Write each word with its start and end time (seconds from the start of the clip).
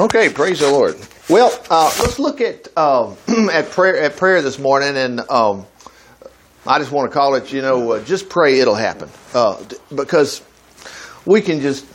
Okay, 0.00 0.28
praise 0.28 0.58
the 0.58 0.68
Lord. 0.68 0.96
Well, 1.28 1.56
uh, 1.70 1.94
let's 2.00 2.18
look 2.18 2.40
at 2.40 2.66
um, 2.76 3.16
at 3.52 3.70
prayer 3.70 3.96
at 3.96 4.16
prayer 4.16 4.42
this 4.42 4.58
morning, 4.58 4.96
and 4.96 5.20
um, 5.30 5.66
I 6.66 6.80
just 6.80 6.90
want 6.90 7.08
to 7.08 7.14
call 7.14 7.36
it, 7.36 7.52
you 7.52 7.62
know, 7.62 7.92
uh, 7.92 8.04
just 8.04 8.28
pray, 8.28 8.58
it'll 8.58 8.74
happen, 8.74 9.08
uh, 9.34 9.62
because 9.94 10.42
we 11.24 11.42
can 11.42 11.60
just 11.60 11.86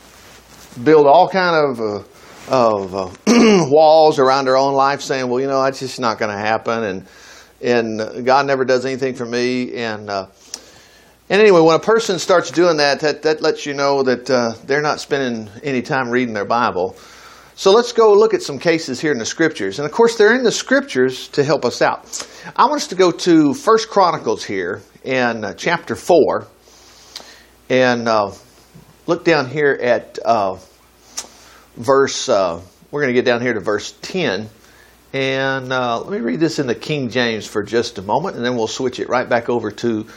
build 0.82 1.08
all 1.08 1.28
kind 1.28 1.56
of 1.58 1.82
uh, 1.82 2.04
of 2.48 2.96
uh, 2.96 3.09
walls 3.70 4.18
around 4.18 4.47
our 4.47 4.55
own 4.55 4.75
life, 4.75 5.02
saying, 5.02 5.27
well, 5.27 5.41
you 5.41 5.47
know, 5.47 5.61
that's 5.61 5.79
just 5.79 6.00
not 6.00 6.20
going 6.20 6.31
to 6.31 6.38
happen, 6.38 6.84
and 6.86 7.07
and 7.61 8.25
God 8.25 8.45
never 8.45 8.63
does 8.63 8.86
anything 8.86 9.16
for 9.16 9.25
me, 9.25 9.73
and 9.75 10.09
uh, 10.09 10.27
and 11.29 11.41
anyway, 11.41 11.59
when 11.59 11.75
a 11.75 11.79
person 11.79 12.18
starts 12.18 12.50
doing 12.50 12.77
that, 12.77 13.02
that, 13.02 13.23
that 13.23 13.41
lets 13.41 13.66
you 13.66 13.73
know 13.73 14.04
that 14.04 14.29
uh, 14.29 14.54
they're 14.66 14.81
not 14.81 15.02
spending 15.02 15.50
any 15.63 15.81
time 15.81 16.09
reading 16.09 16.34
their 16.34 16.45
Bible. 16.45 16.95
So 17.60 17.73
let's 17.73 17.91
go 17.91 18.14
look 18.14 18.34
at 18.34 18.41
some 18.41 18.57
cases 18.57 19.02
here 19.02 19.12
in 19.12 19.18
the 19.18 19.26
scriptures. 19.26 19.80
And 19.80 19.86
of 19.86 19.91
course, 19.91 20.16
they're 20.16 20.34
in 20.34 20.44
the 20.44 20.52
scriptures 20.52 21.27
to 21.34 21.44
help 21.44 21.66
us 21.66 21.82
out. 21.82 22.26
I 22.55 22.68
want 22.68 22.76
us 22.76 22.88
to 22.88 22.95
go 22.95 23.12
to 23.12 23.54
First 23.54 23.90
Chronicles 23.90 24.45
here 24.45 24.82
in 25.04 25.44
uh, 25.44 25.54
chapter 25.55 25.98
4 25.98 26.48
and 27.70 28.08
uh, 28.08 28.32
look 29.08 29.26
down 29.26 29.49
here 29.49 29.77
at 29.82 30.18
uh, 30.23 30.58
verse, 31.76 32.30
uh, 32.30 32.62
we're 32.91 33.02
going 33.02 33.13
to 33.13 33.22
get 33.22 33.26
down 33.26 33.41
here 33.41 33.54
to 33.54 33.60
verse 33.60 33.91
10. 34.04 34.48
And 35.12 35.73
uh, 35.73 35.99
let 35.99 36.12
me 36.12 36.20
read 36.20 36.40
this 36.40 36.60
in 36.60 36.68
the 36.68 36.76
King 36.76 37.10
James 37.10 37.46
for 37.46 37.62
just 37.62 37.98
a 37.98 38.02
moment, 38.02 38.38
and 38.38 38.46
then 38.46 38.55
we'll 38.55 38.68
switch 38.68 39.02
it 39.02 39.10
right 39.10 39.27
back 39.27 39.49
over 39.49 39.70
to 39.70 40.07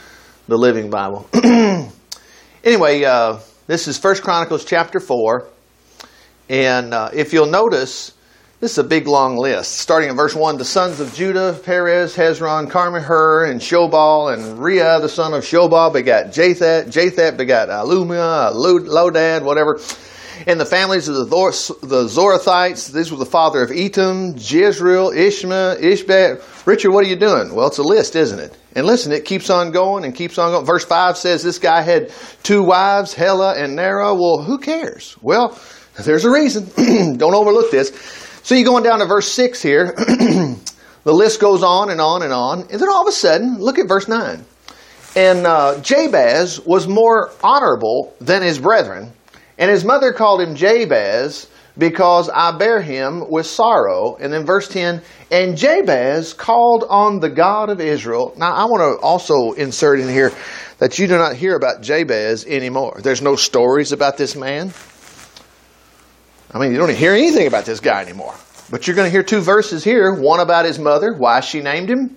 the 0.47 0.57
Living 0.57 0.89
Bible. 0.89 1.27
anyway, 2.63 3.03
uh, 3.03 3.39
this 3.67 3.89
is 3.89 3.97
First 3.97 4.23
Chronicles 4.23 4.63
chapter 4.63 5.01
4. 5.01 5.49
And 6.53 6.93
uh, 6.93 7.09
if 7.11 7.33
you'll 7.33 7.47
notice, 7.47 8.13
this 8.59 8.73
is 8.73 8.77
a 8.77 8.83
big 8.83 9.07
long 9.07 9.37
list. 9.37 9.79
Starting 9.79 10.11
in 10.11 10.15
verse 10.15 10.35
1, 10.35 10.59
the 10.59 10.63
sons 10.63 10.99
of 10.99 11.11
Judah, 11.15 11.59
Perez, 11.65 12.15
Hezron, 12.15 12.69
Carmi, 12.69 13.01
Hur, 13.01 13.45
and 13.45 13.59
Shobal, 13.59 14.31
and 14.31 14.59
Rea, 14.59 14.99
the 15.01 15.09
son 15.09 15.33
of 15.33 15.43
Shobal, 15.43 15.91
begat 15.91 16.27
Jathat. 16.27 16.91
Jathat 16.91 17.37
begat 17.37 17.69
Alumia, 17.69 18.53
Lodad, 18.53 19.41
whatever. 19.41 19.79
And 20.45 20.59
the 20.59 20.65
families 20.65 21.07
of 21.07 21.15
the, 21.15 21.25
the 21.81 22.03
Zorathites, 22.03 22.91
this 22.91 23.09
was 23.09 23.19
the 23.19 23.25
father 23.25 23.63
of 23.63 23.71
Etam, 23.71 24.35
Jezreel, 24.35 25.09
Ishma, 25.09 25.81
Ishbak. 25.81 26.67
Richard, 26.67 26.91
what 26.91 27.03
are 27.03 27.09
you 27.09 27.15
doing? 27.15 27.55
Well, 27.55 27.65
it's 27.65 27.79
a 27.79 27.83
list, 27.83 28.15
isn't 28.15 28.37
it? 28.37 28.55
And 28.75 28.85
listen, 28.85 29.11
it 29.11 29.25
keeps 29.25 29.49
on 29.49 29.71
going 29.71 30.05
and 30.05 30.13
keeps 30.13 30.37
on 30.37 30.51
going. 30.51 30.67
Verse 30.67 30.85
5 30.85 31.17
says 31.17 31.41
this 31.41 31.57
guy 31.57 31.81
had 31.81 32.11
two 32.43 32.61
wives, 32.61 33.15
Hela 33.15 33.55
and 33.55 33.75
Nera. 33.75 34.13
Well, 34.13 34.43
who 34.43 34.59
cares? 34.59 35.17
Well, 35.19 35.59
there's 35.97 36.25
a 36.25 36.31
reason. 36.31 36.65
Don't 37.17 37.35
overlook 37.35 37.71
this. 37.71 37.91
So 38.43 38.55
you're 38.55 38.65
going 38.65 38.83
down 38.83 38.99
to 38.99 39.05
verse 39.05 39.31
6 39.31 39.61
here. 39.61 39.93
the 39.95 41.13
list 41.13 41.39
goes 41.39 41.63
on 41.63 41.89
and 41.89 42.01
on 42.01 42.23
and 42.23 42.33
on. 42.33 42.61
And 42.61 42.79
then 42.79 42.89
all 42.89 43.01
of 43.01 43.07
a 43.07 43.11
sudden, 43.11 43.59
look 43.59 43.79
at 43.79 43.87
verse 43.87 44.07
9. 44.07 44.43
And 45.15 45.45
uh, 45.45 45.79
Jabez 45.81 46.59
was 46.65 46.87
more 46.87 47.31
honorable 47.43 48.15
than 48.19 48.41
his 48.41 48.57
brethren, 48.57 49.11
and 49.59 49.69
his 49.69 49.85
mother 49.85 50.11
called 50.11 50.41
him 50.41 50.55
Jabez 50.55 51.47
because 51.77 52.29
I 52.29 52.57
bear 52.57 52.81
him 52.81 53.29
with 53.29 53.45
sorrow. 53.45 54.17
And 54.19 54.33
then 54.33 54.45
verse 54.45 54.67
10, 54.67 55.01
and 55.31 55.55
Jabez 55.55 56.33
called 56.33 56.83
on 56.89 57.19
the 57.19 57.29
God 57.29 57.69
of 57.69 57.79
Israel. 57.79 58.33
Now 58.37 58.53
I 58.53 58.65
want 58.65 58.81
to 58.81 59.05
also 59.05 59.51
insert 59.51 59.99
in 59.99 60.09
here 60.09 60.31
that 60.79 60.97
you 60.97 61.07
do 61.07 61.17
not 61.17 61.35
hear 61.35 61.55
about 61.55 61.81
Jabez 61.81 62.45
anymore. 62.45 62.99
There's 63.01 63.21
no 63.21 63.35
stories 63.35 63.91
about 63.91 64.17
this 64.17 64.35
man. 64.35 64.73
I 66.53 66.59
mean, 66.59 66.71
you 66.71 66.77
don't 66.77 66.93
hear 66.93 67.13
anything 67.13 67.47
about 67.47 67.65
this 67.65 67.79
guy 67.79 68.01
anymore. 68.01 68.35
But 68.69 68.87
you're 68.87 68.95
going 68.95 69.07
to 69.07 69.11
hear 69.11 69.23
two 69.23 69.41
verses 69.41 69.83
here 69.83 70.13
one 70.13 70.39
about 70.39 70.65
his 70.65 70.79
mother, 70.79 71.13
why 71.13 71.39
she 71.39 71.61
named 71.61 71.89
him. 71.89 72.15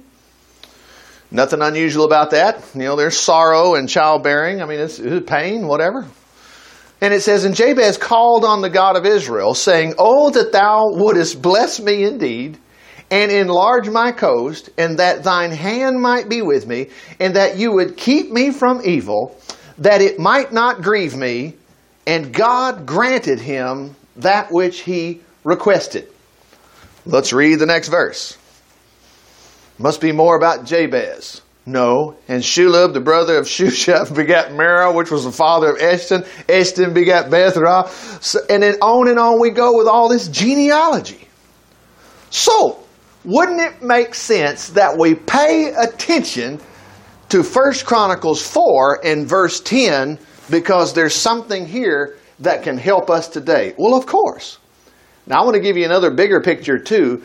Nothing 1.31 1.63
unusual 1.63 2.05
about 2.05 2.31
that. 2.31 2.63
You 2.75 2.83
know, 2.83 2.97
there's 2.97 3.19
sorrow 3.19 3.75
and 3.75 3.89
childbearing. 3.89 4.63
I 4.63 4.67
mean, 4.67 4.79
it's, 4.79 4.99
it's 4.99 5.29
pain, 5.29 5.67
whatever. 5.67 6.07
And 7.01 7.13
it 7.13 7.23
says, 7.23 7.45
And 7.45 7.55
Jabez 7.55 7.99
called 7.99 8.45
on 8.45 8.63
the 8.63 8.71
God 8.71 8.97
of 8.97 9.05
Israel, 9.05 9.55
saying, 9.55 9.95
Oh, 9.99 10.31
that 10.31 10.53
thou 10.53 10.85
wouldest 10.91 11.43
bless 11.43 11.81
me 11.81 12.05
indeed, 12.05 12.59
and 13.11 13.33
enlarge 13.33 13.89
my 13.89 14.13
coast, 14.13 14.71
and 14.79 14.99
that 14.99 15.25
thine 15.25 15.51
hand 15.51 16.01
might 16.01 16.29
be 16.29 16.43
with 16.43 16.67
me, 16.67 16.91
and 17.19 17.37
that 17.37 17.57
you 17.57 17.73
would 17.73 17.97
keep 17.97 18.31
me 18.31 18.51
from 18.51 18.83
evil, 18.85 19.39
that 19.79 20.01
it 20.01 20.19
might 20.19 20.53
not 20.53 20.83
grieve 20.83 21.17
me. 21.17 21.55
And 22.07 22.33
God 22.33 22.87
granted 22.87 23.41
him 23.41 23.96
that 24.19 24.51
which 24.51 24.81
he 24.81 25.21
requested. 25.45 26.09
Let's 27.05 27.33
read 27.33 27.59
the 27.59 27.67
next 27.67 27.89
verse. 27.89 28.37
Must 29.79 30.01
be 30.01 30.13
more 30.13 30.37
about 30.37 30.65
Jabez. 30.65 31.43
No. 31.67 32.17
And 32.29 32.43
Shulab, 32.43 32.95
the 32.95 33.01
brother 33.01 33.37
of 33.37 33.47
Shusha, 33.47 34.15
begat 34.15 34.51
Merah, 34.51 34.95
which 34.95 35.11
was 35.11 35.25
the 35.25 35.33
father 35.33 35.71
of 35.71 35.79
Eshton. 35.79 36.25
Eshton 36.47 36.95
begat 36.95 37.31
Bethrah. 37.31 37.89
So, 38.23 38.41
and 38.49 38.63
then 38.63 38.77
on 38.81 39.09
and 39.09 39.19
on 39.19 39.41
we 39.41 39.51
go 39.51 39.77
with 39.77 39.87
all 39.87 40.09
this 40.09 40.29
genealogy. 40.29 41.29
So, 42.31 42.81
wouldn't 43.25 43.61
it 43.61 43.83
make 43.83 44.15
sense 44.15 44.71
that 44.71 44.97
we 44.97 45.15
pay 45.15 45.73
attention 45.75 46.61
to 47.29 47.43
1 47.43 47.73
Chronicles 47.85 48.47
4 48.47 49.01
and 49.05 49.27
verse 49.27 49.61
10 49.61 50.19
because 50.49 50.95
there's 50.95 51.15
something 51.15 51.67
here 51.67 52.17
that 52.41 52.63
can 52.63 52.79
help 52.79 53.11
us 53.11 53.29
today? 53.29 53.75
Well, 53.79 53.95
of 53.95 54.07
course. 54.07 54.59
Now, 55.27 55.43
I 55.43 55.45
want 55.45 55.55
to 55.55 55.61
give 55.61 55.77
you 55.77 55.85
another 55.85 56.11
bigger 56.11 56.41
picture, 56.41 56.79
too. 56.79 57.23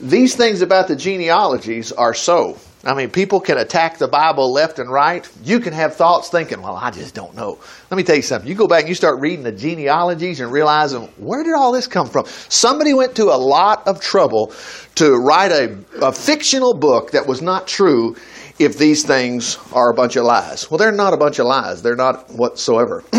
These 0.00 0.34
things 0.34 0.62
about 0.62 0.88
the 0.88 0.96
genealogies 0.96 1.92
are 1.92 2.14
so. 2.14 2.58
I 2.86 2.94
mean, 2.94 3.10
people 3.10 3.40
can 3.40 3.58
attack 3.58 3.98
the 3.98 4.06
Bible 4.06 4.52
left 4.52 4.78
and 4.78 4.88
right. 4.88 5.28
You 5.42 5.58
can 5.58 5.72
have 5.72 5.96
thoughts 5.96 6.28
thinking, 6.28 6.62
well, 6.62 6.76
I 6.76 6.92
just 6.92 7.14
don't 7.14 7.34
know. 7.34 7.58
Let 7.90 7.96
me 7.96 8.04
tell 8.04 8.14
you 8.14 8.22
something. 8.22 8.48
You 8.48 8.54
go 8.54 8.68
back 8.68 8.82
and 8.82 8.88
you 8.88 8.94
start 8.94 9.20
reading 9.20 9.42
the 9.42 9.50
genealogies 9.50 10.38
and 10.38 10.52
realizing, 10.52 11.02
where 11.16 11.42
did 11.42 11.54
all 11.54 11.72
this 11.72 11.88
come 11.88 12.08
from? 12.08 12.26
Somebody 12.48 12.94
went 12.94 13.16
to 13.16 13.24
a 13.24 13.38
lot 13.38 13.88
of 13.88 14.00
trouble 14.00 14.52
to 14.96 15.16
write 15.16 15.50
a, 15.50 15.78
a 16.00 16.12
fictional 16.12 16.74
book 16.74 17.10
that 17.10 17.26
was 17.26 17.42
not 17.42 17.66
true 17.66 18.14
if 18.60 18.78
these 18.78 19.04
things 19.04 19.58
are 19.72 19.90
a 19.90 19.94
bunch 19.94 20.14
of 20.14 20.24
lies. 20.24 20.70
Well, 20.70 20.78
they're 20.78 20.92
not 20.92 21.12
a 21.12 21.16
bunch 21.16 21.40
of 21.40 21.46
lies. 21.46 21.82
They're 21.82 21.96
not 21.96 22.30
whatsoever 22.30 23.02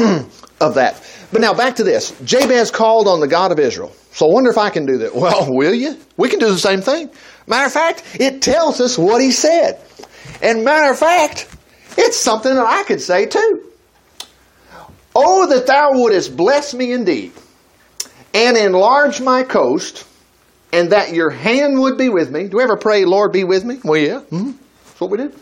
of 0.61 0.75
that. 0.75 1.03
But 1.31 1.41
now 1.41 1.53
back 1.53 1.75
to 1.77 1.83
this. 1.83 2.17
Jabez 2.23 2.71
called 2.71 3.07
on 3.07 3.19
the 3.19 3.27
God 3.27 3.51
of 3.51 3.59
Israel. 3.59 3.93
So 4.11 4.29
I 4.29 4.33
wonder 4.33 4.49
if 4.49 4.57
I 4.57 4.69
can 4.69 4.85
do 4.85 4.99
that. 4.99 5.15
Well, 5.27 5.53
will 5.53 5.73
you? 5.73 5.97
We 6.15 6.29
can 6.29 6.39
do 6.39 6.47
the 6.47 6.57
same 6.57 6.81
thing. 6.81 7.09
Matter 7.47 7.65
of 7.65 7.73
fact, 7.73 8.03
it 8.19 8.41
tells 8.41 8.81
us 8.81 8.97
what 8.97 9.21
he 9.21 9.31
said. 9.31 9.79
And 10.41 10.63
matter 10.63 10.91
of 10.91 10.99
fact, 10.99 11.47
it's 11.97 12.17
something 12.17 12.53
that 12.53 12.65
I 12.65 12.83
could 12.83 13.01
say 13.01 13.25
too. 13.25 13.63
Oh, 15.15 15.47
that 15.47 15.65
thou 15.65 15.93
wouldest 15.93 16.37
bless 16.37 16.75
me 16.75 16.91
indeed, 16.91 17.31
and 18.35 18.55
enlarge 18.55 19.19
my 19.19 19.41
coast, 19.41 20.05
and 20.71 20.91
that 20.91 21.13
your 21.13 21.31
hand 21.31 21.79
would 21.79 21.97
be 21.97 22.09
with 22.09 22.29
me. 22.29 22.47
Do 22.47 22.57
we 22.57 22.63
ever 22.63 22.77
pray, 22.77 23.03
Lord, 23.05 23.31
be 23.31 23.43
with 23.43 23.65
me? 23.65 23.79
Well, 23.83 23.99
yeah. 23.99 24.19
Mm-hmm. 24.19 24.51
That's 24.51 25.01
what 25.01 25.09
we 25.09 25.17
do. 25.17 25.33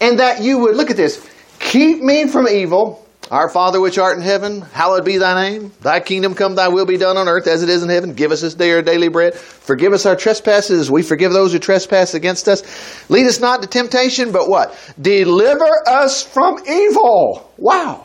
And 0.00 0.20
that 0.20 0.40
you 0.42 0.58
would, 0.58 0.76
look 0.76 0.90
at 0.90 0.96
this, 0.96 1.28
keep 1.58 2.00
me 2.00 2.28
from 2.28 2.46
evil 2.46 3.04
our 3.32 3.48
Father 3.48 3.80
which 3.80 3.96
art 3.96 4.18
in 4.18 4.22
heaven, 4.22 4.60
hallowed 4.60 5.06
be 5.06 5.16
thy 5.16 5.50
name. 5.50 5.72
Thy 5.80 6.00
kingdom 6.00 6.34
come, 6.34 6.54
thy 6.54 6.68
will 6.68 6.84
be 6.84 6.98
done 6.98 7.16
on 7.16 7.28
earth 7.28 7.46
as 7.46 7.62
it 7.62 7.70
is 7.70 7.82
in 7.82 7.88
heaven. 7.88 8.12
Give 8.12 8.30
us 8.30 8.42
this 8.42 8.52
day 8.52 8.70
our 8.72 8.82
daily 8.82 9.08
bread. 9.08 9.34
Forgive 9.34 9.94
us 9.94 10.04
our 10.04 10.14
trespasses 10.14 10.78
as 10.78 10.90
we 10.90 11.02
forgive 11.02 11.32
those 11.32 11.54
who 11.54 11.58
trespass 11.58 12.12
against 12.12 12.46
us. 12.46 12.62
Lead 13.08 13.26
us 13.26 13.40
not 13.40 13.62
to 13.62 13.68
temptation, 13.68 14.32
but 14.32 14.50
what? 14.50 14.78
Deliver 15.00 15.70
us 15.88 16.22
from 16.22 16.58
evil. 16.68 17.50
Wow. 17.56 18.04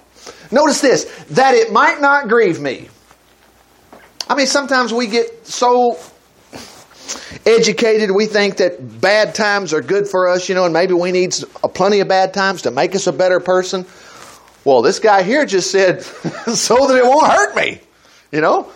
Notice 0.49 0.79
this, 0.79 1.03
that 1.31 1.55
it 1.55 1.73
might 1.73 1.99
not 1.99 2.29
grieve 2.29 2.61
me. 2.61 2.87
I 4.29 4.35
mean, 4.35 4.47
sometimes 4.47 4.93
we 4.93 5.07
get 5.07 5.45
so 5.45 5.99
educated, 7.45 8.11
we 8.11 8.27
think 8.27 8.57
that 8.57 9.01
bad 9.01 9.35
times 9.35 9.73
are 9.73 9.81
good 9.81 10.07
for 10.07 10.29
us, 10.29 10.47
you 10.47 10.55
know, 10.55 10.63
and 10.63 10.73
maybe 10.73 10.93
we 10.93 11.11
need 11.11 11.33
plenty 11.73 11.99
of 11.99 12.07
bad 12.07 12.33
times 12.33 12.61
to 12.61 12.71
make 12.71 12.95
us 12.95 13.07
a 13.07 13.13
better 13.13 13.41
person. 13.41 13.85
Well, 14.67 14.81
this 14.81 14.99
guy 14.99 15.23
here 15.23 15.45
just 15.45 15.71
said, 15.71 16.01
so 16.03 16.87
that 16.87 16.97
it 16.97 17.05
won't 17.05 17.31
hurt 17.31 17.55
me. 17.55 17.79
You 18.33 18.41
know? 18.41 18.69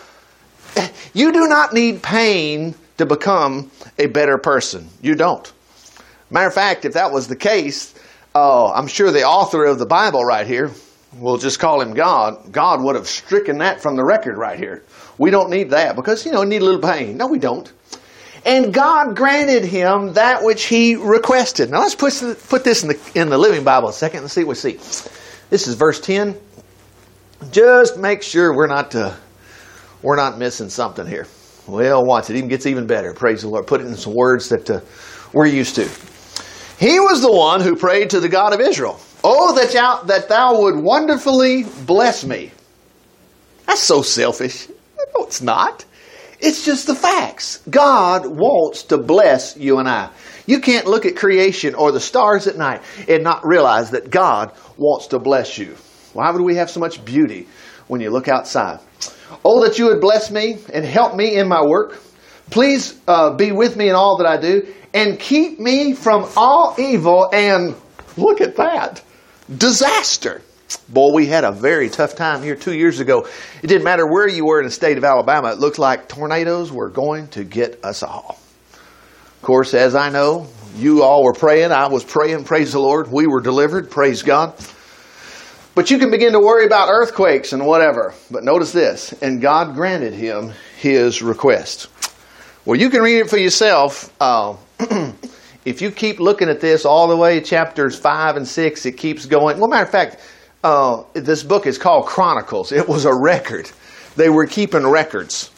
You 1.14 1.34
do 1.34 1.50
not 1.50 1.74
need 1.74 2.02
pain 2.02 2.76
to 2.98 3.06
become 3.06 3.70
a 4.00 4.06
better 4.06 4.38
person. 4.38 4.88
You 5.02 5.16
don't. 5.16 5.52
Matter 6.30 6.48
of 6.48 6.54
fact, 6.54 6.86
if 6.86 6.94
that 6.94 7.12
was 7.12 7.28
the 7.28 7.36
case, 7.36 7.94
uh, 8.34 8.72
I'm 8.72 8.88
sure 8.88 9.12
the 9.12 9.24
author 9.24 9.66
of 9.66 9.80
the 9.80 9.86
Bible 9.86 10.24
right 10.24 10.48
here, 10.48 10.72
we'll 11.18 11.40
just 11.40 11.60
call 11.60 11.82
him 11.82 11.94
God, 11.94 12.54
God 12.54 12.82
would 12.82 12.96
have 12.96 13.10
stricken 13.10 13.58
that 13.58 13.82
from 13.82 13.98
the 13.98 14.06
record 14.06 14.38
right 14.38 14.58
here. 14.58 14.84
We 15.18 15.30
don't 15.30 15.50
need 15.50 15.72
that 15.72 15.98
because, 15.98 16.26
you 16.26 16.32
know, 16.32 16.46
need 16.46 16.62
a 16.62 16.66
little 16.66 16.80
pain. 16.80 17.18
No, 17.18 17.28
we 17.28 17.38
don't. 17.38 17.70
And 18.46 18.74
God 18.74 19.18
granted 19.18 19.66
him 19.66 20.14
that 20.14 20.42
which 20.42 20.64
he 20.64 20.96
requested. 20.96 21.70
Now 21.70 21.82
let's 21.82 21.96
put, 21.96 22.14
put 22.48 22.64
this 22.64 22.82
in 22.82 22.88
the, 22.88 23.12
in 23.14 23.30
the 23.30 23.38
Living 23.38 23.66
Bible 23.66 23.90
a 23.90 23.94
second 23.94 24.22
and 24.22 24.32
see 24.32 24.46
what 24.46 24.64
we 24.64 24.78
see. 24.78 25.20
This 25.51 25.68
is 25.68 25.75
verse 25.75 26.00
10. 26.00 26.39
Just 27.51 27.98
make 27.98 28.24
sure 28.24 28.56
we're 28.56 28.68
not 28.68 28.95
uh, 28.95 29.13
we're 30.01 30.15
not 30.15 30.38
missing 30.38 30.69
something 30.69 31.06
here. 31.06 31.27
Well, 31.68 32.06
watch 32.06 32.30
it. 32.30 32.38
Even 32.38 32.48
gets 32.48 32.65
even 32.65 32.88
better. 32.88 33.13
Praise 33.13 33.42
the 33.42 33.50
Lord. 33.50 33.68
Put 33.68 33.81
it 33.81 33.88
in 33.88 33.98
some 33.98 34.15
words 34.15 34.48
that 34.48 34.69
uh, 34.69 34.80
we're 35.33 35.48
used 35.48 35.75
to. 35.75 35.89
He 36.80 37.01
was 37.01 37.21
the 37.21 37.31
one 37.31 37.59
who 37.59 37.75
prayed 37.75 38.12
to 38.12 38.21
the 38.21 38.30
God 38.30 38.53
of 38.53 38.62
Israel. 38.62 38.98
Oh, 39.25 39.53
that 39.56 39.74
thou, 39.74 40.03
that 40.03 40.30
thou 40.30 40.62
would 40.62 40.77
wonderfully 40.77 41.65
bless 41.86 42.24
me. 42.24 42.51
That's 43.68 43.81
so 43.81 44.01
selfish. 44.01 44.69
No, 44.69 45.25
it's 45.25 45.42
not. 45.42 45.83
It's 46.39 46.63
just 46.63 46.88
the 46.88 46.95
facts. 46.95 47.62
God 47.69 48.25
wants 48.25 48.83
to 48.83 48.97
bless 48.97 49.57
you 49.57 49.80
and 49.80 49.89
I. 49.89 50.09
You 50.47 50.59
can't 50.59 50.88
look 50.88 51.06
at 51.06 51.15
creation 51.15 51.75
or 51.75 51.92
the 51.92 52.00
stars 52.00 52.47
at 52.47 52.57
night 52.57 52.81
and 53.07 53.24
not 53.24 53.45
realize 53.45 53.92
that 53.92 54.09
God 54.09 54.51
wants 54.81 55.07
to 55.07 55.19
bless 55.19 55.57
you. 55.57 55.75
Why 56.13 56.31
would 56.31 56.42
we 56.42 56.56
have 56.56 56.69
so 56.69 56.80
much 56.80 57.06
beauty 57.06 57.48
when 57.88 58.01
you 58.01 58.10
look 58.10 58.28
outside? 58.28 58.80
Oh, 59.45 59.63
that 59.63 59.78
you 59.80 59.86
would 59.86 60.01
bless 60.01 60.31
me 60.31 60.57
and 60.74 60.83
help 60.83 61.16
me 61.16 61.36
in 61.36 61.48
my 61.48 61.63
work. 61.63 62.01
Please 62.50 63.00
uh, 63.07 63.33
be 63.36 63.51
with 63.51 63.78
me 63.78 63.88
in 63.88 63.95
all 63.95 64.18
that 64.18 64.28
I 64.28 64.42
do 64.42 64.74
and 64.94 65.19
keep 65.19 65.60
me 65.60 65.94
from 65.94 66.28
all 66.36 66.75
evil 66.78 67.30
and 67.31 67.75
look 68.18 68.42
at 68.42 68.57
that 68.57 69.01
disaster. 69.56 70.42
Boy, 70.89 71.13
we 71.13 71.28
had 71.28 71.44
a 71.44 71.51
very 71.51 71.89
tough 71.89 72.16
time 72.16 72.42
here 72.42 72.56
two 72.56 72.74
years 72.74 73.00
ago. 73.00 73.28
It 73.62 73.68
didn't 73.68 73.83
matter 73.83 74.06
where 74.06 74.28
you 74.28 74.45
were 74.45 74.60
in 74.60 74.66
the 74.66 74.72
state 74.72 74.98
of 74.98 75.04
Alabama, 75.04 75.51
it 75.51 75.60
looked 75.60 75.80
like 75.80 76.10
tornadoes 76.10 76.72
were 76.72 76.89
going 76.89 77.28
to 77.30 77.44
get 77.44 77.83
us 77.86 78.04
all. 78.04 78.41
Of 79.42 79.46
course, 79.46 79.74
as 79.74 79.96
I 79.96 80.10
know, 80.10 80.46
you 80.76 81.02
all 81.02 81.24
were 81.24 81.34
praying. 81.34 81.72
I 81.72 81.88
was 81.88 82.04
praying. 82.04 82.44
Praise 82.44 82.74
the 82.74 82.80
Lord. 82.80 83.12
We 83.12 83.26
were 83.26 83.42
delivered. 83.42 83.90
Praise 83.90 84.22
God. 84.22 84.54
But 85.74 85.90
you 85.90 85.98
can 85.98 86.12
begin 86.12 86.34
to 86.34 86.40
worry 86.40 86.68
about 86.68 86.90
earthquakes 86.90 87.52
and 87.52 87.66
whatever. 87.66 88.14
But 88.30 88.44
notice 88.44 88.72
this. 88.72 89.14
And 89.14 89.42
God 89.42 89.74
granted 89.74 90.14
him 90.14 90.54
his 90.78 91.24
request. 91.24 91.88
Well, 92.66 92.80
you 92.80 92.92
can 92.92 93.02
read 93.02 93.18
it 93.18 93.32
for 93.32 93.40
yourself. 93.40 94.14
Uh, 94.22 94.58
if 95.66 95.82
you 95.82 95.90
keep 95.90 96.20
looking 96.20 96.48
at 96.48 96.62
this 96.62 96.86
all 96.86 97.08
the 97.08 97.18
way, 97.18 97.42
chapters 97.42 97.98
5 97.98 98.38
and 98.38 98.48
6, 98.48 98.86
it 98.86 98.92
keeps 98.92 99.26
going. 99.26 99.58
Well, 99.58 99.70
matter 99.70 99.86
of 99.86 99.90
fact, 99.90 100.18
uh, 100.64 101.02
this 101.14 101.42
book 101.42 101.66
is 101.66 101.80
called 101.80 102.06
Chronicles. 102.06 102.72
It 102.72 102.88
was 102.88 103.06
a 103.06 103.16
record. 103.16 103.72
They 104.16 104.30
were 104.30 104.46
keeping 104.46 104.86
records. 104.86 105.50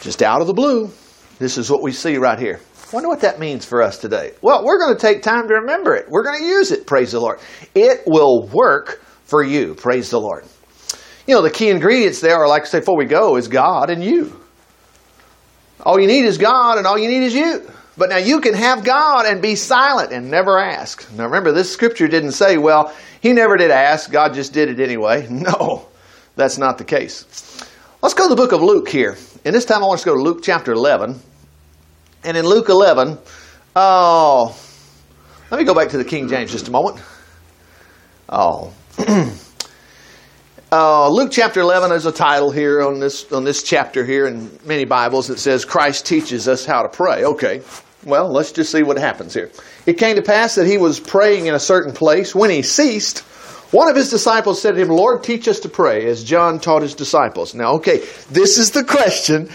Just 0.00 0.20
out 0.20 0.40
of 0.40 0.48
the 0.48 0.52
blue, 0.52 0.90
this 1.38 1.56
is 1.58 1.70
what 1.70 1.80
we 1.80 1.92
see 1.92 2.16
right 2.16 2.40
here. 2.40 2.58
Wonder 2.94 3.08
what 3.08 3.22
that 3.22 3.40
means 3.40 3.64
for 3.64 3.82
us 3.82 3.98
today. 3.98 4.34
Well, 4.40 4.64
we're 4.64 4.78
going 4.78 4.94
to 4.94 5.00
take 5.00 5.20
time 5.20 5.48
to 5.48 5.54
remember 5.54 5.96
it. 5.96 6.08
We're 6.08 6.22
going 6.22 6.38
to 6.38 6.44
use 6.44 6.70
it, 6.70 6.86
praise 6.86 7.10
the 7.10 7.18
Lord. 7.18 7.40
It 7.74 8.04
will 8.06 8.46
work 8.46 9.02
for 9.24 9.42
you, 9.42 9.74
praise 9.74 10.10
the 10.10 10.20
Lord. 10.20 10.44
You 11.26 11.34
know, 11.34 11.42
the 11.42 11.50
key 11.50 11.70
ingredients 11.70 12.20
there 12.20 12.36
are, 12.36 12.46
like 12.46 12.62
I 12.62 12.66
said 12.66 12.80
before 12.82 12.96
we 12.96 13.06
go, 13.06 13.34
is 13.34 13.48
God 13.48 13.90
and 13.90 14.04
you. 14.04 14.40
All 15.80 15.98
you 15.98 16.06
need 16.06 16.24
is 16.24 16.38
God 16.38 16.78
and 16.78 16.86
all 16.86 16.96
you 16.96 17.08
need 17.08 17.24
is 17.24 17.34
you. 17.34 17.68
But 17.98 18.10
now 18.10 18.18
you 18.18 18.40
can 18.40 18.54
have 18.54 18.84
God 18.84 19.26
and 19.26 19.42
be 19.42 19.56
silent 19.56 20.12
and 20.12 20.30
never 20.30 20.56
ask. 20.60 21.12
Now 21.14 21.24
remember, 21.24 21.50
this 21.50 21.72
scripture 21.72 22.06
didn't 22.06 22.30
say, 22.30 22.58
well, 22.58 22.94
he 23.20 23.32
never 23.32 23.56
did 23.56 23.72
ask, 23.72 24.08
God 24.08 24.34
just 24.34 24.52
did 24.52 24.68
it 24.68 24.78
anyway. 24.78 25.26
No, 25.30 25.88
that's 26.36 26.58
not 26.58 26.78
the 26.78 26.84
case. 26.84 27.24
Let's 28.02 28.14
go 28.14 28.28
to 28.28 28.28
the 28.28 28.40
book 28.40 28.52
of 28.52 28.62
Luke 28.62 28.88
here. 28.88 29.16
And 29.44 29.52
this 29.52 29.64
time 29.64 29.82
I 29.82 29.86
want 29.88 29.98
us 29.98 30.04
to 30.04 30.10
go 30.10 30.16
to 30.16 30.22
Luke 30.22 30.44
chapter 30.44 30.70
11. 30.70 31.20
And 32.24 32.38
in 32.38 32.46
Luke 32.46 32.70
11, 32.70 33.18
oh, 33.76 34.58
let 35.50 35.58
me 35.58 35.64
go 35.64 35.74
back 35.74 35.90
to 35.90 35.98
the 35.98 36.04
King 36.04 36.26
James 36.28 36.50
just 36.50 36.68
a 36.68 36.70
moment. 36.70 37.02
Oh. 38.30 38.72
uh, 40.72 41.08
Luke 41.12 41.30
chapter 41.30 41.60
11 41.60 41.92
is 41.92 42.06
a 42.06 42.12
title 42.12 42.50
here 42.50 42.82
on 42.82 42.98
this, 42.98 43.30
on 43.30 43.44
this 43.44 43.62
chapter 43.62 44.06
here 44.06 44.26
in 44.26 44.58
many 44.64 44.86
Bibles. 44.86 45.28
It 45.28 45.38
says, 45.38 45.66
Christ 45.66 46.06
teaches 46.06 46.48
us 46.48 46.64
how 46.64 46.82
to 46.82 46.88
pray. 46.88 47.24
Okay. 47.24 47.62
Well, 48.04 48.32
let's 48.32 48.52
just 48.52 48.72
see 48.72 48.82
what 48.82 48.98
happens 48.98 49.34
here. 49.34 49.50
It 49.84 49.94
came 49.94 50.16
to 50.16 50.22
pass 50.22 50.54
that 50.54 50.66
he 50.66 50.78
was 50.78 51.00
praying 51.00 51.44
in 51.46 51.54
a 51.54 51.60
certain 51.60 51.92
place. 51.92 52.34
When 52.34 52.48
he 52.48 52.62
ceased, 52.62 53.20
one 53.70 53.88
of 53.88 53.96
his 53.96 54.08
disciples 54.08 54.62
said 54.62 54.76
to 54.76 54.80
him, 54.80 54.88
Lord, 54.88 55.22
teach 55.22 55.46
us 55.46 55.60
to 55.60 55.68
pray, 55.68 56.06
as 56.06 56.24
John 56.24 56.58
taught 56.58 56.82
his 56.82 56.94
disciples. 56.94 57.54
Now, 57.54 57.74
okay, 57.74 57.98
this 58.30 58.56
is 58.56 58.70
the 58.70 58.84
question. 58.84 59.50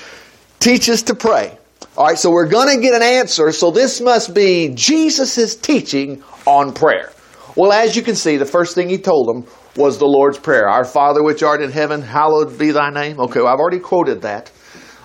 Teach 0.60 0.88
us 0.90 1.04
to 1.04 1.16
pray. 1.16 1.59
All 2.00 2.06
right, 2.06 2.18
so 2.18 2.32
we're 2.32 2.48
going 2.48 2.74
to 2.74 2.82
get 2.82 2.94
an 2.94 3.02
answer. 3.02 3.52
So 3.52 3.72
this 3.72 4.00
must 4.00 4.34
be 4.34 4.72
Jesus' 4.74 5.54
teaching 5.58 6.24
on 6.46 6.74
prayer. 6.74 7.12
Well, 7.58 7.74
as 7.74 7.94
you 7.94 8.02
can 8.04 8.16
see, 8.16 8.38
the 8.38 8.46
first 8.46 8.74
thing 8.74 8.88
he 8.88 8.98
told 8.98 9.28
them 9.28 9.52
was 9.76 9.98
the 9.98 10.06
Lord's 10.06 10.40
Prayer. 10.40 10.70
Our 10.70 10.86
Father 10.86 11.22
which 11.22 11.44
art 11.44 11.62
in 11.62 11.72
heaven, 11.72 12.02
hallowed 12.02 12.58
be 12.58 12.72
thy 12.72 12.90
name. 12.90 13.20
Okay, 13.20 13.42
well, 13.42 13.50
I've 13.50 13.60
already 13.60 13.80
quoted 13.80 14.22
that. 14.22 14.50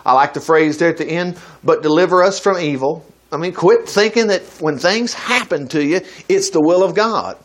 I 0.06 0.12
like 0.12 0.34
the 0.34 0.40
phrase 0.40 0.78
there 0.78 0.88
at 0.88 0.96
the 0.96 1.10
end, 1.10 1.36
but 1.64 1.82
deliver 1.82 2.22
us 2.22 2.38
from 2.38 2.60
evil. 2.60 3.04
I 3.32 3.38
mean, 3.38 3.54
quit 3.54 3.88
thinking 3.88 4.28
that 4.28 4.42
when 4.60 4.78
things 4.78 5.14
happen 5.14 5.66
to 5.70 5.84
you, 5.84 6.00
it's 6.28 6.50
the 6.50 6.60
will 6.60 6.84
of 6.84 6.94
God. 6.94 7.36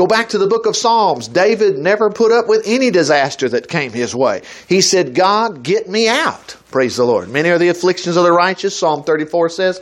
Go 0.00 0.06
back 0.06 0.30
to 0.30 0.38
the 0.38 0.46
book 0.46 0.64
of 0.64 0.78
Psalms. 0.78 1.28
David 1.28 1.76
never 1.76 2.08
put 2.08 2.32
up 2.32 2.48
with 2.48 2.62
any 2.64 2.90
disaster 2.90 3.50
that 3.50 3.68
came 3.68 3.92
his 3.92 4.14
way. 4.14 4.40
He 4.66 4.80
said, 4.80 5.14
God, 5.14 5.62
get 5.62 5.90
me 5.90 6.08
out. 6.08 6.56
Praise 6.70 6.96
the 6.96 7.04
Lord. 7.04 7.28
Many 7.28 7.50
are 7.50 7.58
the 7.58 7.68
afflictions 7.68 8.16
of 8.16 8.24
the 8.24 8.32
righteous, 8.32 8.74
Psalm 8.74 9.02
34 9.02 9.50
says, 9.50 9.78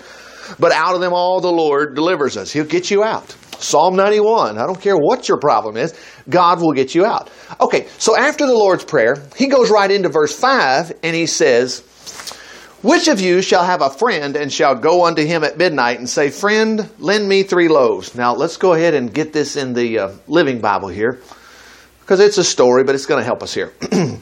but 0.59 0.73
out 0.73 0.97
of 0.97 1.01
them 1.01 1.13
all 1.13 1.41
the 1.41 1.53
Lord 1.53 1.95
delivers 1.95 2.37
us. 2.37 2.53
He'll 2.53 2.65
get 2.65 2.91
you 2.91 3.05
out. 3.05 3.31
Psalm 3.61 3.95
91. 3.95 4.59
I 4.59 4.67
don't 4.67 4.81
care 4.81 4.97
what 4.97 5.29
your 5.29 5.39
problem 5.39 5.77
is, 5.77 5.95
God 6.29 6.61
will 6.61 6.73
get 6.73 6.97
you 6.97 7.07
out. 7.07 7.31
Okay, 7.61 7.87
so 7.99 8.17
after 8.17 8.45
the 8.45 8.55
Lord's 8.55 8.85
Prayer, 8.85 9.23
he 9.37 9.47
goes 9.47 9.71
right 9.71 9.89
into 9.89 10.09
verse 10.09 10.37
5 10.37 10.95
and 11.05 11.15
he 11.15 11.27
says, 11.27 11.88
which 12.83 13.09
of 13.09 13.21
you 13.21 13.43
shall 13.43 13.65
have 13.65 13.83
a 13.83 13.91
friend 13.91 14.37
and 14.37 14.53
shall 14.53 14.75
go 14.75 15.05
unto 15.05 15.25
him 15.25 15.43
at 15.43 15.59
midnight 15.59 15.99
and 15.99 16.09
say, 16.09 16.31
Friend, 16.31 16.89
lend 16.99 17.29
me 17.29 17.43
three 17.43 17.69
loaves? 17.69 18.15
Now, 18.15 18.35
let's 18.35 18.57
go 18.57 18.73
ahead 18.75 18.95
and 18.95 19.13
get 19.13 19.33
this 19.33 19.57
in 19.57 19.75
the 19.75 19.99
uh, 19.99 20.11
Living 20.29 20.61
Bible 20.61 20.89
here 20.89 21.21
because 22.01 22.21
it's 22.21 22.39
a 22.39 22.45
story, 22.45 22.85
but 22.85 22.95
it's 22.95 23.07
going 23.07 23.21
to 23.21 23.25
help 23.25 23.43
us 23.43 23.53
here. 23.53 23.73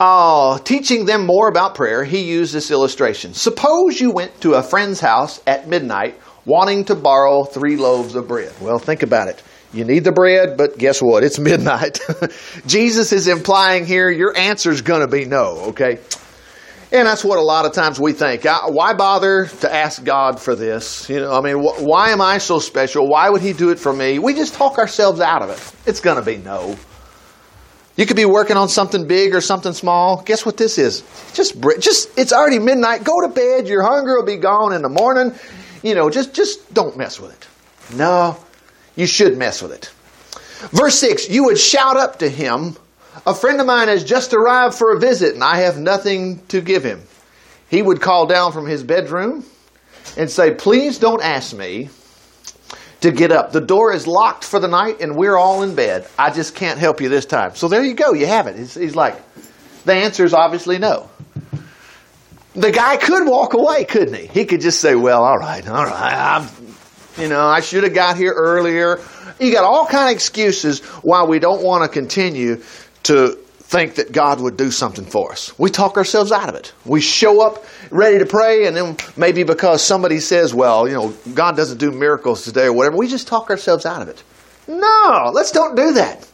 uh, 0.00 0.58
teaching 0.58 1.04
them 1.04 1.26
more 1.26 1.48
about 1.48 1.74
prayer, 1.74 2.04
he 2.04 2.24
used 2.24 2.54
this 2.54 2.70
illustration. 2.70 3.34
Suppose 3.34 4.00
you 4.00 4.10
went 4.10 4.40
to 4.40 4.54
a 4.54 4.62
friend's 4.62 4.98
house 4.98 5.42
at 5.46 5.68
midnight 5.68 6.18
wanting 6.44 6.86
to 6.86 6.94
borrow 6.94 7.44
three 7.44 7.76
loaves 7.76 8.14
of 8.14 8.28
bread. 8.28 8.52
Well, 8.60 8.78
think 8.78 9.02
about 9.02 9.28
it. 9.28 9.42
You 9.72 9.84
need 9.84 10.04
the 10.04 10.12
bread, 10.12 10.56
but 10.56 10.78
guess 10.78 11.00
what? 11.00 11.22
It's 11.22 11.38
midnight. 11.50 12.00
Jesus 12.66 13.12
is 13.12 13.28
implying 13.28 13.84
here 13.84 14.10
your 14.10 14.36
answer 14.36 14.70
is 14.70 14.82
going 14.82 15.00
to 15.00 15.08
be 15.08 15.24
no, 15.24 15.66
okay? 15.68 15.98
And 16.94 17.08
that's 17.08 17.24
what 17.24 17.40
a 17.40 17.42
lot 17.42 17.66
of 17.66 17.72
times 17.72 17.98
we 17.98 18.12
think. 18.12 18.44
Why 18.44 18.92
bother 18.94 19.46
to 19.62 19.74
ask 19.74 20.04
God 20.04 20.40
for 20.40 20.54
this? 20.54 21.10
You 21.10 21.18
know, 21.18 21.36
I 21.36 21.40
mean, 21.40 21.56
wh- 21.56 21.82
why 21.82 22.10
am 22.10 22.20
I 22.20 22.38
so 22.38 22.60
special? 22.60 23.08
Why 23.08 23.28
would 23.28 23.42
He 23.42 23.52
do 23.52 23.70
it 23.70 23.80
for 23.80 23.92
me? 23.92 24.20
We 24.20 24.32
just 24.32 24.54
talk 24.54 24.78
ourselves 24.78 25.18
out 25.18 25.42
of 25.42 25.50
it. 25.50 25.88
It's 25.88 25.98
going 25.98 26.18
to 26.18 26.22
be 26.22 26.36
no. 26.36 26.76
You 27.96 28.06
could 28.06 28.16
be 28.16 28.26
working 28.26 28.56
on 28.56 28.68
something 28.68 29.08
big 29.08 29.34
or 29.34 29.40
something 29.40 29.72
small. 29.72 30.22
Guess 30.22 30.46
what 30.46 30.56
this 30.56 30.78
is? 30.78 31.02
Just, 31.32 31.60
just, 31.80 32.16
it's 32.16 32.32
already 32.32 32.60
midnight. 32.60 33.02
Go 33.02 33.22
to 33.22 33.28
bed. 33.28 33.66
Your 33.66 33.82
hunger 33.82 34.14
will 34.14 34.24
be 34.24 34.36
gone 34.36 34.72
in 34.72 34.82
the 34.82 34.88
morning. 34.88 35.34
You 35.82 35.96
know, 35.96 36.10
just, 36.10 36.32
just 36.32 36.72
don't 36.72 36.96
mess 36.96 37.18
with 37.18 37.32
it. 37.32 37.96
No, 37.96 38.36
you 38.94 39.06
should 39.06 39.36
mess 39.36 39.60
with 39.60 39.72
it. 39.72 39.92
Verse 40.70 40.96
6, 41.00 41.28
you 41.28 41.46
would 41.46 41.58
shout 41.58 41.96
up 41.96 42.20
to 42.20 42.28
him 42.28 42.76
a 43.26 43.34
friend 43.34 43.60
of 43.60 43.66
mine 43.66 43.88
has 43.88 44.04
just 44.04 44.34
arrived 44.34 44.74
for 44.74 44.92
a 44.92 44.98
visit 44.98 45.34
and 45.34 45.42
I 45.42 45.58
have 45.58 45.78
nothing 45.78 46.44
to 46.46 46.60
give 46.60 46.84
him. 46.84 47.02
He 47.68 47.80
would 47.80 48.00
call 48.00 48.26
down 48.26 48.52
from 48.52 48.66
his 48.66 48.82
bedroom 48.82 49.44
and 50.16 50.30
say, 50.30 50.54
Please 50.54 50.98
don't 50.98 51.22
ask 51.22 51.56
me 51.56 51.90
to 53.00 53.10
get 53.10 53.32
up. 53.32 53.52
The 53.52 53.60
door 53.60 53.92
is 53.92 54.06
locked 54.06 54.44
for 54.44 54.60
the 54.60 54.68
night 54.68 55.00
and 55.00 55.16
we're 55.16 55.36
all 55.36 55.62
in 55.62 55.74
bed. 55.74 56.06
I 56.18 56.30
just 56.30 56.54
can't 56.54 56.78
help 56.78 57.00
you 57.00 57.08
this 57.08 57.26
time. 57.26 57.54
So 57.54 57.68
there 57.68 57.82
you 57.82 57.94
go. 57.94 58.12
You 58.12 58.26
have 58.26 58.46
it. 58.46 58.56
He's, 58.56 58.74
he's 58.74 58.96
like, 58.96 59.16
The 59.84 59.94
answer 59.94 60.24
is 60.24 60.34
obviously 60.34 60.78
no. 60.78 61.08
The 62.54 62.70
guy 62.70 62.96
could 62.96 63.26
walk 63.26 63.54
away, 63.54 63.84
couldn't 63.84 64.14
he? 64.14 64.26
He 64.26 64.44
could 64.44 64.60
just 64.60 64.80
say, 64.80 64.94
Well, 64.94 65.24
all 65.24 65.38
right, 65.38 65.66
all 65.68 65.84
right. 65.84 66.14
I'm, 66.14 66.48
you 67.18 67.28
know, 67.28 67.46
I 67.46 67.60
should 67.60 67.84
have 67.84 67.94
got 67.94 68.16
here 68.16 68.32
earlier. 68.32 69.00
You 69.40 69.52
got 69.52 69.64
all 69.64 69.86
kind 69.86 70.10
of 70.10 70.14
excuses 70.14 70.80
why 71.02 71.24
we 71.24 71.38
don't 71.38 71.62
want 71.62 71.82
to 71.82 71.88
continue 71.88 72.62
to 73.04 73.38
think 73.60 73.94
that 73.96 74.12
God 74.12 74.40
would 74.40 74.56
do 74.56 74.70
something 74.70 75.04
for 75.04 75.32
us. 75.32 75.58
We 75.58 75.70
talk 75.70 75.96
ourselves 75.96 76.30
out 76.30 76.48
of 76.48 76.54
it. 76.54 76.72
We 76.84 77.00
show 77.00 77.40
up 77.40 77.64
ready 77.90 78.18
to 78.18 78.26
pray, 78.26 78.66
and 78.66 78.76
then 78.76 78.96
maybe 79.16 79.42
because 79.42 79.82
somebody 79.82 80.20
says, 80.20 80.54
well, 80.54 80.86
you 80.86 80.94
know, 80.94 81.14
God 81.32 81.56
doesn't 81.56 81.78
do 81.78 81.90
miracles 81.90 82.44
today 82.44 82.66
or 82.66 82.72
whatever, 82.72 82.96
we 82.96 83.08
just 83.08 83.26
talk 83.26 83.50
ourselves 83.50 83.86
out 83.86 84.02
of 84.02 84.08
it. 84.08 84.22
No, 84.68 85.30
let's 85.32 85.50
don't 85.50 85.76
do 85.76 85.94
that. 85.94 86.28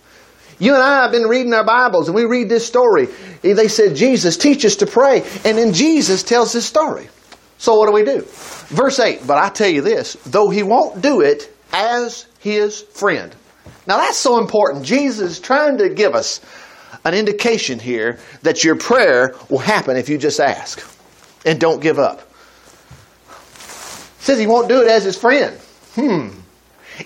You 0.59 0.75
and 0.75 0.83
I 0.83 1.03
have 1.03 1.13
been 1.13 1.27
reading 1.27 1.55
our 1.55 1.65
Bibles, 1.65 2.09
and 2.09 2.15
we 2.15 2.25
read 2.25 2.51
this 2.51 2.67
story. 2.67 3.09
They 3.41 3.69
said, 3.69 3.97
Jesus, 3.97 4.37
teach 4.37 4.65
us 4.67 4.77
to 4.77 4.87
pray. 4.87 5.23
And 5.45 5.57
then 5.57 5.73
Jesus 5.73 6.23
tells 6.23 6.53
this 6.53 6.67
story. 6.67 7.09
So 7.57 7.79
what 7.79 7.87
do 7.87 7.93
we 7.93 8.05
do? 8.05 8.23
Verse 8.69 8.99
8, 8.99 9.27
but 9.27 9.39
I 9.39 9.49
tell 9.49 9.69
you 9.69 9.81
this, 9.81 10.19
though 10.27 10.51
he 10.51 10.63
won't 10.63 11.01
do 11.01 11.23
it 11.23 11.51
as 11.73 12.27
his 12.41 12.83
friend. 12.83 13.35
Now 13.87 13.97
that's 13.97 14.19
so 14.19 14.39
important. 14.39 14.85
Jesus 14.85 15.33
is 15.33 15.41
trying 15.41 15.79
to 15.79 15.89
give 15.89 16.15
us 16.15 16.41
an 17.05 17.15
indication 17.15 17.79
here 17.79 18.19
that 18.43 18.65
your 18.65 18.77
prayer 18.77 19.35
will 19.49 19.59
happen 19.59 19.97
if 19.97 20.09
you 20.09 20.19
just 20.19 20.41
ask 20.41 20.87
and 21.45 21.61
don't 21.61 21.81
give 21.81 21.99
up. 21.99 22.23
Says 24.19 24.39
he 24.39 24.47
won't 24.47 24.69
do 24.69 24.83
it 24.83 24.89
as 24.89 25.05
his 25.05 25.17
friend. 25.17 25.57
Hmm. 25.95 26.29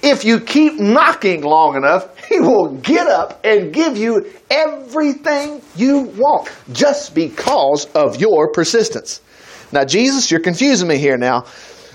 If 0.03 0.25
you 0.25 0.41
keep 0.41 0.81
knocking 0.81 1.43
long 1.43 1.77
enough, 1.77 2.19
he 2.27 2.41
will 2.41 2.75
get 2.75 3.07
up 3.07 3.41
and 3.45 3.73
give 3.73 3.97
you 3.97 4.33
everything 4.51 5.63
you 5.77 6.01
want 6.17 6.51
just 6.73 7.15
because 7.15 7.87
of 7.93 8.21
your 8.21 8.49
persistence. 8.49 9.21
Now, 9.71 9.85
Jesus, 9.85 10.31
you're 10.31 10.41
confusing 10.41 10.89
me 10.89 10.99
here 10.99 11.17
now. 11.17 11.47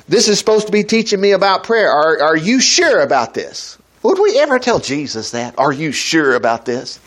This 0.08 0.28
is 0.28 0.40
supposed 0.40 0.68
to 0.68 0.72
be 0.72 0.84
teaching 0.84 1.20
me 1.20 1.32
about 1.32 1.64
prayer. 1.64 1.92
Are, 1.92 2.22
are 2.22 2.38
you 2.38 2.60
sure 2.60 3.02
about 3.02 3.34
this? 3.34 3.78
Would 4.04 4.18
we 4.18 4.40
ever 4.40 4.60
tell 4.60 4.80
Jesus 4.80 5.32
that? 5.32 5.56
Are 5.58 5.74
you 5.74 5.92
sure 5.92 6.36
about 6.36 6.66
this? 6.66 7.00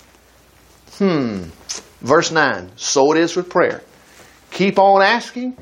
Hmm. 0.98 1.44
Verse 2.00 2.30
9. 2.30 2.72
So 2.76 3.12
it 3.12 3.18
is 3.18 3.36
with 3.36 3.48
prayer. 3.48 3.82
Keep 4.50 4.78
on 4.78 5.02
asking, 5.02 5.56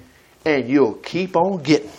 and 0.45 0.69
you'll 0.69 0.95
keep 0.95 1.37
on 1.37 1.63
getting. 1.63 1.91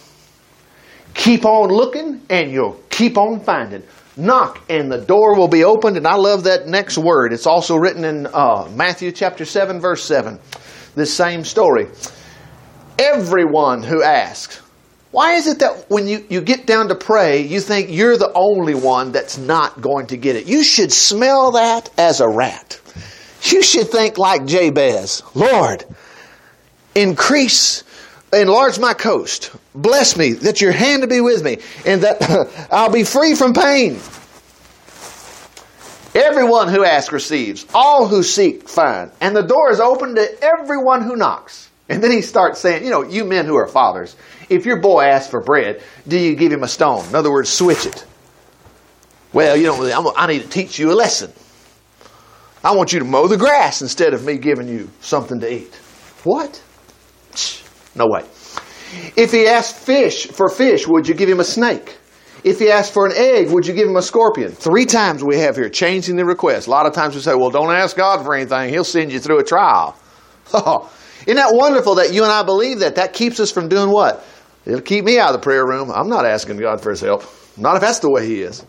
Keep 1.13 1.45
on 1.45 1.69
looking, 1.69 2.21
and 2.29 2.51
you'll 2.51 2.81
keep 2.89 3.17
on 3.17 3.39
finding. 3.39 3.83
Knock, 4.17 4.61
and 4.69 4.91
the 4.91 4.97
door 4.97 5.37
will 5.37 5.47
be 5.47 5.63
opened. 5.63 5.95
And 5.95 6.05
I 6.05 6.15
love 6.15 6.43
that 6.43 6.67
next 6.67 6.97
word. 6.97 7.31
It's 7.31 7.47
also 7.47 7.77
written 7.77 8.03
in 8.03 8.27
uh, 8.27 8.69
Matthew 8.75 9.11
chapter 9.11 9.45
7, 9.45 9.79
verse 9.79 10.03
7. 10.03 10.39
This 10.95 11.13
same 11.13 11.45
story. 11.45 11.87
Everyone 12.99 13.83
who 13.83 14.03
asks, 14.03 14.61
why 15.11 15.33
is 15.33 15.47
it 15.47 15.59
that 15.59 15.89
when 15.89 16.07
you, 16.07 16.25
you 16.29 16.41
get 16.41 16.65
down 16.65 16.89
to 16.89 16.95
pray, 16.95 17.41
you 17.41 17.61
think 17.61 17.89
you're 17.89 18.17
the 18.17 18.31
only 18.33 18.75
one 18.75 19.11
that's 19.11 19.37
not 19.37 19.81
going 19.81 20.07
to 20.07 20.17
get 20.17 20.35
it? 20.35 20.45
You 20.45 20.63
should 20.63 20.91
smell 20.91 21.51
that 21.51 21.89
as 21.97 22.19
a 22.19 22.27
rat. 22.27 22.80
You 23.43 23.63
should 23.63 23.89
think 23.89 24.17
like 24.17 24.45
Jabez 24.45 25.23
Lord, 25.33 25.83
increase, 26.93 27.83
enlarge 28.31 28.79
my 28.79 28.93
coast. 28.93 29.51
Bless 29.73 30.15
me, 30.15 30.33
that 30.33 30.61
your 30.61 30.71
hand 30.71 31.07
be 31.09 31.21
with 31.21 31.43
me, 31.43 31.59
and 31.85 32.03
that 32.03 32.67
I'll 32.71 32.91
be 32.91 33.03
free 33.03 33.35
from 33.35 33.53
pain. 33.53 33.99
Everyone 36.13 36.67
who 36.67 36.83
asks 36.83 37.13
receives, 37.13 37.65
all 37.73 38.07
who 38.07 38.21
seek 38.21 38.67
find, 38.67 39.11
and 39.21 39.35
the 39.35 39.43
door 39.43 39.71
is 39.71 39.79
open 39.79 40.15
to 40.15 40.43
everyone 40.43 41.03
who 41.03 41.15
knocks. 41.15 41.69
And 41.87 42.03
then 42.03 42.11
he 42.11 42.21
starts 42.21 42.59
saying, 42.59 42.83
you 42.83 42.89
know, 42.89 43.01
you 43.01 43.25
men 43.25 43.45
who 43.45 43.55
are 43.55 43.67
fathers, 43.67 44.15
if 44.49 44.65
your 44.65 44.77
boy 44.77 45.03
asks 45.03 45.29
for 45.29 45.41
bread, 45.41 45.81
do 46.07 46.17
you 46.17 46.35
give 46.35 46.51
him 46.51 46.63
a 46.63 46.67
stone? 46.67 47.05
In 47.07 47.15
other 47.15 47.31
words, 47.31 47.49
switch 47.49 47.85
it. 47.85 48.05
Well, 49.33 49.55
you 49.55 49.63
don't 49.63 49.79
really, 49.79 49.93
I'm, 49.93 50.05
I 50.15 50.27
need 50.27 50.43
to 50.43 50.49
teach 50.49 50.77
you 50.77 50.91
a 50.91 50.95
lesson. 50.95 51.31
I 52.63 52.75
want 52.75 52.93
you 52.93 52.99
to 52.99 53.05
mow 53.05 53.27
the 53.27 53.37
grass 53.37 53.81
instead 53.81 54.13
of 54.13 54.25
me 54.25 54.37
giving 54.37 54.67
you 54.67 54.89
something 55.01 55.39
to 55.39 55.51
eat. 55.51 55.73
What? 56.23 56.61
No 57.95 58.05
way. 58.07 58.23
If 59.15 59.31
he 59.31 59.47
asked 59.47 59.77
fish 59.77 60.27
for 60.27 60.49
fish, 60.49 60.87
would 60.87 61.07
you 61.07 61.13
give 61.13 61.29
him 61.29 61.39
a 61.39 61.45
snake? 61.45 61.97
If 62.43 62.59
he 62.59 62.71
asked 62.71 62.93
for 62.93 63.05
an 63.05 63.13
egg, 63.15 63.49
would 63.51 63.67
you 63.67 63.73
give 63.73 63.87
him 63.87 63.95
a 63.95 64.01
scorpion? 64.01 64.51
Three 64.51 64.85
times 64.85 65.23
we 65.23 65.37
have 65.37 65.55
here 65.55 65.69
changing 65.69 66.15
the 66.15 66.25
request. 66.25 66.67
A 66.67 66.71
lot 66.71 66.85
of 66.85 66.93
times 66.93 67.15
we 67.15 67.21
say, 67.21 67.35
well, 67.35 67.51
don't 67.51 67.71
ask 67.71 67.95
God 67.95 68.23
for 68.23 68.33
anything. 68.33 68.69
He'll 68.69 68.83
send 68.83 69.11
you 69.11 69.19
through 69.19 69.39
a 69.39 69.43
trial. 69.43 69.95
Isn't 70.53 71.35
that 71.35 71.53
wonderful 71.53 71.95
that 71.95 72.13
you 72.13 72.23
and 72.23 72.31
I 72.31 72.43
believe 72.43 72.79
that? 72.79 72.95
That 72.95 73.13
keeps 73.13 73.39
us 73.39 73.51
from 73.51 73.69
doing 73.69 73.91
what? 73.91 74.25
It'll 74.65 74.81
keep 74.81 75.05
me 75.05 75.19
out 75.19 75.29
of 75.29 75.33
the 75.33 75.43
prayer 75.43 75.65
room. 75.65 75.91
I'm 75.91 76.09
not 76.09 76.25
asking 76.25 76.57
God 76.57 76.81
for 76.81 76.89
his 76.89 77.01
help. 77.01 77.23
Not 77.57 77.75
if 77.75 77.81
that's 77.81 77.99
the 77.99 78.11
way 78.11 78.25
he 78.25 78.41
is. 78.41 78.65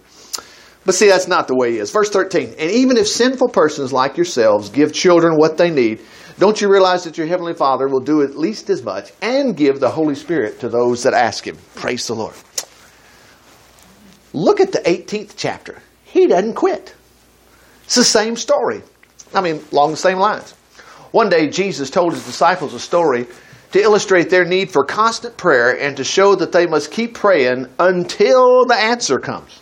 But 0.84 0.94
see, 0.94 1.08
that's 1.08 1.28
not 1.28 1.46
the 1.46 1.54
way 1.54 1.72
he 1.72 1.78
is. 1.78 1.90
Verse 1.92 2.10
13. 2.10 2.54
And 2.58 2.70
even 2.70 2.96
if 2.96 3.06
sinful 3.06 3.50
persons 3.50 3.92
like 3.92 4.16
yourselves 4.16 4.68
give 4.68 4.92
children 4.92 5.36
what 5.36 5.56
they 5.56 5.70
need, 5.70 6.00
don't 6.38 6.60
you 6.60 6.68
realize 6.68 7.04
that 7.04 7.18
your 7.18 7.26
Heavenly 7.26 7.54
Father 7.54 7.86
will 7.86 8.00
do 8.00 8.22
at 8.22 8.36
least 8.36 8.68
as 8.70 8.82
much 8.82 9.12
and 9.20 9.56
give 9.56 9.78
the 9.78 9.90
Holy 9.90 10.14
Spirit 10.14 10.60
to 10.60 10.68
those 10.68 11.04
that 11.04 11.14
ask 11.14 11.46
Him? 11.46 11.56
Praise 11.74 12.06
the 12.06 12.14
Lord. 12.14 12.34
Look 14.32 14.60
at 14.60 14.72
the 14.72 14.80
18th 14.80 15.34
chapter. 15.36 15.80
He 16.04 16.26
doesn't 16.26 16.54
quit. 16.54 16.94
It's 17.84 17.94
the 17.94 18.04
same 18.04 18.36
story. 18.36 18.82
I 19.34 19.40
mean, 19.40 19.62
along 19.70 19.92
the 19.92 19.96
same 19.96 20.18
lines. 20.18 20.52
One 21.10 21.28
day, 21.28 21.48
Jesus 21.48 21.90
told 21.90 22.14
his 22.14 22.24
disciples 22.24 22.72
a 22.72 22.80
story 22.80 23.26
to 23.72 23.80
illustrate 23.80 24.30
their 24.30 24.44
need 24.44 24.70
for 24.70 24.84
constant 24.84 25.36
prayer 25.36 25.78
and 25.78 25.96
to 25.98 26.04
show 26.04 26.34
that 26.34 26.52
they 26.52 26.66
must 26.66 26.90
keep 26.90 27.14
praying 27.14 27.66
until 27.78 28.64
the 28.64 28.74
answer 28.74 29.18
comes. 29.18 29.61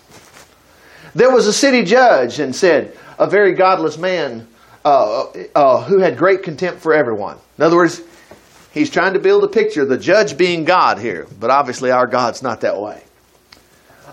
There 1.15 1.31
was 1.31 1.47
a 1.47 1.53
city 1.53 1.83
judge 1.85 2.39
and 2.39 2.55
said, 2.55 2.97
a 3.19 3.29
very 3.29 3.55
godless 3.55 3.99
man 3.99 4.47
uh, 4.85 5.25
uh, 5.55 5.83
who 5.85 5.99
had 5.99 6.17
great 6.17 6.43
contempt 6.43 6.81
for 6.81 6.95
everyone. 6.95 7.37
In 7.59 7.65
other 7.65 7.77
words, 7.77 8.01
he's 8.73 8.91
trying 8.91 9.13
to 9.13 9.21
build 9.21 9.45
a 9.45 9.49
picture 9.49 9.83
of 9.83 9.89
the 9.89 9.99
judge 9.99 10.39
being 10.39 10.65
God 10.65 10.99
here, 10.99 11.27
but 11.39 11.51
obviously 11.51 11.91
our 11.91 12.07
God's 12.07 12.43
not 12.43 12.63
that 12.63 12.81
way. 12.81 13.03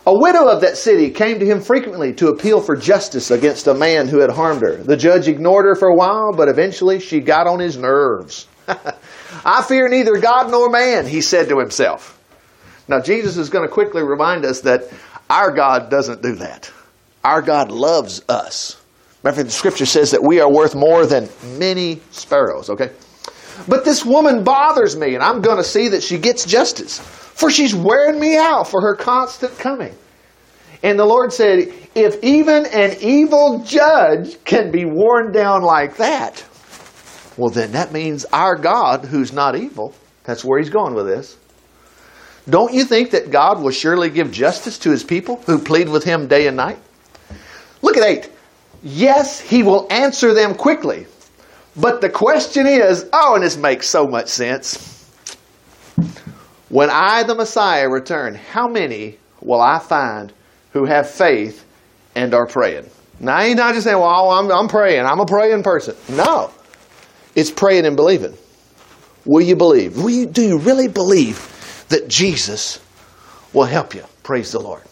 A 0.06 0.18
widow 0.18 0.48
of 0.48 0.62
that 0.62 0.78
city 0.78 1.10
came 1.10 1.40
to 1.40 1.46
him 1.46 1.62
frequently 1.62 2.14
to 2.14 2.30
appeal 2.30 2.62
for 2.62 2.76
justice 2.76 3.30
against 3.30 3.68
a 3.68 3.74
man 3.74 4.08
who 4.08 4.20
had 4.20 4.30
harmed 4.30 4.62
her. 4.62 4.78
The 4.78 4.98
judge 4.98 5.28
ignored 5.28 5.66
her 5.66 5.76
for 5.76 5.90
a 5.90 5.96
while, 5.96 6.34
but 6.34 6.48
eventually 6.48 7.00
she 7.00 7.20
got 7.20 7.46
on 7.46 7.60
his 7.60 7.78
nerves. 7.78 8.48
I 9.46 9.64
fear 9.64 9.90
neither 9.90 10.18
God 10.18 10.50
nor 10.50 10.70
man, 10.70 11.06
he 11.08 11.22
said 11.22 11.50
to 11.50 11.60
himself. 11.60 12.18
Now, 12.88 13.02
Jesus 13.02 13.36
is 13.38 13.50
going 13.50 13.68
to 13.68 13.74
quickly 13.74 14.02
remind 14.02 14.46
us 14.46 14.62
that 14.62 14.84
our 15.30 15.52
God 15.52 15.90
doesn't 15.90 16.22
do 16.22 16.36
that. 16.36 16.72
Our 17.24 17.42
God 17.42 17.72
loves 17.72 18.22
us. 18.30 18.82
Remember, 19.24 19.44
the 19.44 19.52
scripture 19.52 19.86
says 19.86 20.12
that 20.12 20.24
we 20.24 20.40
are 20.40 20.52
worth 20.52 20.76
more 20.76 21.06
than 21.06 21.30
many 21.58 22.00
sparrows, 22.12 22.70
okay? 22.70 22.92
But 23.68 23.84
this 23.84 24.06
woman 24.06 24.44
bothers 24.44 24.96
me, 24.96 25.16
and 25.16 25.24
I'm 25.24 25.42
going 25.42 25.58
to 25.58 25.64
see 25.64 25.90
that 25.90 26.04
she 26.04 26.18
gets 26.18 26.46
justice 26.46 27.00
for 27.38 27.52
she's 27.52 27.76
wearing 27.76 28.20
me 28.20 28.36
out 28.36 28.68
for 28.68 28.82
her 28.82 28.96
constant 28.96 29.58
coming. 29.60 29.94
And 30.82 30.98
the 30.98 31.06
Lord 31.06 31.32
said, 31.32 31.72
if 31.94 32.24
even 32.24 32.66
an 32.66 32.98
evil 33.00 33.64
judge 33.64 34.44
can 34.44 34.72
be 34.72 34.86
worn 34.86 35.32
down 35.32 35.62
like 35.62 35.98
that, 35.98 36.44
well, 37.38 37.52
then 37.52 37.74
that 37.74 37.92
means 37.92 38.26
our 38.34 38.56
God, 38.56 39.06
who's 39.06 39.34
not 39.34 39.56
evil, 39.56 39.94
that's 40.24 40.44
where 40.44 40.58
he's 40.58 40.72
going 40.72 40.96
with 40.96 41.06
this. 41.06 41.38
Don't 42.50 42.74
you 42.74 42.84
think 42.84 43.12
that 43.12 43.30
God 43.30 43.62
will 43.62 43.72
surely 43.72 44.10
give 44.10 44.32
justice 44.32 44.80
to 44.80 44.90
his 44.90 45.04
people 45.04 45.36
who 45.46 45.60
plead 45.60 45.90
with 45.90 46.04
him 46.04 46.28
day 46.28 46.48
and 46.48 46.58
night? 46.58 46.80
Look 47.82 47.98
at 47.98 48.04
8. 48.04 48.30
Yes, 48.84 49.40
he 49.40 49.64
will 49.64 49.88
answer 49.90 50.34
them 50.34 50.56
quickly. 50.56 51.08
But 51.76 52.02
the 52.02 52.10
question 52.10 52.66
is 52.66 53.08
oh, 53.14 53.36
and 53.36 53.44
this 53.44 53.58
makes 53.58 53.88
so 53.88 54.08
much 54.08 54.30
sense. 54.30 54.94
When 56.70 56.90
I, 56.90 57.24
the 57.24 57.36
Messiah, 57.36 57.88
return, 57.88 58.36
how 58.36 58.68
many 58.68 59.18
will 59.42 59.62
I 59.62 59.80
find 59.80 60.34
who 60.74 60.86
have 60.86 61.10
faith 61.10 61.66
and 62.16 62.34
are 62.34 62.48
praying? 62.48 62.90
Now, 63.20 63.40
he's 63.42 63.56
not 63.56 63.74
just 63.74 63.86
saying, 63.86 63.98
well, 63.98 64.10
oh, 64.10 64.30
I'm, 64.30 64.52
I'm 64.52 64.68
praying. 64.68 65.06
I'm 65.06 65.20
a 65.20 65.26
praying 65.26 65.64
person. 65.64 65.96
No. 66.10 66.52
It's 67.36 67.52
praying 67.52 67.86
and 67.86 67.96
believing. 67.96 68.36
Will 69.26 69.42
you 69.42 69.56
believe? 69.56 69.98
Will 69.98 70.10
you, 70.10 70.26
do 70.26 70.42
you 70.42 70.58
really 70.58 70.88
believe 70.88 71.86
that 71.90 72.08
Jesus 72.08 72.80
will 73.54 73.66
help 73.66 73.96
you? 73.96 74.04
Praise 74.24 74.52
the 74.52 74.60
Lord. 74.60 74.84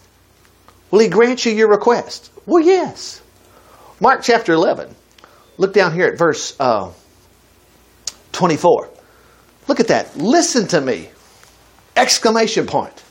Will 0.91 0.99
he 0.99 1.09
grant 1.09 1.45
you 1.45 1.51
your 1.51 1.69
request? 1.69 2.31
Well, 2.45 2.63
yes. 2.63 3.21
Mark 3.99 4.21
chapter 4.23 4.53
11. 4.53 4.93
Look 5.57 5.73
down 5.73 5.93
here 5.93 6.07
at 6.07 6.17
verse 6.17 6.55
uh, 6.59 6.91
24. 8.33 8.89
Look 9.67 9.79
at 9.79 9.87
that. 9.87 10.17
Listen 10.17 10.67
to 10.67 10.81
me. 10.81 11.09
Exclamation 11.95 12.67
point. 12.67 13.03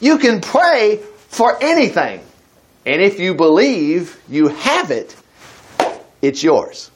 You 0.00 0.18
can 0.18 0.40
pray 0.40 1.00
for 1.28 1.56
anything. 1.62 2.20
And 2.86 3.02
if 3.02 3.18
you 3.18 3.34
believe 3.34 4.20
you 4.28 4.48
have 4.48 4.90
it, 4.90 5.14
it's 6.22 6.42
yours. 6.42 6.90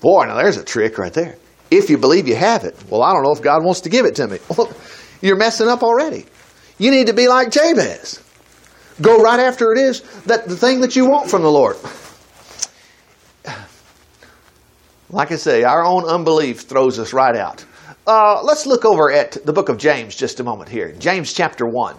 Boy, 0.00 0.26
now 0.26 0.36
there's 0.36 0.56
a 0.56 0.64
trick 0.64 0.98
right 0.98 1.12
there. 1.12 1.36
If 1.70 1.90
you 1.90 1.98
believe 1.98 2.28
you 2.28 2.36
have 2.36 2.64
it, 2.64 2.76
well, 2.88 3.02
I 3.02 3.12
don't 3.12 3.22
know 3.22 3.32
if 3.32 3.42
God 3.42 3.64
wants 3.64 3.82
to 3.82 3.88
give 3.88 4.06
it 4.06 4.16
to 4.16 4.28
me. 4.28 4.38
Well, 4.56 4.70
you're 5.20 5.36
messing 5.36 5.68
up 5.68 5.82
already. 5.82 6.26
You 6.78 6.90
need 6.90 7.06
to 7.06 7.12
be 7.12 7.28
like 7.28 7.50
Jabez. 7.50 8.22
Go 9.00 9.20
right 9.20 9.40
after 9.40 9.72
it 9.72 9.78
is 9.78 10.02
that 10.22 10.46
the 10.46 10.56
thing 10.56 10.80
that 10.80 10.94
you 10.94 11.06
want 11.06 11.28
from 11.28 11.42
the 11.42 11.50
Lord. 11.50 11.76
Like 15.10 15.30
I 15.30 15.36
say, 15.36 15.62
our 15.64 15.84
own 15.84 16.04
unbelief 16.04 16.62
throws 16.62 16.98
us 16.98 17.12
right 17.12 17.36
out. 17.36 17.64
Uh, 18.06 18.42
let's 18.42 18.66
look 18.66 18.84
over 18.84 19.10
at 19.10 19.32
the 19.44 19.52
book 19.52 19.68
of 19.68 19.78
James 19.78 20.14
just 20.14 20.40
a 20.40 20.44
moment 20.44 20.68
here. 20.68 20.92
James 20.92 21.32
chapter 21.32 21.66
1. 21.66 21.96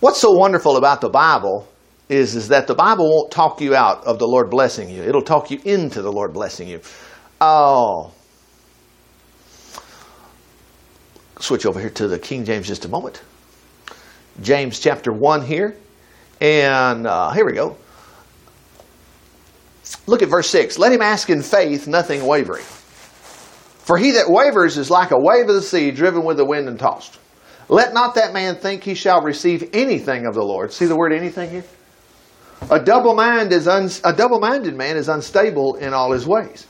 What's 0.00 0.18
so 0.18 0.32
wonderful 0.32 0.76
about 0.76 1.00
the 1.00 1.08
Bible 1.08 1.68
is, 2.08 2.34
is 2.36 2.48
that 2.48 2.66
the 2.66 2.74
Bible 2.74 3.08
won't 3.08 3.30
talk 3.30 3.60
you 3.60 3.74
out 3.74 4.04
of 4.04 4.18
the 4.18 4.26
Lord 4.26 4.50
blessing 4.50 4.88
you. 4.88 5.02
It'll 5.02 5.22
talk 5.22 5.50
you 5.50 5.60
into 5.64 6.02
the 6.02 6.12
Lord 6.12 6.32
blessing 6.32 6.68
you. 6.68 6.80
Oh. 7.40 8.12
Switch 11.40 11.66
over 11.66 11.80
here 11.80 11.90
to 11.90 12.08
the 12.08 12.18
King 12.18 12.44
James 12.44 12.66
just 12.66 12.84
a 12.84 12.88
moment. 12.88 13.22
James 14.40 14.78
chapter 14.78 15.12
1 15.12 15.44
here. 15.44 15.76
And 16.40 17.06
uh, 17.06 17.32
here 17.32 17.44
we 17.44 17.52
go. 17.52 17.76
look 20.06 20.22
at 20.22 20.28
verse 20.28 20.48
6. 20.50 20.78
Let 20.78 20.92
him 20.92 21.02
ask 21.02 21.30
in 21.30 21.42
faith, 21.42 21.86
nothing 21.86 22.24
wavering. 22.24 22.64
For 22.64 23.96
he 23.96 24.12
that 24.12 24.28
wavers 24.28 24.76
is 24.76 24.90
like 24.90 25.10
a 25.10 25.18
wave 25.18 25.48
of 25.48 25.54
the 25.54 25.62
sea 25.62 25.90
driven 25.90 26.24
with 26.24 26.36
the 26.36 26.44
wind 26.44 26.68
and 26.68 26.78
tossed. 26.78 27.18
Let 27.68 27.92
not 27.92 28.14
that 28.14 28.32
man 28.32 28.56
think 28.56 28.84
he 28.84 28.94
shall 28.94 29.22
receive 29.22 29.70
anything 29.72 30.26
of 30.26 30.34
the 30.34 30.42
Lord. 30.42 30.72
See 30.72 30.86
the 30.86 30.96
word 30.96 31.12
anything 31.12 31.50
here? 31.50 31.64
A 32.70 32.80
double 32.80 33.14
mind 33.14 33.52
is 33.52 33.68
un, 33.68 33.90
a 34.04 34.12
double-minded 34.12 34.74
man 34.74 34.96
is 34.96 35.08
unstable 35.08 35.76
in 35.76 35.94
all 35.94 36.12
his 36.12 36.26
ways. 36.26 36.66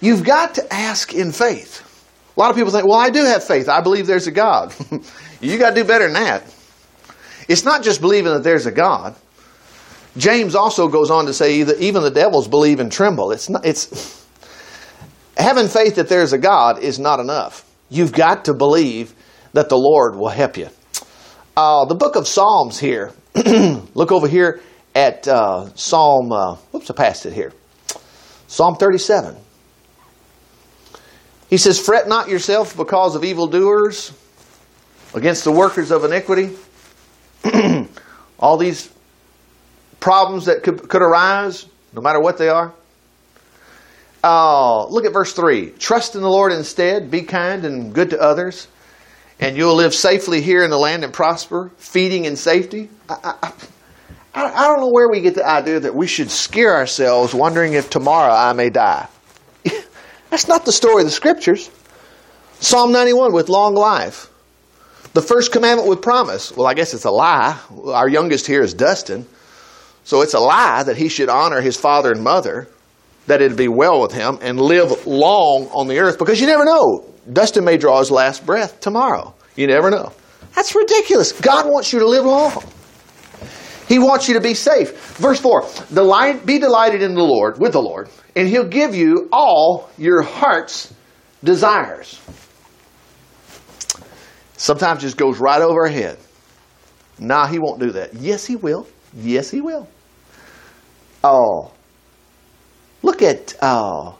You've 0.00 0.24
got 0.24 0.54
to 0.54 0.72
ask 0.72 1.14
in 1.14 1.32
faith. 1.32 1.86
A 2.36 2.40
lot 2.40 2.50
of 2.50 2.56
people 2.56 2.70
think, 2.70 2.86
"Well, 2.86 2.98
I 2.98 3.10
do 3.10 3.24
have 3.24 3.42
faith. 3.42 3.68
I 3.68 3.80
believe 3.80 4.06
there's 4.06 4.26
a 4.26 4.32
God." 4.32 4.74
you 5.40 5.58
got 5.58 5.70
to 5.70 5.76
do 5.76 5.84
better 5.84 6.04
than 6.04 6.14
that. 6.14 6.42
It's 7.50 7.64
not 7.64 7.82
just 7.82 8.00
believing 8.00 8.32
that 8.32 8.44
there's 8.44 8.66
a 8.66 8.70
God. 8.70 9.16
James 10.16 10.54
also 10.54 10.86
goes 10.86 11.10
on 11.10 11.26
to 11.26 11.34
say 11.34 11.64
that 11.64 11.80
even 11.80 12.04
the 12.04 12.10
devils 12.12 12.46
believe 12.46 12.78
and 12.78 12.92
tremble. 12.92 13.32
It's 13.32 13.48
not, 13.48 13.66
it's 13.66 14.24
having 15.36 15.66
faith 15.66 15.96
that 15.96 16.08
there's 16.08 16.32
a 16.32 16.38
God 16.38 16.78
is 16.78 17.00
not 17.00 17.18
enough. 17.18 17.68
You've 17.88 18.12
got 18.12 18.44
to 18.44 18.54
believe 18.54 19.12
that 19.52 19.68
the 19.68 19.76
Lord 19.76 20.14
will 20.14 20.28
help 20.28 20.58
you. 20.58 20.68
Uh, 21.56 21.86
the 21.86 21.96
book 21.96 22.14
of 22.14 22.28
Psalms 22.28 22.78
here. 22.78 23.12
look 23.34 24.12
over 24.12 24.28
here 24.28 24.60
at 24.94 25.26
uh, 25.26 25.74
Psalm. 25.74 26.30
Uh, 26.30 26.54
whoops, 26.70 26.88
I 26.88 26.94
passed 26.94 27.26
it 27.26 27.32
here. 27.32 27.52
Psalm 28.46 28.76
37. 28.76 29.36
He 31.48 31.56
says, 31.56 31.80
"Fret 31.80 32.06
not 32.06 32.28
yourself 32.28 32.76
because 32.76 33.16
of 33.16 33.24
evildoers, 33.24 34.12
against 35.14 35.42
the 35.42 35.50
workers 35.50 35.90
of 35.90 36.04
iniquity." 36.04 36.56
All 38.38 38.56
these 38.56 38.90
problems 40.00 40.46
that 40.46 40.62
could, 40.62 40.88
could 40.88 41.02
arise, 41.02 41.66
no 41.92 42.00
matter 42.00 42.20
what 42.20 42.38
they 42.38 42.48
are. 42.48 42.72
Uh, 44.22 44.86
look 44.86 45.04
at 45.04 45.12
verse 45.12 45.32
3. 45.32 45.70
Trust 45.72 46.14
in 46.14 46.22
the 46.22 46.28
Lord 46.28 46.52
instead, 46.52 47.10
be 47.10 47.22
kind 47.22 47.64
and 47.64 47.94
good 47.94 48.10
to 48.10 48.20
others, 48.20 48.68
and 49.38 49.56
you'll 49.56 49.76
live 49.76 49.94
safely 49.94 50.42
here 50.42 50.62
in 50.62 50.70
the 50.70 50.78
land 50.78 51.04
and 51.04 51.12
prosper, 51.12 51.70
feeding 51.78 52.26
in 52.26 52.36
safety. 52.36 52.90
I, 53.08 53.34
I, 53.42 53.52
I 54.34 54.66
don't 54.68 54.80
know 54.80 54.90
where 54.90 55.08
we 55.08 55.22
get 55.22 55.34
the 55.34 55.46
idea 55.46 55.80
that 55.80 55.94
we 55.94 56.06
should 56.06 56.30
scare 56.30 56.74
ourselves 56.74 57.34
wondering 57.34 57.72
if 57.72 57.90
tomorrow 57.90 58.32
I 58.32 58.52
may 58.52 58.70
die. 58.70 59.08
That's 60.30 60.46
not 60.46 60.64
the 60.64 60.72
story 60.72 61.02
of 61.02 61.06
the 61.06 61.12
scriptures. 61.12 61.70
Psalm 62.60 62.92
91 62.92 63.32
with 63.32 63.48
long 63.48 63.74
life. 63.74 64.29
The 65.12 65.22
first 65.22 65.50
commandment 65.50 65.88
with 65.88 66.02
promise. 66.02 66.56
Well, 66.56 66.68
I 66.68 66.74
guess 66.74 66.94
it's 66.94 67.04
a 67.04 67.10
lie. 67.10 67.58
Our 67.86 68.08
youngest 68.08 68.46
here 68.46 68.62
is 68.62 68.74
Dustin. 68.74 69.26
So 70.04 70.22
it's 70.22 70.34
a 70.34 70.40
lie 70.40 70.82
that 70.84 70.96
he 70.96 71.08
should 71.08 71.28
honor 71.28 71.60
his 71.60 71.76
father 71.76 72.12
and 72.12 72.22
mother, 72.22 72.68
that 73.26 73.42
it'd 73.42 73.56
be 73.56 73.68
well 73.68 74.00
with 74.00 74.12
him, 74.12 74.38
and 74.40 74.60
live 74.60 75.06
long 75.06 75.68
on 75.72 75.88
the 75.88 75.98
earth 75.98 76.18
because 76.18 76.40
you 76.40 76.46
never 76.46 76.64
know. 76.64 77.04
Dustin 77.32 77.64
may 77.64 77.76
draw 77.76 77.98
his 77.98 78.10
last 78.10 78.46
breath 78.46 78.80
tomorrow. 78.80 79.34
You 79.56 79.66
never 79.66 79.90
know. 79.90 80.12
That's 80.54 80.74
ridiculous. 80.74 81.32
God 81.32 81.66
wants 81.66 81.92
you 81.92 81.98
to 82.00 82.06
live 82.06 82.24
long. 82.24 82.62
He 83.88 83.98
wants 83.98 84.28
you 84.28 84.34
to 84.34 84.40
be 84.40 84.54
safe. 84.54 85.16
Verse 85.16 85.40
4 85.40 85.68
Delight, 85.92 86.46
Be 86.46 86.58
delighted 86.58 87.02
in 87.02 87.14
the 87.14 87.22
Lord, 87.24 87.58
with 87.58 87.72
the 87.72 87.82
Lord, 87.82 88.08
and 88.36 88.48
He'll 88.48 88.68
give 88.68 88.94
you 88.94 89.28
all 89.32 89.90
your 89.98 90.22
heart's 90.22 90.94
desires. 91.42 92.20
Sometimes 94.60 95.00
just 95.00 95.16
goes 95.16 95.40
right 95.40 95.62
over 95.62 95.84
our 95.84 95.88
head. 95.88 96.18
Nah, 97.18 97.46
He 97.46 97.58
won't 97.58 97.80
do 97.80 97.92
that. 97.92 98.12
Yes, 98.12 98.44
He 98.44 98.56
will. 98.56 98.86
Yes, 99.14 99.50
He 99.50 99.62
will. 99.62 99.88
Oh, 101.24 101.72
look 103.02 103.22
at 103.22 103.54
oh, 103.62 104.18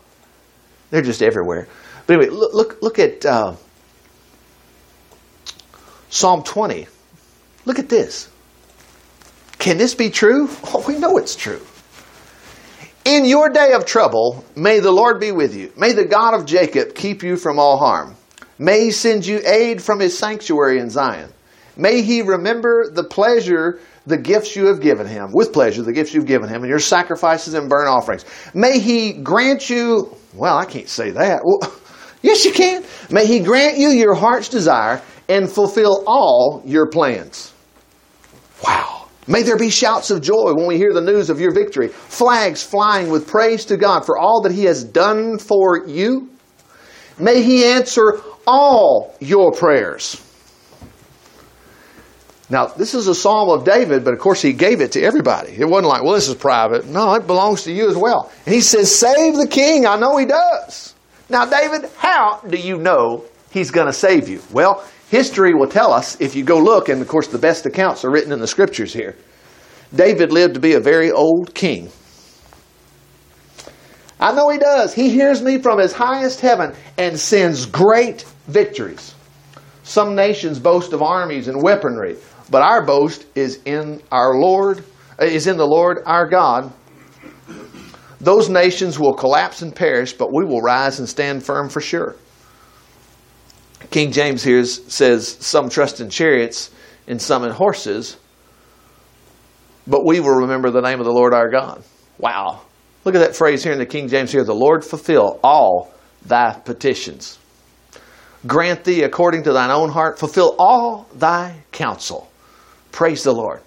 they're 0.88 1.02
just 1.02 1.20
everywhere. 1.20 1.68
But 2.06 2.16
anyway, 2.16 2.30
look 2.30 2.54
look 2.54 2.78
look 2.80 2.98
at 2.98 3.26
uh, 3.26 3.56
Psalm 6.08 6.42
twenty. 6.42 6.86
Look 7.66 7.78
at 7.78 7.90
this. 7.90 8.26
Can 9.58 9.76
this 9.76 9.94
be 9.94 10.08
true? 10.08 10.48
Oh, 10.72 10.82
we 10.88 10.96
know 10.96 11.18
it's 11.18 11.36
true. 11.36 11.60
In 13.04 13.26
your 13.26 13.50
day 13.50 13.74
of 13.74 13.84
trouble, 13.84 14.42
may 14.56 14.80
the 14.80 14.90
Lord 14.90 15.20
be 15.20 15.32
with 15.32 15.54
you. 15.54 15.70
May 15.76 15.92
the 15.92 16.06
God 16.06 16.32
of 16.32 16.46
Jacob 16.46 16.94
keep 16.94 17.22
you 17.22 17.36
from 17.36 17.58
all 17.58 17.76
harm. 17.76 18.16
May 18.60 18.84
he 18.84 18.90
send 18.90 19.24
you 19.24 19.40
aid 19.42 19.82
from 19.82 20.00
his 20.00 20.16
sanctuary 20.16 20.80
in 20.80 20.90
Zion. 20.90 21.32
May 21.78 22.02
he 22.02 22.20
remember 22.20 22.90
the 22.92 23.02
pleasure, 23.02 23.80
the 24.04 24.18
gifts 24.18 24.54
you 24.54 24.66
have 24.66 24.82
given 24.82 25.06
him, 25.06 25.30
with 25.32 25.50
pleasure, 25.50 25.82
the 25.82 25.94
gifts 25.94 26.12
you've 26.12 26.26
given 26.26 26.50
him, 26.50 26.60
and 26.60 26.68
your 26.68 26.78
sacrifices 26.78 27.54
and 27.54 27.70
burnt 27.70 27.88
offerings. 27.88 28.26
May 28.52 28.78
he 28.78 29.14
grant 29.14 29.70
you, 29.70 30.14
well, 30.34 30.58
I 30.58 30.66
can't 30.66 30.90
say 30.90 31.10
that. 31.10 31.40
Well, 31.42 31.74
yes, 32.22 32.44
you 32.44 32.52
can. 32.52 32.84
May 33.08 33.24
he 33.24 33.40
grant 33.40 33.78
you 33.78 33.88
your 33.88 34.14
heart's 34.14 34.50
desire 34.50 35.00
and 35.30 35.50
fulfill 35.50 36.04
all 36.06 36.62
your 36.66 36.86
plans. 36.86 37.54
Wow. 38.62 39.08
May 39.26 39.42
there 39.42 39.56
be 39.56 39.70
shouts 39.70 40.10
of 40.10 40.20
joy 40.20 40.52
when 40.52 40.66
we 40.66 40.76
hear 40.76 40.92
the 40.92 41.00
news 41.00 41.30
of 41.30 41.40
your 41.40 41.54
victory, 41.54 41.88
flags 41.88 42.62
flying 42.62 43.08
with 43.08 43.26
praise 43.26 43.64
to 43.66 43.78
God 43.78 44.04
for 44.04 44.18
all 44.18 44.42
that 44.42 44.52
He 44.52 44.64
has 44.64 44.84
done 44.84 45.38
for 45.38 45.86
you. 45.86 46.28
May 47.18 47.42
He 47.42 47.64
answer 47.64 48.20
all 48.46 49.14
your 49.20 49.52
prayers. 49.52 50.26
Now, 52.50 52.66
this 52.66 52.94
is 52.94 53.06
a 53.06 53.14
psalm 53.14 53.48
of 53.48 53.64
David, 53.64 54.04
but 54.04 54.12
of 54.12 54.18
course 54.18 54.42
he 54.42 54.52
gave 54.52 54.80
it 54.80 54.92
to 54.92 55.02
everybody. 55.02 55.52
It 55.56 55.68
wasn't 55.68 55.88
like, 55.88 56.02
well, 56.02 56.14
this 56.14 56.28
is 56.28 56.34
private. 56.34 56.84
No, 56.86 57.14
it 57.14 57.26
belongs 57.26 57.62
to 57.64 57.72
you 57.72 57.88
as 57.88 57.96
well. 57.96 58.32
And 58.44 58.52
he 58.52 58.60
says, 58.60 58.92
save 58.92 59.36
the 59.36 59.46
king. 59.46 59.86
I 59.86 59.96
know 59.96 60.16
he 60.16 60.26
does. 60.26 60.94
Now, 61.28 61.46
David, 61.46 61.88
how 61.96 62.40
do 62.40 62.56
you 62.56 62.76
know 62.76 63.24
he's 63.52 63.70
going 63.70 63.86
to 63.86 63.92
save 63.92 64.28
you? 64.28 64.42
Well, 64.50 64.84
history 65.10 65.54
will 65.54 65.68
tell 65.68 65.92
us 65.92 66.20
if 66.20 66.34
you 66.34 66.42
go 66.42 66.58
look, 66.58 66.88
and 66.88 67.00
of 67.00 67.06
course 67.06 67.28
the 67.28 67.38
best 67.38 67.66
accounts 67.66 68.04
are 68.04 68.10
written 68.10 68.32
in 68.32 68.40
the 68.40 68.48
scriptures 68.48 68.92
here. 68.92 69.14
David 69.94 70.32
lived 70.32 70.54
to 70.54 70.60
be 70.60 70.74
a 70.74 70.80
very 70.80 71.12
old 71.12 71.54
king. 71.54 71.88
I 74.18 74.32
know 74.32 74.50
he 74.50 74.58
does. 74.58 74.92
He 74.92 75.08
hears 75.08 75.40
me 75.40 75.58
from 75.58 75.78
his 75.78 75.92
highest 75.92 76.40
heaven 76.40 76.74
and 76.98 77.18
sends 77.18 77.64
great 77.64 78.24
victories. 78.50 79.14
Some 79.82 80.14
nations 80.14 80.58
boast 80.58 80.92
of 80.92 81.02
armies 81.02 81.48
and 81.48 81.62
weaponry, 81.62 82.16
but 82.50 82.62
our 82.62 82.84
boast 82.84 83.26
is 83.34 83.60
in 83.64 84.02
our 84.12 84.34
Lord, 84.34 84.84
uh, 85.20 85.24
is 85.24 85.46
in 85.46 85.56
the 85.56 85.66
Lord 85.66 85.98
our 86.06 86.28
God. 86.28 86.72
Those 88.20 88.48
nations 88.48 88.98
will 88.98 89.14
collapse 89.14 89.62
and 89.62 89.74
perish, 89.74 90.12
but 90.12 90.32
we 90.32 90.44
will 90.44 90.60
rise 90.60 90.98
and 90.98 91.08
stand 91.08 91.42
firm 91.42 91.68
for 91.68 91.80
sure. 91.80 92.16
King 93.90 94.12
James 94.12 94.42
here 94.42 94.64
says, 94.64 95.26
Some 95.40 95.70
trust 95.70 96.00
in 96.00 96.10
chariots 96.10 96.70
and 97.08 97.20
some 97.20 97.44
in 97.44 97.50
horses, 97.50 98.18
but 99.86 100.04
we 100.04 100.20
will 100.20 100.36
remember 100.36 100.70
the 100.70 100.82
name 100.82 101.00
of 101.00 101.06
the 101.06 101.12
Lord 101.12 101.32
our 101.32 101.50
God. 101.50 101.82
Wow. 102.18 102.60
Look 103.04 103.14
at 103.14 103.20
that 103.20 103.34
phrase 103.34 103.64
here 103.64 103.72
in 103.72 103.78
the 103.78 103.86
King 103.86 104.08
James 104.08 104.30
here 104.30 104.44
the 104.44 104.54
Lord 104.54 104.84
fulfill 104.84 105.40
all 105.42 105.92
thy 106.24 106.52
petitions. 106.52 107.38
Grant 108.46 108.84
thee 108.84 109.02
according 109.02 109.42
to 109.44 109.52
thine 109.52 109.70
own 109.70 109.90
heart, 109.90 110.18
fulfill 110.18 110.56
all 110.58 111.06
thy 111.14 111.62
counsel. 111.72 112.30
Praise 112.90 113.22
the 113.22 113.32
Lord. 113.32 113.60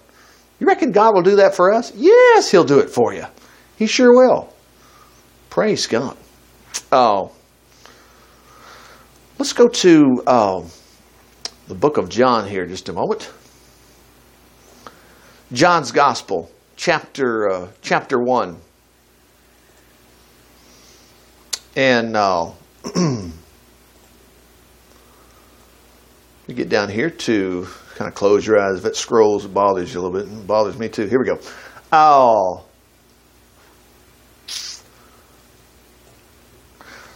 You 0.58 0.66
reckon 0.66 0.92
God 0.92 1.14
will 1.14 1.22
do 1.22 1.36
that 1.36 1.54
for 1.54 1.72
us? 1.72 1.92
Yes, 1.94 2.50
He'll 2.50 2.64
do 2.64 2.78
it 2.78 2.90
for 2.90 3.12
you. 3.12 3.24
He 3.76 3.86
sure 3.86 4.14
will. 4.14 4.52
Praise 5.50 5.86
God. 5.86 6.16
Oh, 6.90 7.32
let's 9.38 9.52
go 9.52 9.68
to 9.68 10.22
uh, 10.26 10.62
the 11.68 11.74
book 11.74 11.96
of 11.96 12.08
John 12.08 12.48
here 12.48 12.66
just 12.66 12.88
a 12.88 12.92
moment. 12.92 13.32
John's 15.52 15.92
Gospel, 15.92 16.50
chapter 16.76 17.48
uh, 17.48 17.68
chapter 17.82 18.18
one, 18.18 18.56
and 21.76 22.16
uh, 22.16 22.50
you 26.46 26.54
get 26.54 26.68
down 26.68 26.88
here 26.88 27.10
to 27.10 27.66
kind 27.94 28.08
of 28.08 28.14
close 28.14 28.46
your 28.46 28.58
eyes. 28.58 28.78
If 28.78 28.84
it 28.84 28.96
scrolls, 28.96 29.44
it 29.44 29.54
bothers 29.54 29.94
you 29.94 30.00
a 30.00 30.02
little 30.02 30.18
bit. 30.18 30.30
It 30.30 30.46
bothers 30.46 30.78
me 30.78 30.88
too. 30.88 31.06
Here 31.06 31.18
we 31.18 31.26
go. 31.26 31.38
Oh. 31.92 32.64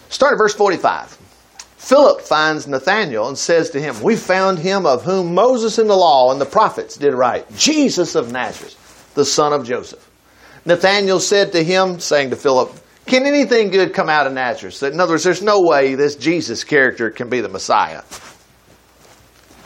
Start 0.09 0.33
at 0.33 0.39
verse 0.39 0.55
45. 0.55 1.19
Philip 1.77 2.21
finds 2.23 2.67
Nathanael 2.67 3.29
and 3.29 3.39
says 3.39 3.71
to 3.71 3.81
him, 3.81 4.01
We 4.03 4.17
found 4.17 4.59
him 4.59 4.85
of 4.85 5.05
whom 5.05 5.35
Moses 5.35 5.79
in 5.79 5.87
the 5.87 5.97
law 5.97 6.33
and 6.33 6.41
the 6.41 6.47
prophets 6.47 6.97
did 6.97 7.15
write, 7.15 7.55
Jesus 7.57 8.15
of 8.15 8.33
Nazareth, 8.33 9.13
the 9.15 9.25
son 9.25 9.53
of 9.53 9.67
Joseph. 9.67 10.05
Nathanael 10.65 11.21
said 11.21 11.53
to 11.53 11.63
him, 11.63 11.99
saying 11.99 12.31
to 12.31 12.37
Philip, 12.37 12.73
Can 13.07 13.27
anything 13.27 13.71
good 13.71 13.95
come 13.95 14.09
out 14.09 14.27
of 14.27 14.33
Nazareth? 14.33 14.83
In 14.83 15.01
other 15.01 15.15
words, 15.15 15.25
there's 15.25 15.43
no 15.43 15.63
way 15.63 15.95
this 15.95 16.17
Jesus 16.17 16.65
character 16.65 17.11
can 17.11 17.29
be 17.29 17.41
the 17.41 17.49
Messiah. 17.49 18.03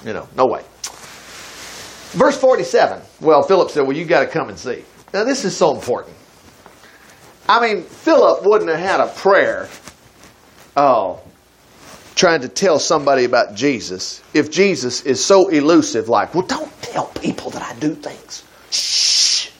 You 0.04 0.12
know, 0.12 0.28
no 0.36 0.46
way. 0.46 0.62
Verse 2.12 2.36
47. 2.36 3.00
Well, 3.20 3.42
Philip 3.42 3.70
said, 3.70 3.82
Well, 3.82 3.96
you've 3.96 4.08
got 4.08 4.20
to 4.20 4.26
come 4.26 4.48
and 4.48 4.58
see. 4.58 4.84
Now, 5.14 5.24
this 5.24 5.44
is 5.44 5.56
so 5.56 5.74
important. 5.74 6.16
I 7.48 7.60
mean, 7.60 7.82
Philip 7.82 8.44
wouldn't 8.44 8.70
have 8.70 8.80
had 8.80 9.00
a 9.00 9.08
prayer. 9.08 9.68
Oh, 10.76 11.20
trying 12.14 12.42
to 12.42 12.48
tell 12.48 12.78
somebody 12.78 13.24
about 13.24 13.54
Jesus 13.54 14.22
if 14.34 14.50
Jesus 14.50 15.02
is 15.02 15.24
so 15.24 15.48
elusive, 15.48 16.08
like, 16.08 16.34
well, 16.34 16.46
don't 16.46 16.82
tell 16.82 17.06
people 17.06 17.50
that 17.50 17.62
I 17.62 17.78
do 17.78 17.94
things. 17.94 18.44
Shh, 18.70 19.50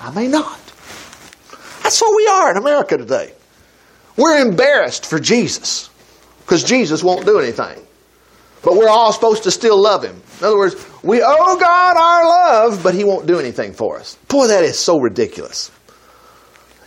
I 0.00 0.10
may 0.10 0.28
not. 0.28 0.58
That's 1.82 2.00
what 2.00 2.16
we 2.16 2.26
are 2.26 2.50
in 2.50 2.56
America 2.56 2.96
today. 2.96 3.32
We're 4.16 4.38
embarrassed 4.38 5.06
for 5.06 5.18
Jesus 5.20 5.90
because 6.40 6.64
Jesus 6.64 7.04
won't 7.04 7.26
do 7.26 7.38
anything. 7.38 7.85
But 8.66 8.74
we're 8.74 8.88
all 8.88 9.12
supposed 9.12 9.44
to 9.44 9.52
still 9.52 9.80
love 9.80 10.02
him. 10.02 10.20
In 10.40 10.44
other 10.44 10.58
words, 10.58 10.74
we 11.04 11.22
owe 11.22 11.56
God 11.56 11.96
our 11.96 12.24
love, 12.26 12.82
but 12.82 12.94
he 12.94 13.04
won't 13.04 13.24
do 13.24 13.38
anything 13.38 13.72
for 13.72 13.96
us. 13.96 14.16
Boy, 14.26 14.48
that 14.48 14.64
is 14.64 14.76
so 14.76 14.98
ridiculous. 14.98 15.70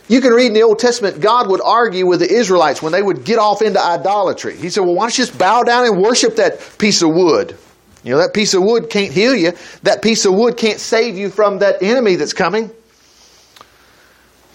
You 0.06 0.20
can 0.20 0.34
read 0.34 0.48
in 0.48 0.52
the 0.52 0.62
Old 0.62 0.78
Testament, 0.78 1.22
God 1.22 1.48
would 1.48 1.62
argue 1.64 2.06
with 2.06 2.20
the 2.20 2.30
Israelites 2.30 2.82
when 2.82 2.92
they 2.92 3.00
would 3.00 3.24
get 3.24 3.38
off 3.38 3.62
into 3.62 3.82
idolatry. 3.82 4.58
He 4.58 4.68
said, 4.68 4.82
Well, 4.82 4.94
why 4.94 5.04
don't 5.04 5.16
you 5.16 5.24
just 5.24 5.38
bow 5.38 5.62
down 5.62 5.86
and 5.86 6.02
worship 6.02 6.36
that 6.36 6.60
piece 6.76 7.00
of 7.00 7.08
wood? 7.14 7.56
You 8.04 8.10
know, 8.10 8.18
that 8.18 8.34
piece 8.34 8.52
of 8.52 8.62
wood 8.62 8.90
can't 8.90 9.10
heal 9.10 9.34
you. 9.34 9.52
That 9.82 10.02
piece 10.02 10.26
of 10.26 10.34
wood 10.34 10.58
can't 10.58 10.80
save 10.80 11.16
you 11.16 11.30
from 11.30 11.60
that 11.60 11.82
enemy 11.82 12.16
that's 12.16 12.34
coming. 12.34 12.70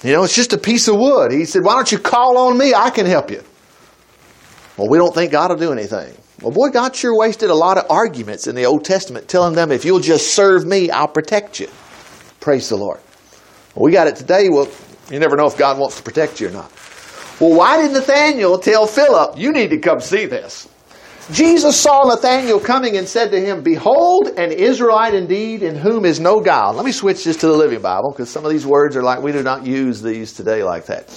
You 0.03 0.11
know, 0.11 0.25
it's 0.25 0.35
just 0.35 0.53
a 0.53 0.59
piece 0.59 0.87
of 0.87 0.95
wood. 0.97 1.31
He 1.31 1.45
said, 1.45 1.63
Why 1.63 1.73
don't 1.73 1.91
you 1.91 1.97
call 1.97 2.37
on 2.37 2.55
me? 2.55 2.75
I 2.75 2.91
can 2.91 3.07
help 3.07 3.31
you. 3.31 3.41
Well, 4.77 4.89
we 4.89 4.99
don't 4.99 5.15
think 5.15 5.31
God 5.31 5.49
will 5.49 5.57
do 5.57 5.71
anything. 5.71 6.15
Well, 6.41 6.51
boy, 6.51 6.69
God 6.69 6.95
sure 6.95 7.17
wasted 7.17 7.49
a 7.49 7.55
lot 7.55 7.77
of 7.77 7.89
arguments 7.89 8.47
in 8.47 8.55
the 8.55 8.65
Old 8.65 8.83
Testament 8.83 9.27
telling 9.27 9.55
them, 9.55 9.71
If 9.71 9.85
you'll 9.85 9.99
just 9.99 10.33
serve 10.33 10.65
me, 10.65 10.89
I'll 10.89 11.07
protect 11.07 11.59
you. 11.59 11.69
Praise 12.41 12.67
the 12.69 12.75
Lord. 12.75 12.99
Well, 13.73 13.85
we 13.85 13.91
got 13.91 14.07
it 14.07 14.15
today. 14.15 14.49
Well, 14.49 14.69
you 15.09 15.19
never 15.19 15.37
know 15.37 15.45
if 15.45 15.57
God 15.57 15.79
wants 15.79 15.97
to 15.97 16.03
protect 16.03 16.41
you 16.41 16.49
or 16.49 16.51
not. 16.51 16.71
Well, 17.39 17.53
why 17.55 17.81
did 17.81 17.93
Nathanael 17.93 18.59
tell 18.59 18.85
Philip, 18.85 19.37
You 19.37 19.51
need 19.51 19.69
to 19.69 19.79
come 19.79 19.99
see 19.99 20.25
this? 20.25 20.67
Jesus 21.31 21.79
saw 21.79 22.03
Nathanael 22.03 22.59
coming 22.59 22.97
and 22.97 23.07
said 23.07 23.31
to 23.31 23.39
him, 23.39 23.63
Behold, 23.63 24.27
an 24.37 24.51
Israelite 24.51 25.15
indeed, 25.15 25.63
in 25.63 25.75
whom 25.75 26.05
is 26.05 26.19
no 26.19 26.39
guile. 26.39 26.73
Let 26.73 26.85
me 26.85 26.91
switch 26.91 27.23
this 27.23 27.37
to 27.37 27.47
the 27.47 27.53
Living 27.53 27.81
Bible 27.81 28.11
because 28.11 28.29
some 28.29 28.45
of 28.45 28.51
these 28.51 28.65
words 28.65 28.95
are 28.95 29.01
like, 29.01 29.23
we 29.23 29.31
do 29.31 29.41
not 29.41 29.65
use 29.65 30.01
these 30.01 30.33
today 30.33 30.63
like 30.63 30.85
that. 30.85 31.09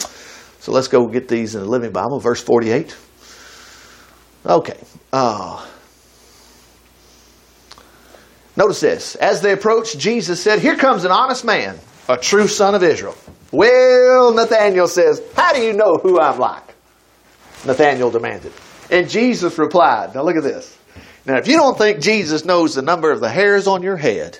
So 0.60 0.72
let's 0.72 0.88
go 0.88 1.06
get 1.08 1.28
these 1.28 1.54
in 1.54 1.60
the 1.60 1.68
Living 1.68 1.92
Bible, 1.92 2.20
verse 2.20 2.42
48. 2.42 2.96
Okay. 4.48 4.78
Uh, 5.12 5.66
notice 8.56 8.80
this. 8.80 9.14
As 9.14 9.42
they 9.42 9.52
approached, 9.52 9.98
Jesus 9.98 10.42
said, 10.42 10.60
Here 10.60 10.76
comes 10.76 11.04
an 11.04 11.10
honest 11.10 11.44
man, 11.44 11.78
a 12.08 12.16
true 12.16 12.48
son 12.48 12.74
of 12.74 12.82
Israel. 12.82 13.16
Well, 13.52 14.32
Nathanael 14.32 14.88
says, 14.88 15.22
How 15.36 15.52
do 15.52 15.60
you 15.60 15.74
know 15.74 15.96
who 16.02 16.18
I'm 16.18 16.38
like? 16.38 16.62
Nathanael 17.66 18.10
demanded. 18.10 18.52
And 18.90 19.10
Jesus 19.10 19.58
replied, 19.58 20.14
Now 20.14 20.22
look 20.22 20.36
at 20.36 20.42
this. 20.42 20.76
Now, 21.26 21.36
if 21.36 21.46
you 21.46 21.56
don't 21.56 21.76
think 21.76 22.00
Jesus 22.00 22.46
knows 22.46 22.74
the 22.74 22.80
number 22.80 23.12
of 23.12 23.20
the 23.20 23.28
hairs 23.28 23.66
on 23.66 23.82
your 23.82 23.96
head, 23.96 24.38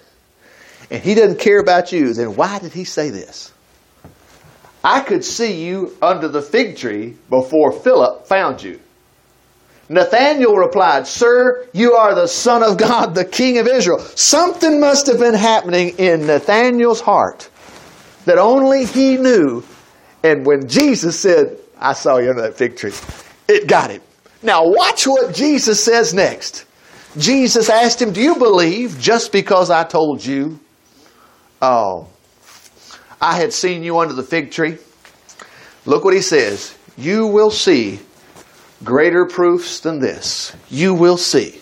and 0.91 1.03
he 1.03 1.15
doesn't 1.15 1.39
care 1.39 1.61
about 1.61 1.93
you, 1.93 2.15
then 2.15 2.35
why 2.35 2.59
did 2.61 2.73
he 2.73 2.85
say 2.85 3.11
this? 3.11 3.53
I 4.83 5.01
could 5.01 5.23
see 5.23 5.67
you 5.67 5.95
under 6.01 6.29
the 6.29 6.41
fig 6.41 6.79
tree 6.79 7.17
before 7.29 7.73
Philip 7.73 8.27
found 8.27 8.63
you. 8.63 8.81
Nathanael 9.89 10.55
replied, 10.55 11.07
Sir, 11.07 11.67
you 11.73 11.95
are 11.95 12.15
the 12.15 12.27
Son 12.27 12.63
of 12.63 12.77
God, 12.77 13.15
the 13.15 13.25
King 13.25 13.59
of 13.59 13.67
Israel. 13.67 14.01
Something 14.01 14.81
must 14.81 15.07
have 15.07 15.19
been 15.19 15.35
happening 15.35 15.91
in 15.99 16.27
Nathanael's 16.27 17.01
heart 17.01 17.49
that 18.27 18.39
only 18.39 18.85
he 18.85 19.17
knew. 19.17 19.65
And 20.23 20.45
when 20.45 20.69
Jesus 20.69 21.19
said, 21.19 21.57
I 21.79 21.95
saw 21.95 22.19
you 22.19 22.31
under 22.31 22.43
that 22.43 22.57
fig 22.57 22.77
tree, 22.77 22.93
it 23.49 23.67
got 23.67 23.91
him. 23.91 24.03
Now, 24.43 24.69
watch 24.69 25.07
what 25.07 25.35
Jesus 25.35 25.83
says 25.83 26.13
next. 26.13 26.67
Jesus 27.17 27.71
asked 27.71 28.03
him, 28.03 28.13
Do 28.13 28.21
you 28.21 28.37
believe 28.37 29.01
just 29.01 29.33
because 29.33 29.71
I 29.71 29.85
told 29.85 30.25
you, 30.25 30.61
oh, 31.63 32.09
I 33.21 33.37
had 33.37 33.53
seen 33.53 33.83
you 33.83 33.99
under 33.99 34.15
the 34.15 34.23
fig 34.23 34.51
tree? 34.51 34.77
Look 35.87 36.05
what 36.05 36.15
he 36.15 36.21
says. 36.21 36.77
You 36.97 37.27
will 37.27 37.51
see 37.51 38.01
greater 38.85 39.27
proofs 39.27 39.81
than 39.81 39.99
this. 39.99 40.55
You 40.71 40.95
will 40.95 41.17
see. 41.17 41.61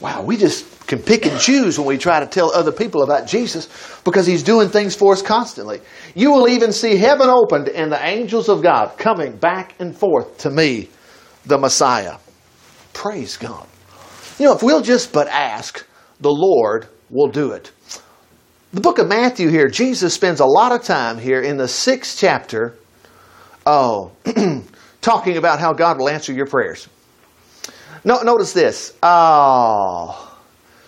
Wow, 0.00 0.22
we 0.22 0.36
just 0.36 0.86
can 0.86 0.98
pick 0.98 1.24
and 1.26 1.40
choose 1.40 1.78
when 1.78 1.88
we 1.88 1.96
try 1.96 2.20
to 2.20 2.26
tell 2.26 2.50
other 2.52 2.72
people 2.72 3.02
about 3.02 3.26
Jesus 3.26 3.68
because 4.04 4.26
he's 4.26 4.42
doing 4.42 4.68
things 4.68 4.94
for 4.94 5.12
us 5.12 5.22
constantly. 5.22 5.80
You 6.14 6.30
will 6.32 6.48
even 6.48 6.72
see 6.72 6.96
heaven 6.96 7.28
opened 7.28 7.68
and 7.68 7.90
the 7.90 8.04
angels 8.04 8.48
of 8.48 8.62
God 8.62 8.98
coming 8.98 9.36
back 9.36 9.74
and 9.78 9.96
forth 9.96 10.38
to 10.38 10.50
me 10.50 10.90
the 11.46 11.58
Messiah. 11.58 12.16
Praise 12.92 13.36
God. 13.36 13.66
You 14.38 14.46
know, 14.46 14.54
if 14.54 14.62
we'll 14.62 14.82
just 14.82 15.12
but 15.12 15.28
ask, 15.28 15.86
the 16.20 16.30
Lord 16.30 16.88
will 17.10 17.28
do 17.28 17.52
it. 17.52 17.70
The 18.72 18.80
book 18.80 18.98
of 18.98 19.08
Matthew 19.08 19.48
here, 19.48 19.68
Jesus 19.68 20.14
spends 20.14 20.40
a 20.40 20.46
lot 20.46 20.72
of 20.72 20.82
time 20.82 21.18
here 21.18 21.40
in 21.40 21.56
the 21.56 21.68
sixth 21.68 22.18
chapter, 22.18 22.74
oh, 23.64 24.10
talking 25.04 25.36
about 25.36 25.60
how 25.60 25.72
God 25.74 25.98
will 25.98 26.08
answer 26.08 26.32
your 26.32 26.46
prayers. 26.46 26.88
No, 28.04 28.22
notice 28.22 28.52
this. 28.54 28.96
Oh, 29.02 30.38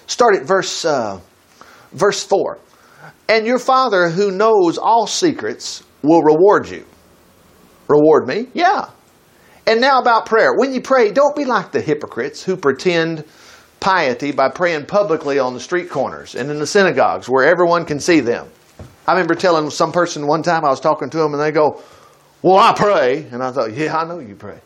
start 0.06 0.36
at 0.36 0.46
verse 0.46 0.84
uh, 0.84 1.20
verse 1.92 2.24
four. 2.24 2.58
And 3.28 3.46
your 3.46 3.58
Father 3.58 4.08
who 4.08 4.30
knows 4.30 4.78
all 4.78 5.06
secrets 5.06 5.84
will 6.02 6.22
reward 6.22 6.68
you. 6.68 6.86
Reward 7.88 8.26
me? 8.26 8.48
Yeah. 8.54 8.88
And 9.66 9.80
now 9.80 10.00
about 10.00 10.26
prayer. 10.26 10.54
When 10.56 10.72
you 10.72 10.80
pray, 10.80 11.12
don't 11.12 11.36
be 11.36 11.44
like 11.44 11.72
the 11.72 11.80
hypocrites 11.80 12.42
who 12.42 12.56
pretend 12.56 13.24
piety 13.80 14.32
by 14.32 14.48
praying 14.48 14.86
publicly 14.86 15.38
on 15.38 15.54
the 15.54 15.60
street 15.60 15.90
corners 15.90 16.34
and 16.34 16.50
in 16.50 16.58
the 16.58 16.66
synagogues 16.66 17.28
where 17.28 17.44
everyone 17.44 17.84
can 17.84 18.00
see 18.00 18.20
them. 18.20 18.48
I 19.06 19.12
remember 19.12 19.34
telling 19.34 19.68
some 19.70 19.92
person 19.92 20.26
one 20.26 20.42
time 20.42 20.64
I 20.64 20.70
was 20.70 20.80
talking 20.80 21.10
to 21.10 21.18
them 21.18 21.34
and 21.34 21.42
they 21.42 21.52
go, 21.52 21.82
Well, 22.42 22.56
I 22.56 22.74
pray. 22.74 23.26
And 23.30 23.42
I 23.42 23.52
thought, 23.52 23.72
Yeah, 23.72 23.96
I 23.96 24.04
know 24.06 24.18
you 24.18 24.34
pray. 24.34 24.58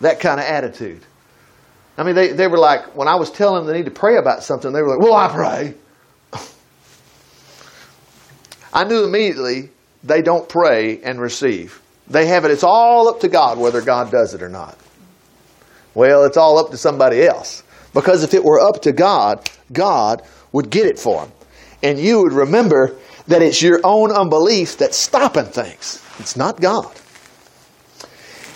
That 0.00 0.20
kind 0.20 0.38
of 0.40 0.46
attitude. 0.46 1.02
I 1.96 2.04
mean, 2.04 2.14
they, 2.14 2.32
they 2.32 2.46
were 2.46 2.58
like, 2.58 2.94
when 2.96 3.08
I 3.08 3.16
was 3.16 3.30
telling 3.30 3.64
them 3.64 3.72
they 3.72 3.78
need 3.78 3.86
to 3.86 3.90
pray 3.90 4.16
about 4.16 4.44
something, 4.44 4.72
they 4.72 4.82
were 4.82 4.88
like, 4.88 5.00
Well, 5.00 5.14
I 5.14 5.28
pray. 5.28 5.74
I 8.72 8.84
knew 8.84 9.04
immediately 9.04 9.70
they 10.04 10.22
don't 10.22 10.48
pray 10.48 11.00
and 11.02 11.20
receive. 11.20 11.80
They 12.08 12.26
have 12.26 12.44
it. 12.44 12.50
It's 12.50 12.64
all 12.64 13.08
up 13.08 13.20
to 13.20 13.28
God 13.28 13.58
whether 13.58 13.82
God 13.82 14.10
does 14.10 14.34
it 14.34 14.42
or 14.42 14.48
not. 14.48 14.78
Well, 15.94 16.24
it's 16.24 16.36
all 16.36 16.58
up 16.58 16.70
to 16.70 16.76
somebody 16.76 17.26
else. 17.26 17.62
Because 17.92 18.22
if 18.22 18.34
it 18.34 18.44
were 18.44 18.60
up 18.60 18.82
to 18.82 18.92
God, 18.92 19.50
God 19.72 20.22
would 20.52 20.70
get 20.70 20.86
it 20.86 20.98
for 20.98 21.22
them. 21.22 21.32
And 21.82 21.98
you 21.98 22.22
would 22.22 22.32
remember 22.32 22.96
that 23.26 23.42
it's 23.42 23.60
your 23.60 23.80
own 23.84 24.10
unbelief 24.10 24.78
that's 24.78 24.96
stopping 24.96 25.46
things. 25.46 26.02
It's 26.18 26.36
not 26.36 26.60
God. 26.60 26.94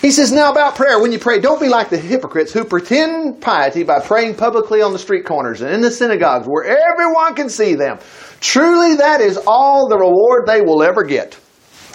He 0.03 0.11
says, 0.11 0.33
now 0.33 0.51
about 0.51 0.75
prayer, 0.75 0.99
when 0.99 1.13
you 1.13 1.17
pray, 1.17 1.39
don't 1.39 1.61
be 1.61 1.69
like 1.69 1.89
the 1.89 1.97
hypocrites 1.97 2.51
who 2.51 2.65
pretend 2.65 3.39
piety 3.39 3.83
by 3.83 4.01
praying 4.01 4.35
publicly 4.35 4.81
on 4.81 4.91
the 4.91 4.99
street 4.99 5.23
corners 5.23 5.61
and 5.61 5.73
in 5.73 5.79
the 5.79 5.89
synagogues 5.89 6.45
where 6.45 6.65
everyone 6.65 7.35
can 7.35 7.47
see 7.47 7.73
them. 7.75 7.99
Truly, 8.41 8.95
that 8.97 9.21
is 9.21 9.39
all 9.47 9.87
the 9.87 9.97
reward 9.97 10.45
they 10.45 10.59
will 10.59 10.83
ever 10.83 11.03
get. 11.03 11.39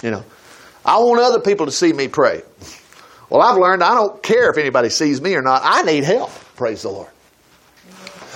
You 0.01 0.09
know, 0.09 0.23
I 0.83 0.97
want 0.97 1.21
other 1.21 1.39
people 1.39 1.67
to 1.67 1.71
see 1.71 1.93
me 1.93 2.07
pray. 2.07 2.41
Well, 3.29 3.43
I've 3.43 3.59
learned 3.59 3.83
I 3.83 3.93
don't 3.93 4.23
care 4.23 4.49
if 4.49 4.57
anybody 4.57 4.89
sees 4.89 5.21
me 5.21 5.35
or 5.35 5.43
not. 5.43 5.61
I 5.63 5.83
need 5.83 6.03
help. 6.03 6.31
Praise 6.55 6.81
the 6.81 6.89
Lord. 6.89 7.09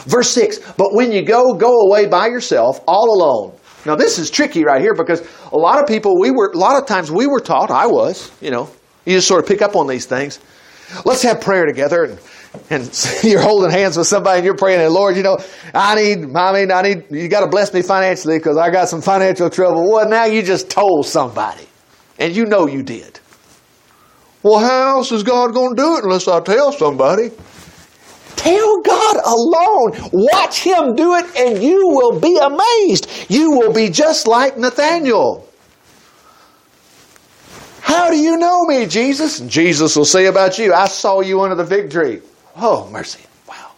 Verse 0.06 0.30
6 0.30 0.60
But 0.78 0.94
when 0.94 1.12
you 1.12 1.26
go, 1.26 1.56
go 1.56 1.80
away 1.88 2.06
by 2.06 2.28
yourself, 2.28 2.80
all 2.88 3.10
alone. 3.10 3.58
Now, 3.88 3.96
this 3.96 4.20
is 4.20 4.30
tricky 4.30 4.64
right 4.64 4.82
here 4.82 4.94
because 4.94 5.28
a 5.52 5.58
lot 5.58 5.82
of 5.82 5.88
people, 5.88 6.20
we 6.20 6.30
were, 6.30 6.52
a 6.54 6.58
lot 6.60 6.80
of 6.80 6.88
times 6.88 7.12
we 7.12 7.26
were 7.26 7.40
taught, 7.40 7.72
I 7.72 7.88
was, 7.88 8.32
you 8.40 8.52
know, 8.52 8.70
you 9.06 9.16
just 9.16 9.28
sort 9.28 9.44
of 9.44 9.48
pick 9.48 9.62
up 9.62 9.76
on 9.76 9.88
these 9.88 10.06
things. 10.06 10.40
Let's 11.06 11.22
have 11.24 11.42
prayer 11.42 11.66
together 11.66 12.04
and, 12.04 12.20
and 12.70 13.08
you're 13.24 13.42
holding 13.42 13.72
hands 13.72 13.98
with 13.98 14.08
somebody 14.08 14.40
and 14.40 14.46
you're 14.46 14.56
praying, 14.56 14.82
and 14.82 14.94
Lord, 14.94 15.16
you 15.16 15.24
know, 15.24 15.38
I 15.74 15.96
need, 15.96 16.36
I 16.36 16.54
mean, 16.54 16.72
I 16.72 16.82
need, 16.82 17.06
you 17.10 17.28
got 17.28 17.42
to 17.42 17.48
bless 17.48 17.74
me 17.74 17.82
financially 17.82 18.38
because 18.38 18.58
I 18.58 18.70
got 18.70 18.90
some 18.90 19.02
financial 19.02 19.50
trouble. 19.50 19.92
Well, 19.92 20.08
now 20.08 20.26
you 20.26 20.42
just 20.44 20.70
told 20.70 21.06
somebody. 21.06 21.68
And 22.20 22.36
you 22.36 22.46
know 22.46 22.68
you 22.68 22.84
did. 22.84 23.20
Well, 24.44 24.60
how 24.60 24.98
else 24.98 25.12
is 25.12 25.24
God 25.24 25.54
going 25.54 25.76
to 25.76 25.82
do 25.82 25.98
it 25.98 26.04
unless 26.04 26.28
I 26.28 26.40
tell 26.42 26.72
somebody? 26.72 27.32
Tell 28.36 28.82
God 28.82 29.16
alone. 29.26 30.10
Watch 30.12 30.60
Him 30.60 30.96
do 30.96 31.16
it, 31.16 31.26
and 31.38 31.64
you 31.64 31.88
will 31.88 32.20
be 32.20 32.38
amazed. 32.38 33.10
You 33.30 33.52
will 33.52 33.72
be 33.72 33.90
just 33.90 34.28
like 34.28 34.58
Nathanael. 34.58 35.48
How 37.84 38.10
do 38.10 38.16
you 38.16 38.38
know 38.38 38.64
me, 38.64 38.86
Jesus? 38.86 39.42
And 39.42 39.50
Jesus 39.50 39.98
will 39.98 40.06
say 40.06 40.28
about 40.28 40.58
you, 40.58 40.74
I 40.74 40.88
saw 40.88 41.20
you 41.20 41.42
under 41.42 41.54
the 41.54 41.66
fig 41.66 41.92
tree. 41.92 42.22
Oh, 42.56 42.90
mercy. 42.90 43.20
Wow. 43.46 43.72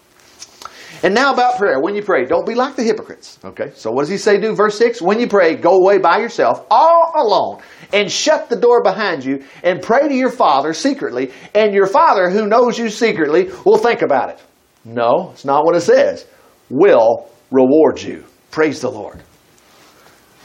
And 1.01 1.15
now 1.15 1.33
about 1.33 1.57
prayer. 1.57 1.79
When 1.79 1.95
you 1.95 2.03
pray, 2.03 2.25
don't 2.25 2.45
be 2.45 2.53
like 2.53 2.75
the 2.75 2.83
hypocrites. 2.83 3.39
Okay. 3.43 3.71
So 3.73 3.89
what 3.89 4.03
does 4.03 4.09
he 4.09 4.19
say 4.19 4.39
do? 4.39 4.53
Verse 4.53 4.77
6 4.77 5.01
When 5.01 5.19
you 5.19 5.27
pray, 5.27 5.55
go 5.55 5.81
away 5.81 5.97
by 5.97 6.19
yourself, 6.19 6.67
all 6.69 7.13
alone, 7.15 7.63
and 7.91 8.09
shut 8.11 8.47
the 8.47 8.55
door 8.55 8.83
behind 8.83 9.25
you, 9.25 9.43
and 9.63 9.81
pray 9.81 10.07
to 10.07 10.13
your 10.13 10.31
Father 10.31 10.75
secretly, 10.75 11.31
and 11.55 11.73
your 11.73 11.87
Father 11.87 12.29
who 12.29 12.45
knows 12.45 12.77
you 12.77 12.91
secretly 12.91 13.49
will 13.65 13.79
think 13.79 14.03
about 14.03 14.29
it. 14.29 14.39
No, 14.85 15.31
it's 15.33 15.45
not 15.45 15.65
what 15.65 15.75
it 15.75 15.81
says. 15.81 16.27
Will 16.69 17.27
reward 17.49 17.99
you. 17.99 18.23
Praise 18.51 18.81
the 18.81 18.91
Lord. 18.91 19.23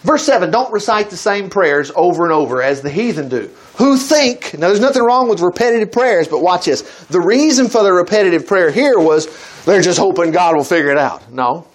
Verse 0.03 0.25
7 0.25 0.51
Don't 0.51 0.73
recite 0.73 1.11
the 1.11 1.17
same 1.17 1.51
prayers 1.51 1.91
over 1.95 2.25
and 2.25 2.33
over 2.33 2.63
as 2.63 2.81
the 2.81 2.91
heathen 2.91 3.29
do, 3.29 3.51
who 3.77 3.97
think, 3.97 4.55
now 4.59 4.69
there's 4.69 4.81
nothing 4.81 5.03
wrong 5.03 5.29
with 5.29 5.41
repetitive 5.41 5.93
prayers, 5.93 6.29
but 6.29 6.43
watch 6.43 6.67
this. 6.67 6.83
The 7.07 7.21
reason 7.21 7.69
for 7.69 7.83
the 7.83 7.93
repetitive 7.93 8.47
prayer 8.47 8.71
here 8.71 8.99
was 8.99 9.29
they're 9.65 9.83
just 9.83 9.99
hoping 9.99 10.31
God 10.31 10.57
will 10.57 10.65
figure 10.65 10.91
it 10.91 10.99
out. 10.99 11.31
No. 11.33 11.67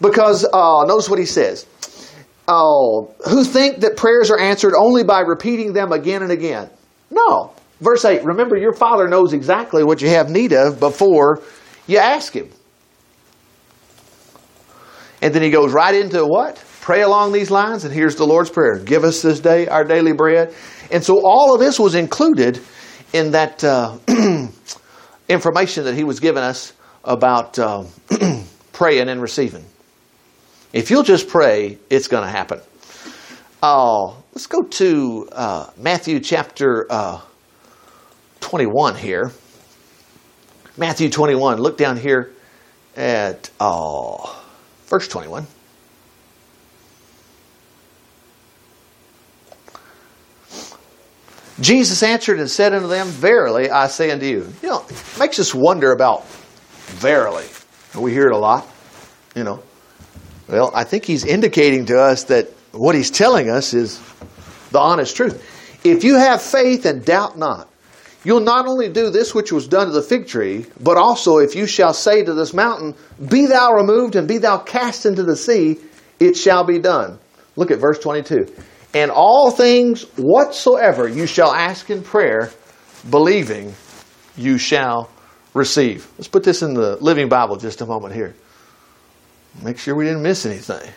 Because, 0.00 0.44
uh, 0.44 0.84
notice 0.86 1.08
what 1.08 1.18
he 1.18 1.26
says. 1.26 1.66
Oh, 2.48 3.14
who 3.28 3.44
think 3.44 3.80
that 3.80 3.96
prayers 3.96 4.30
are 4.30 4.38
answered 4.38 4.74
only 4.76 5.04
by 5.04 5.20
repeating 5.20 5.72
them 5.72 5.92
again 5.92 6.22
and 6.22 6.32
again. 6.32 6.68
No. 7.10 7.52
Verse 7.80 8.04
8 8.04 8.24
Remember, 8.24 8.56
your 8.56 8.72
Father 8.72 9.08
knows 9.08 9.32
exactly 9.32 9.84
what 9.84 10.02
you 10.02 10.08
have 10.08 10.28
need 10.28 10.52
of 10.52 10.80
before 10.80 11.42
you 11.86 11.98
ask 11.98 12.34
Him. 12.34 12.50
And 15.20 15.32
then 15.32 15.42
he 15.42 15.50
goes 15.50 15.72
right 15.72 15.94
into 15.94 16.26
what? 16.26 16.62
Pray 16.82 17.02
along 17.02 17.30
these 17.30 17.48
lines, 17.48 17.84
and 17.84 17.94
here's 17.94 18.16
the 18.16 18.26
Lord's 18.26 18.50
Prayer 18.50 18.76
Give 18.76 19.04
us 19.04 19.22
this 19.22 19.38
day 19.38 19.68
our 19.68 19.84
daily 19.84 20.12
bread. 20.12 20.52
And 20.90 21.02
so 21.02 21.20
all 21.24 21.54
of 21.54 21.60
this 21.60 21.78
was 21.78 21.94
included 21.94 22.60
in 23.12 23.30
that 23.30 23.62
uh, 23.62 23.98
information 25.28 25.84
that 25.84 25.94
he 25.94 26.02
was 26.02 26.18
giving 26.18 26.42
us 26.42 26.72
about 27.04 27.56
uh, 27.56 27.84
praying 28.72 29.08
and 29.08 29.22
receiving. 29.22 29.64
If 30.72 30.90
you'll 30.90 31.04
just 31.04 31.28
pray, 31.28 31.78
it's 31.88 32.08
going 32.08 32.24
to 32.24 32.28
happen. 32.30 32.60
Uh, 33.62 34.08
let's 34.32 34.48
go 34.48 34.62
to 34.62 35.28
uh, 35.30 35.70
Matthew 35.78 36.18
chapter 36.18 36.88
uh, 36.90 37.20
21 38.40 38.96
here. 38.96 39.30
Matthew 40.76 41.10
21. 41.10 41.58
Look 41.58 41.78
down 41.78 41.96
here 41.96 42.32
at 42.96 43.50
uh, 43.60 44.34
verse 44.86 45.06
21. 45.06 45.46
Jesus 51.60 52.02
answered 52.02 52.40
and 52.40 52.50
said 52.50 52.72
unto 52.72 52.88
them, 52.88 53.08
Verily 53.08 53.70
I 53.70 53.88
say 53.88 54.10
unto 54.10 54.26
you. 54.26 54.52
You 54.62 54.68
know, 54.68 54.84
it 54.88 55.18
makes 55.18 55.38
us 55.38 55.54
wonder 55.54 55.92
about 55.92 56.26
verily. 57.00 57.46
We 57.94 58.12
hear 58.12 58.26
it 58.26 58.32
a 58.32 58.38
lot, 58.38 58.66
you 59.34 59.44
know. 59.44 59.62
Well, 60.48 60.70
I 60.74 60.84
think 60.84 61.04
he's 61.04 61.24
indicating 61.24 61.86
to 61.86 62.00
us 62.00 62.24
that 62.24 62.48
what 62.72 62.94
he's 62.94 63.10
telling 63.10 63.50
us 63.50 63.74
is 63.74 64.00
the 64.70 64.78
honest 64.78 65.14
truth. 65.14 65.42
If 65.84 66.04
you 66.04 66.16
have 66.16 66.40
faith 66.40 66.86
and 66.86 67.04
doubt 67.04 67.36
not, 67.36 67.68
you'll 68.24 68.40
not 68.40 68.66
only 68.66 68.88
do 68.88 69.10
this 69.10 69.34
which 69.34 69.52
was 69.52 69.68
done 69.68 69.88
to 69.88 69.92
the 69.92 70.02
fig 70.02 70.26
tree, 70.26 70.66
but 70.80 70.96
also 70.96 71.38
if 71.38 71.54
you 71.54 71.66
shall 71.66 71.92
say 71.92 72.24
to 72.24 72.34
this 72.34 72.54
mountain, 72.54 72.94
Be 73.28 73.46
thou 73.46 73.72
removed 73.72 74.16
and 74.16 74.26
be 74.26 74.38
thou 74.38 74.58
cast 74.58 75.06
into 75.06 75.22
the 75.22 75.36
sea, 75.36 75.78
it 76.18 76.36
shall 76.36 76.64
be 76.64 76.78
done. 76.78 77.18
Look 77.56 77.70
at 77.70 77.78
verse 77.78 77.98
22. 77.98 78.46
And 78.94 79.10
all 79.10 79.50
things 79.50 80.02
whatsoever 80.16 81.08
you 81.08 81.26
shall 81.26 81.52
ask 81.52 81.88
in 81.90 82.02
prayer, 82.02 82.50
believing, 83.08 83.74
you 84.36 84.58
shall 84.58 85.10
receive. 85.54 86.10
Let's 86.18 86.28
put 86.28 86.44
this 86.44 86.62
in 86.62 86.74
the 86.74 86.96
Living 86.96 87.28
Bible 87.28 87.56
just 87.56 87.80
a 87.80 87.86
moment 87.86 88.14
here. 88.14 88.34
Make 89.62 89.78
sure 89.78 89.94
we 89.94 90.04
didn't 90.04 90.22
miss 90.22 90.46
anything. 90.46 90.90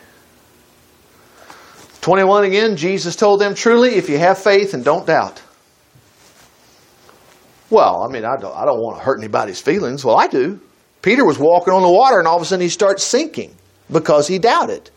21 2.02 2.46
again, 2.46 2.78
Jesus 2.78 3.16
told 3.16 3.42
them, 3.42 3.56
Truly, 3.56 3.96
if 3.96 4.10
you 4.10 4.18
have 4.18 4.38
faith 4.38 4.74
and 4.74 4.86
don't 4.86 5.08
doubt. 5.08 5.42
Well, 7.70 8.04
I 8.04 8.12
mean, 8.12 8.24
I 8.24 8.38
don't, 8.38 8.56
I 8.56 8.64
don't 8.64 8.80
want 8.80 9.00
to 9.00 9.04
hurt 9.04 9.20
anybody's 9.20 9.60
feelings. 9.60 10.06
Well, 10.06 10.16
I 10.16 10.28
do. 10.28 10.60
Peter 11.02 11.26
was 11.26 11.40
walking 11.40 11.74
on 11.74 11.82
the 11.82 11.90
water 11.90 12.20
and 12.20 12.28
all 12.28 12.36
of 12.36 12.42
a 12.42 12.46
sudden 12.46 12.62
he 12.62 12.70
starts 12.70 13.04
sinking 13.04 13.56
because 13.92 14.28
he 14.28 14.40
doubted. 14.40 14.90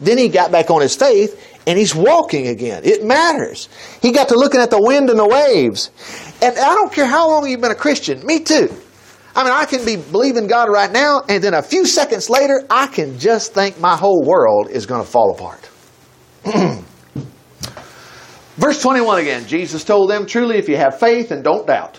Then 0.00 0.18
he 0.18 0.28
got 0.28 0.50
back 0.50 0.70
on 0.70 0.80
his 0.80 0.96
faith 0.96 1.51
and 1.66 1.78
he's 1.78 1.94
walking 1.94 2.48
again. 2.48 2.82
It 2.84 3.04
matters. 3.04 3.68
He 4.00 4.12
got 4.12 4.28
to 4.28 4.34
looking 4.34 4.60
at 4.60 4.70
the 4.70 4.80
wind 4.80 5.10
and 5.10 5.18
the 5.18 5.26
waves. 5.26 5.90
And 6.42 6.58
I 6.58 6.74
don't 6.74 6.92
care 6.92 7.06
how 7.06 7.28
long 7.28 7.48
you've 7.48 7.60
been 7.60 7.70
a 7.70 7.76
Christian, 7.76 8.24
me 8.26 8.40
too. 8.40 8.74
I 9.34 9.44
mean, 9.44 9.52
I 9.52 9.64
can 9.64 9.84
be 9.84 9.96
believing 9.96 10.46
God 10.46 10.68
right 10.68 10.92
now, 10.92 11.22
and 11.28 11.42
then 11.42 11.54
a 11.54 11.62
few 11.62 11.86
seconds 11.86 12.28
later, 12.28 12.66
I 12.68 12.86
can 12.86 13.18
just 13.18 13.54
think 13.54 13.80
my 13.80 13.96
whole 13.96 14.22
world 14.22 14.68
is 14.68 14.84
going 14.84 15.02
to 15.02 15.08
fall 15.08 15.30
apart. 15.30 15.70
Verse 18.56 18.82
21 18.82 19.20
again 19.20 19.46
Jesus 19.46 19.84
told 19.84 20.10
them, 20.10 20.26
Truly, 20.26 20.58
if 20.58 20.68
you 20.68 20.76
have 20.76 20.98
faith 20.98 21.30
and 21.30 21.42
don't 21.42 21.66
doubt. 21.66 21.98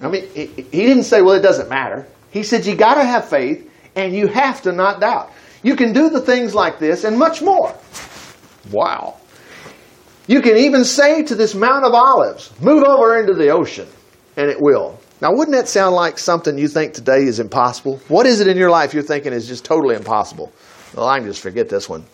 I 0.00 0.08
mean, 0.08 0.28
he 0.34 0.46
didn't 0.72 1.04
say, 1.04 1.22
Well, 1.22 1.34
it 1.34 1.42
doesn't 1.42 1.68
matter. 1.68 2.08
He 2.30 2.42
said, 2.42 2.66
You 2.66 2.74
got 2.74 2.94
to 2.94 3.04
have 3.04 3.28
faith, 3.28 3.70
and 3.94 4.12
you 4.14 4.26
have 4.26 4.62
to 4.62 4.72
not 4.72 5.00
doubt. 5.00 5.30
You 5.62 5.76
can 5.76 5.92
do 5.92 6.10
the 6.10 6.20
things 6.20 6.54
like 6.54 6.78
this 6.78 7.04
and 7.04 7.18
much 7.18 7.40
more. 7.42 7.74
Wow. 8.70 9.16
You 10.26 10.40
can 10.40 10.56
even 10.56 10.84
say 10.84 11.22
to 11.24 11.34
this 11.34 11.54
Mount 11.54 11.84
of 11.84 11.94
Olives, 11.94 12.52
move 12.60 12.84
over 12.84 13.18
into 13.18 13.34
the 13.34 13.50
ocean, 13.50 13.88
and 14.36 14.50
it 14.50 14.60
will. 14.60 14.98
Now, 15.20 15.30
wouldn't 15.32 15.56
that 15.56 15.68
sound 15.68 15.94
like 15.94 16.18
something 16.18 16.58
you 16.58 16.68
think 16.68 16.94
today 16.94 17.24
is 17.24 17.38
impossible? 17.38 18.00
What 18.08 18.26
is 18.26 18.40
it 18.40 18.48
in 18.48 18.56
your 18.56 18.70
life 18.70 18.92
you're 18.92 19.02
thinking 19.02 19.32
is 19.32 19.46
just 19.46 19.64
totally 19.64 19.94
impossible? 19.94 20.52
Well, 20.94 21.06
I 21.08 21.18
can 21.18 21.28
just 21.28 21.40
forget 21.40 21.68
this 21.68 21.88
one. 21.88 22.04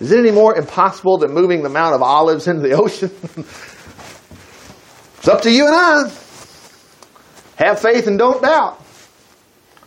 Is 0.00 0.10
it 0.10 0.18
any 0.18 0.30
more 0.30 0.56
impossible 0.56 1.18
than 1.18 1.32
moving 1.32 1.62
the 1.62 1.68
Mount 1.68 1.94
of 1.94 2.02
Olives 2.02 2.48
into 2.48 2.62
the 2.62 2.72
ocean? 2.72 3.10
it's 5.18 5.28
up 5.28 5.42
to 5.42 5.50
you 5.50 5.66
and 5.66 5.74
I. 5.74 6.12
Have 7.56 7.80
faith 7.80 8.06
and 8.06 8.18
don't 8.18 8.42
doubt. 8.42 8.81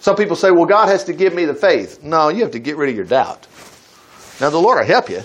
Some 0.05 0.15
people 0.15 0.35
say, 0.35 0.51
well, 0.51 0.67
God 0.67 0.87
has 0.89 1.03
to 1.05 1.13
give 1.13 1.33
me 1.33 1.45
the 1.45 1.55
faith. 1.55 2.03
No, 2.03 2.29
you 2.29 2.43
have 2.43 2.51
to 2.51 2.59
get 2.59 2.77
rid 2.77 2.91
of 2.91 2.95
your 2.95 3.05
doubt. 3.05 3.47
Now, 4.39 4.51
the 4.51 4.59
Lord 4.59 4.77
will 4.77 4.85
help 4.85 5.09
you, 5.09 5.23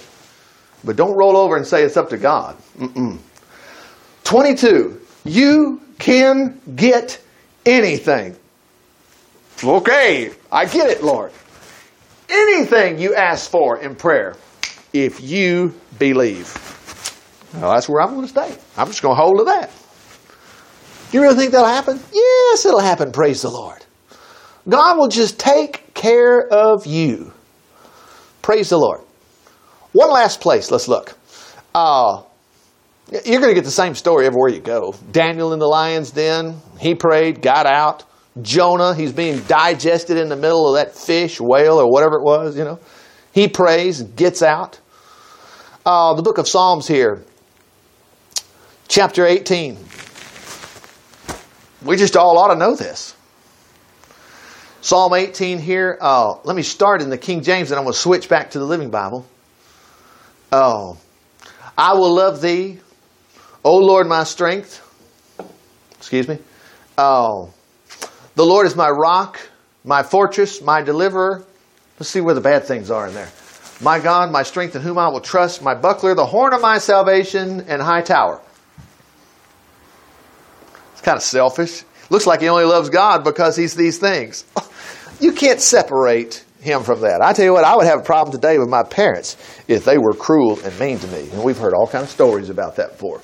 but 0.84 0.96
don't 0.96 1.14
roll 1.14 1.36
over 1.36 1.58
and 1.58 1.66
say 1.66 1.82
it's 1.82 1.98
up 1.98 2.08
to 2.08 2.16
God. 2.16 2.56
Mm-mm. 2.78 3.18
22. 4.24 4.98
You 5.26 5.82
can 5.98 6.58
get 6.76 7.20
anything. 7.66 8.34
Okay, 9.62 10.30
I 10.50 10.64
get 10.64 10.88
it, 10.88 11.04
Lord. 11.04 11.32
Anything 12.30 12.98
you 12.98 13.14
ask 13.14 13.50
for 13.50 13.80
in 13.80 13.94
prayer, 13.94 14.34
if 14.94 15.20
you 15.20 15.74
believe. 15.98 16.56
Well, 17.52 17.70
that's 17.74 17.86
where 17.86 18.00
I'm 18.00 18.14
going 18.14 18.22
to 18.22 18.28
stay. 18.28 18.56
I'm 18.78 18.86
just 18.86 19.02
going 19.02 19.14
to 19.14 19.22
hold 19.22 19.36
to 19.40 19.44
that. 19.44 19.70
You 21.12 21.20
really 21.20 21.36
think 21.36 21.52
that'll 21.52 21.66
happen? 21.66 22.00
Yes, 22.14 22.64
it'll 22.64 22.80
happen. 22.80 23.12
Praise 23.12 23.42
the 23.42 23.50
Lord. 23.50 23.84
God 24.68 24.98
will 24.98 25.08
just 25.08 25.38
take 25.38 25.94
care 25.94 26.46
of 26.46 26.86
you. 26.86 27.32
Praise 28.42 28.70
the 28.70 28.78
Lord. 28.78 29.00
One 29.92 30.10
last 30.10 30.40
place, 30.40 30.70
let's 30.70 30.88
look. 30.88 31.16
Uh, 31.74 32.22
you're 33.10 33.40
going 33.40 33.50
to 33.50 33.54
get 33.54 33.64
the 33.64 33.70
same 33.70 33.94
story 33.94 34.26
everywhere 34.26 34.50
you 34.50 34.60
go. 34.60 34.94
Daniel 35.10 35.52
in 35.52 35.58
the 35.58 35.66
lion's 35.66 36.10
den, 36.10 36.60
he 36.78 36.94
prayed, 36.94 37.42
got 37.42 37.66
out. 37.66 38.04
Jonah, 38.40 38.94
he's 38.94 39.12
being 39.12 39.40
digested 39.40 40.16
in 40.16 40.28
the 40.28 40.36
middle 40.36 40.68
of 40.68 40.76
that 40.76 40.94
fish, 40.96 41.40
whale, 41.40 41.78
or 41.80 41.90
whatever 41.90 42.16
it 42.16 42.22
was, 42.22 42.56
you 42.56 42.64
know. 42.64 42.78
He 43.32 43.48
prays 43.48 44.02
gets 44.02 44.42
out. 44.42 44.78
Uh, 45.84 46.14
the 46.14 46.22
book 46.22 46.38
of 46.38 46.46
Psalms 46.46 46.86
here, 46.86 47.24
chapter 48.86 49.26
18. 49.26 49.78
We 51.82 51.96
just 51.96 52.16
all 52.16 52.38
ought 52.38 52.52
to 52.52 52.58
know 52.58 52.74
this. 52.74 53.16
Psalm 54.82 55.12
18 55.12 55.58
here. 55.58 55.98
Uh, 56.00 56.36
let 56.44 56.56
me 56.56 56.62
start 56.62 57.02
in 57.02 57.10
the 57.10 57.18
King 57.18 57.42
James 57.42 57.70
and 57.70 57.78
I'm 57.78 57.84
going 57.84 57.92
to 57.92 57.98
switch 57.98 58.28
back 58.28 58.52
to 58.52 58.58
the 58.58 58.64
Living 58.64 58.90
Bible. 58.90 59.26
Oh, 60.52 60.96
I 61.76 61.94
will 61.94 62.14
love 62.14 62.40
thee, 62.40 62.78
O 63.62 63.76
Lord, 63.76 64.06
my 64.06 64.24
strength. 64.24 64.86
Excuse 65.98 66.26
me. 66.26 66.38
Oh, 66.96 67.52
the 68.34 68.44
Lord 68.44 68.66
is 68.66 68.74
my 68.74 68.88
rock, 68.88 69.38
my 69.84 70.02
fortress, 70.02 70.62
my 70.62 70.82
deliverer. 70.82 71.44
Let's 71.98 72.08
see 72.08 72.22
where 72.22 72.34
the 72.34 72.40
bad 72.40 72.64
things 72.64 72.90
are 72.90 73.06
in 73.06 73.14
there. 73.14 73.28
My 73.82 73.98
God, 73.98 74.30
my 74.30 74.42
strength 74.42 74.76
in 74.76 74.82
whom 74.82 74.98
I 74.98 75.08
will 75.08 75.20
trust, 75.20 75.62
my 75.62 75.74
buckler, 75.74 76.14
the 76.14 76.26
horn 76.26 76.54
of 76.54 76.60
my 76.60 76.78
salvation, 76.78 77.66
and 77.68 77.80
high 77.80 78.02
tower. 78.02 78.40
It's 80.92 81.02
kind 81.02 81.16
of 81.16 81.22
selfish. 81.22 81.84
Looks 82.10 82.26
like 82.26 82.40
he 82.40 82.48
only 82.48 82.64
loves 82.64 82.90
God 82.90 83.24
because 83.24 83.56
he's 83.56 83.74
these 83.74 83.98
things. 83.98 84.44
You 85.20 85.32
can't 85.32 85.60
separate 85.60 86.42
him 86.62 86.82
from 86.82 87.02
that. 87.02 87.20
I 87.22 87.34
tell 87.34 87.44
you 87.44 87.52
what, 87.52 87.64
I 87.64 87.76
would 87.76 87.84
have 87.84 88.00
a 88.00 88.02
problem 88.02 88.32
today 88.32 88.58
with 88.58 88.70
my 88.70 88.82
parents 88.82 89.36
if 89.68 89.84
they 89.84 89.98
were 89.98 90.14
cruel 90.14 90.58
and 90.64 90.78
mean 90.80 90.98
to 90.98 91.06
me. 91.08 91.28
And 91.30 91.44
we've 91.44 91.58
heard 91.58 91.74
all 91.74 91.86
kinds 91.86 92.04
of 92.04 92.10
stories 92.10 92.48
about 92.48 92.76
that 92.76 92.92
before. 92.92 93.20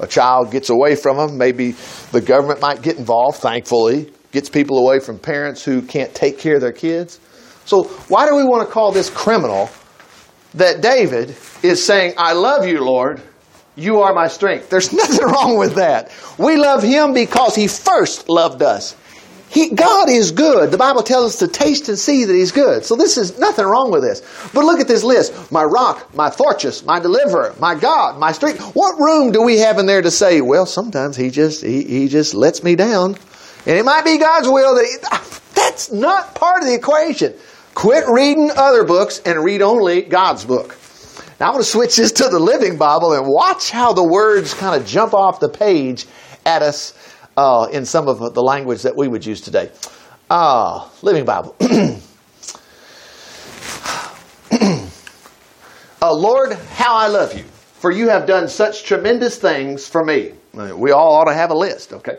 A 0.00 0.06
child 0.06 0.50
gets 0.50 0.70
away 0.70 0.96
from 0.96 1.18
them, 1.18 1.36
maybe 1.36 1.72
the 2.12 2.22
government 2.22 2.62
might 2.62 2.80
get 2.80 2.96
involved, 2.96 3.38
thankfully. 3.38 4.10
gets 4.32 4.48
people 4.48 4.78
away 4.78 5.00
from 5.00 5.18
parents 5.18 5.62
who 5.62 5.82
can't 5.82 6.14
take 6.14 6.38
care 6.38 6.54
of 6.54 6.62
their 6.62 6.72
kids. 6.72 7.20
So, 7.66 7.84
why 8.08 8.26
do 8.26 8.34
we 8.34 8.44
want 8.44 8.66
to 8.66 8.72
call 8.72 8.90
this 8.90 9.08
criminal 9.08 9.70
that 10.54 10.80
David 10.80 11.36
is 11.62 11.84
saying, 11.84 12.14
I 12.16 12.32
love 12.32 12.66
you, 12.66 12.80
Lord, 12.84 13.22
you 13.76 14.02
are 14.02 14.14
my 14.14 14.28
strength? 14.28 14.70
There's 14.70 14.92
nothing 15.02 15.26
wrong 15.26 15.58
with 15.58 15.74
that. 15.76 16.12
We 16.38 16.56
love 16.56 16.82
him 16.82 17.12
because 17.14 17.54
he 17.54 17.68
first 17.68 18.28
loved 18.28 18.62
us. 18.62 18.96
He, 19.54 19.70
God 19.70 20.10
is 20.10 20.32
good. 20.32 20.72
The 20.72 20.78
Bible 20.78 21.04
tells 21.04 21.34
us 21.34 21.38
to 21.38 21.46
taste 21.46 21.88
and 21.88 21.96
see 21.96 22.24
that 22.24 22.32
He's 22.32 22.50
good. 22.50 22.84
So 22.84 22.96
this 22.96 23.16
is 23.16 23.38
nothing 23.38 23.64
wrong 23.64 23.92
with 23.92 24.02
this. 24.02 24.20
But 24.52 24.64
look 24.64 24.80
at 24.80 24.88
this 24.88 25.04
list. 25.04 25.52
My 25.52 25.62
rock, 25.62 26.12
my 26.12 26.28
fortress, 26.28 26.84
my 26.84 26.98
deliverer, 26.98 27.54
my 27.60 27.76
God, 27.76 28.18
my 28.18 28.32
strength. 28.32 28.74
What 28.74 28.98
room 28.98 29.30
do 29.30 29.42
we 29.42 29.58
have 29.58 29.78
in 29.78 29.86
there 29.86 30.02
to 30.02 30.10
say, 30.10 30.40
well, 30.40 30.66
sometimes 30.66 31.16
He 31.16 31.30
just, 31.30 31.62
He, 31.62 31.84
he 31.84 32.08
just 32.08 32.34
lets 32.34 32.64
me 32.64 32.74
down. 32.74 33.14
And 33.66 33.78
it 33.78 33.84
might 33.84 34.04
be 34.04 34.18
God's 34.18 34.48
will 34.48 34.74
that 34.74 34.84
he, 34.84 34.96
that's 35.54 35.92
not 35.92 36.34
part 36.34 36.62
of 36.62 36.66
the 36.66 36.74
equation. 36.74 37.34
Quit 37.74 38.08
reading 38.08 38.50
other 38.56 38.82
books 38.82 39.20
and 39.24 39.42
read 39.42 39.62
only 39.62 40.02
God's 40.02 40.44
book. 40.44 40.76
Now 41.40 41.46
I'm 41.46 41.52
going 41.54 41.64
to 41.64 41.68
switch 41.68 41.96
this 41.96 42.12
to 42.12 42.28
the 42.28 42.38
Living 42.38 42.78
Bible 42.78 43.12
and 43.12 43.26
watch 43.26 43.70
how 43.70 43.92
the 43.92 44.04
words 44.04 44.54
kind 44.54 44.80
of 44.80 44.86
jump 44.86 45.14
off 45.14 45.40
the 45.40 45.48
page 45.48 46.06
at 46.46 46.62
us 46.62 46.94
uh, 47.36 47.66
in 47.72 47.84
some 47.84 48.06
of 48.06 48.34
the 48.34 48.42
language 48.42 48.82
that 48.82 48.96
we 48.96 49.08
would 49.08 49.26
use 49.26 49.40
today. 49.40 49.72
Uh, 50.30 50.88
Living 51.02 51.24
Bible. 51.24 51.56
uh, 56.00 56.14
Lord, 56.14 56.52
how 56.52 56.94
I 56.94 57.08
love 57.08 57.36
you, 57.36 57.42
for 57.42 57.90
you 57.90 58.08
have 58.10 58.26
done 58.26 58.46
such 58.48 58.84
tremendous 58.84 59.36
things 59.36 59.88
for 59.88 60.04
me. 60.04 60.34
We 60.52 60.92
all 60.92 61.14
ought 61.14 61.24
to 61.24 61.34
have 61.34 61.50
a 61.50 61.56
list, 61.56 61.94
okay? 61.94 62.18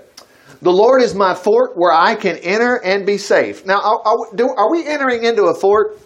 The 0.62 0.74
Lord 0.74 1.02
is 1.02 1.16
my 1.16 1.36
fort 1.36 1.78
where 1.78 1.94
I 1.94 2.16
can 2.16 2.36
enter 2.38 2.82
and 2.84 3.06
be 3.06 3.18
safe. 3.18 3.66
Now, 3.66 3.80
are, 3.80 4.02
are, 4.06 4.36
do, 4.36 4.50
are 4.50 4.70
we 4.70 4.86
entering 4.86 5.24
into 5.24 5.46
a 5.46 5.54
fort 5.54 6.00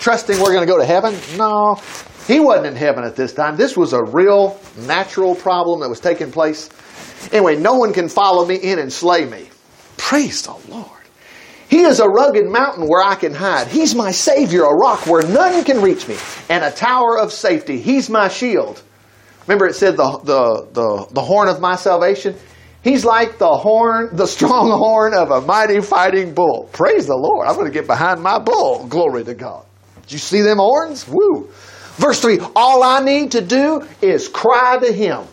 trusting 0.00 0.40
we're 0.40 0.52
going 0.52 0.66
to 0.66 0.72
go 0.72 0.78
to 0.78 0.84
heaven? 0.84 1.14
No. 1.36 1.80
He 2.28 2.38
wasn't 2.38 2.66
in 2.66 2.76
heaven 2.76 3.02
at 3.02 3.16
this 3.16 3.32
time. 3.32 3.56
This 3.56 3.76
was 3.76 3.92
a 3.92 4.04
real 4.04 4.60
natural 4.76 5.34
problem 5.34 5.80
that 5.80 5.88
was 5.88 5.98
taking 5.98 6.30
place 6.30 6.68
Anyway, 7.32 7.56
no 7.56 7.74
one 7.74 7.92
can 7.92 8.08
follow 8.08 8.46
me 8.46 8.56
in 8.56 8.78
and 8.78 8.92
slay 8.92 9.24
me. 9.24 9.48
Praise 9.96 10.42
the 10.42 10.56
Lord. 10.68 10.86
He 11.68 11.82
is 11.82 12.00
a 12.00 12.08
rugged 12.08 12.46
mountain 12.48 12.86
where 12.86 13.02
I 13.02 13.14
can 13.14 13.34
hide. 13.34 13.66
He's 13.66 13.94
my 13.94 14.10
Savior, 14.10 14.62
a 14.62 14.74
rock 14.74 15.06
where 15.06 15.22
none 15.22 15.64
can 15.64 15.82
reach 15.82 16.08
me, 16.08 16.16
and 16.48 16.64
a 16.64 16.70
tower 16.70 17.18
of 17.18 17.32
safety. 17.32 17.78
He's 17.78 18.08
my 18.08 18.28
shield. 18.28 18.82
Remember, 19.46 19.66
it 19.66 19.74
said 19.74 19.96
the, 19.96 20.18
the, 20.24 20.68
the, 20.72 21.06
the 21.12 21.20
horn 21.20 21.48
of 21.48 21.60
my 21.60 21.76
salvation? 21.76 22.36
He's 22.82 23.04
like 23.04 23.38
the 23.38 23.50
horn, 23.50 24.16
the 24.16 24.26
strong 24.26 24.70
horn 24.70 25.12
of 25.12 25.30
a 25.30 25.42
mighty 25.42 25.80
fighting 25.80 26.32
bull. 26.32 26.70
Praise 26.72 27.06
the 27.06 27.16
Lord. 27.16 27.46
I'm 27.46 27.54
going 27.54 27.66
to 27.66 27.72
get 27.72 27.86
behind 27.86 28.22
my 28.22 28.38
bull. 28.38 28.86
Glory 28.86 29.24
to 29.24 29.34
God. 29.34 29.66
Did 30.02 30.12
you 30.12 30.18
see 30.18 30.40
them 30.40 30.56
horns? 30.56 31.06
Woo. 31.06 31.50
Verse 31.98 32.20
3 32.20 32.38
All 32.56 32.82
I 32.82 33.00
need 33.00 33.32
to 33.32 33.40
do 33.40 33.86
is 34.00 34.28
cry 34.28 34.78
to 34.78 34.92
Him. 34.92 35.24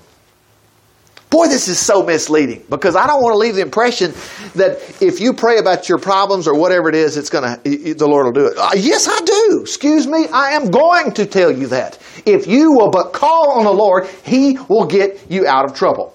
Boy, 1.30 1.48
this 1.48 1.68
is 1.68 1.80
so 1.80 2.04
misleading 2.04 2.64
because 2.70 2.96
I 2.96 3.08
don't 3.08 3.22
want 3.22 3.34
to 3.34 3.38
leave 3.38 3.56
the 3.56 3.62
impression 3.62 4.12
that 4.54 4.78
if 5.02 5.20
you 5.20 5.34
pray 5.34 5.58
about 5.58 5.90
your 5.90 5.98
problems 5.98 6.48
or 6.48 6.58
whatever 6.58 6.88
it 6.88 6.96
is, 6.96 7.18
it's 7.18 7.30
going 7.30 7.62
to, 7.62 7.94
the 7.94 8.08
Lord 8.08 8.26
will 8.26 8.32
do 8.32 8.46
it. 8.46 8.58
Uh, 8.58 8.70
yes, 8.76 9.08
I 9.10 9.20
do. 9.20 9.60
Excuse 9.62 10.08
me. 10.08 10.28
I 10.32 10.52
am 10.52 10.70
going 10.70 11.12
to 11.14 11.26
tell 11.26 11.52
you 11.52 11.68
that. 11.68 12.00
If 12.26 12.48
you 12.48 12.72
will 12.72 12.90
but 12.90 13.12
call 13.12 13.52
on 13.52 13.66
the 13.66 13.74
Lord, 13.74 14.08
He 14.24 14.58
will 14.70 14.86
get 14.86 15.30
you 15.30 15.46
out 15.46 15.66
of 15.66 15.76
trouble. 15.76 16.14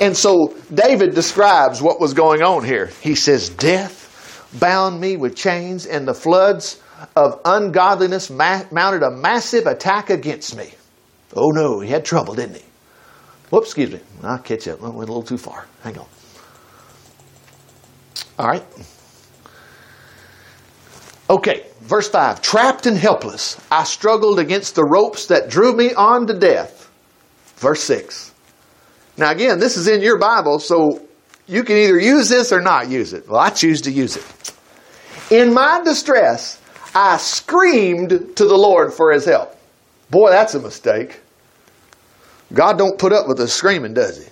And 0.00 0.16
so 0.16 0.56
David 0.74 1.14
describes 1.14 1.80
what 1.80 2.00
was 2.00 2.12
going 2.12 2.42
on 2.42 2.64
here. 2.64 2.86
He 3.00 3.14
says, 3.14 3.48
Death 3.48 4.48
bound 4.58 5.00
me 5.00 5.16
with 5.16 5.36
chains, 5.36 5.86
and 5.86 6.08
the 6.08 6.14
floods 6.14 6.82
of 7.16 7.40
ungodliness 7.44 8.30
ma- 8.30 8.64
mounted 8.70 9.02
a 9.02 9.10
massive 9.10 9.66
attack 9.66 10.10
against 10.10 10.56
me. 10.56 10.72
Oh 11.34 11.50
no, 11.50 11.80
he 11.80 11.90
had 11.90 12.04
trouble, 12.04 12.34
didn't 12.34 12.56
he? 12.56 12.64
Whoops, 13.50 13.68
excuse 13.68 13.92
me. 13.92 14.00
I'll 14.22 14.38
catch 14.38 14.68
up. 14.68 14.82
I 14.82 14.88
went 14.88 15.08
a 15.08 15.12
little 15.12 15.22
too 15.22 15.38
far. 15.38 15.66
Hang 15.82 15.98
on. 15.98 16.06
All 18.38 18.46
right. 18.46 18.64
Okay, 21.30 21.66
verse 21.80 22.08
5. 22.08 22.40
Trapped 22.40 22.86
and 22.86 22.96
helpless, 22.96 23.60
I 23.70 23.84
struggled 23.84 24.38
against 24.38 24.74
the 24.74 24.84
ropes 24.84 25.26
that 25.26 25.50
drew 25.50 25.74
me 25.74 25.92
on 25.92 26.26
to 26.26 26.34
death. 26.34 26.90
Verse 27.56 27.82
6. 27.82 28.32
Now, 29.16 29.30
again, 29.30 29.58
this 29.58 29.76
is 29.76 29.88
in 29.88 30.00
your 30.00 30.18
Bible, 30.18 30.58
so 30.58 31.02
you 31.46 31.64
can 31.64 31.76
either 31.76 31.98
use 31.98 32.28
this 32.28 32.52
or 32.52 32.60
not 32.60 32.88
use 32.88 33.12
it. 33.12 33.28
Well, 33.28 33.40
I 33.40 33.50
choose 33.50 33.82
to 33.82 33.90
use 33.90 34.16
it. 34.16 34.52
In 35.30 35.52
my 35.52 35.82
distress, 35.84 36.60
I 36.94 37.16
screamed 37.18 38.10
to 38.36 38.44
the 38.44 38.56
Lord 38.56 38.92
for 38.92 39.12
his 39.12 39.24
help. 39.24 39.54
Boy, 40.10 40.30
that's 40.30 40.54
a 40.54 40.60
mistake. 40.60 41.20
God 42.52 42.78
don't 42.78 42.98
put 42.98 43.12
up 43.12 43.28
with 43.28 43.40
us 43.40 43.52
screaming, 43.52 43.94
does 43.94 44.24
he? 44.24 44.30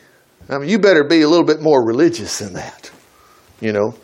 I 0.49 0.59
mean, 0.59 0.69
you 0.69 0.79
better 0.79 1.05
be 1.05 1.23
a 1.23 1.29
little 1.29 1.45
bit 1.45 1.61
more 1.61 1.85
religious 1.85 2.38
than 2.38 2.55
that. 2.55 2.90
You 3.61 3.73
know, 3.73 3.95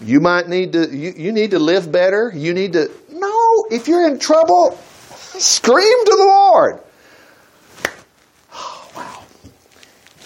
you 0.00 0.20
might 0.20 0.48
need 0.48 0.72
to, 0.72 0.88
you, 0.88 1.12
you 1.16 1.32
need 1.32 1.52
to 1.52 1.58
live 1.58 1.92
better. 1.92 2.32
You 2.34 2.54
need 2.54 2.72
to, 2.72 2.90
no, 3.10 3.66
if 3.70 3.86
you're 3.86 4.06
in 4.08 4.18
trouble, 4.18 4.78
scream 5.12 6.04
to 6.06 6.16
the 6.16 6.24
Lord. 6.24 6.80
Oh, 8.52 8.90
wow. 8.96 9.22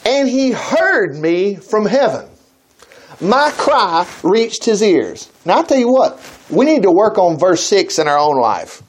And 0.07 0.29
he 0.29 0.53
heard 0.53 1.17
me 1.17 1.57
from 1.57 1.85
heaven. 1.85 2.30
My 3.21 3.51
cry 3.53 4.07
reached 4.23 4.65
his 4.65 4.83
ears. 4.83 5.31
Now, 5.45 5.59
I'll 5.59 5.65
tell 5.65 5.79
you 5.79 5.93
what, 5.93 6.21
we 6.49 6.65
need 6.65 6.83
to 6.85 6.91
work 6.91 7.19
on 7.19 7.39
verse 7.39 7.63
6 7.65 7.99
in 7.99 8.09
our 8.09 8.19
own 8.19 8.41
life. 8.41 8.83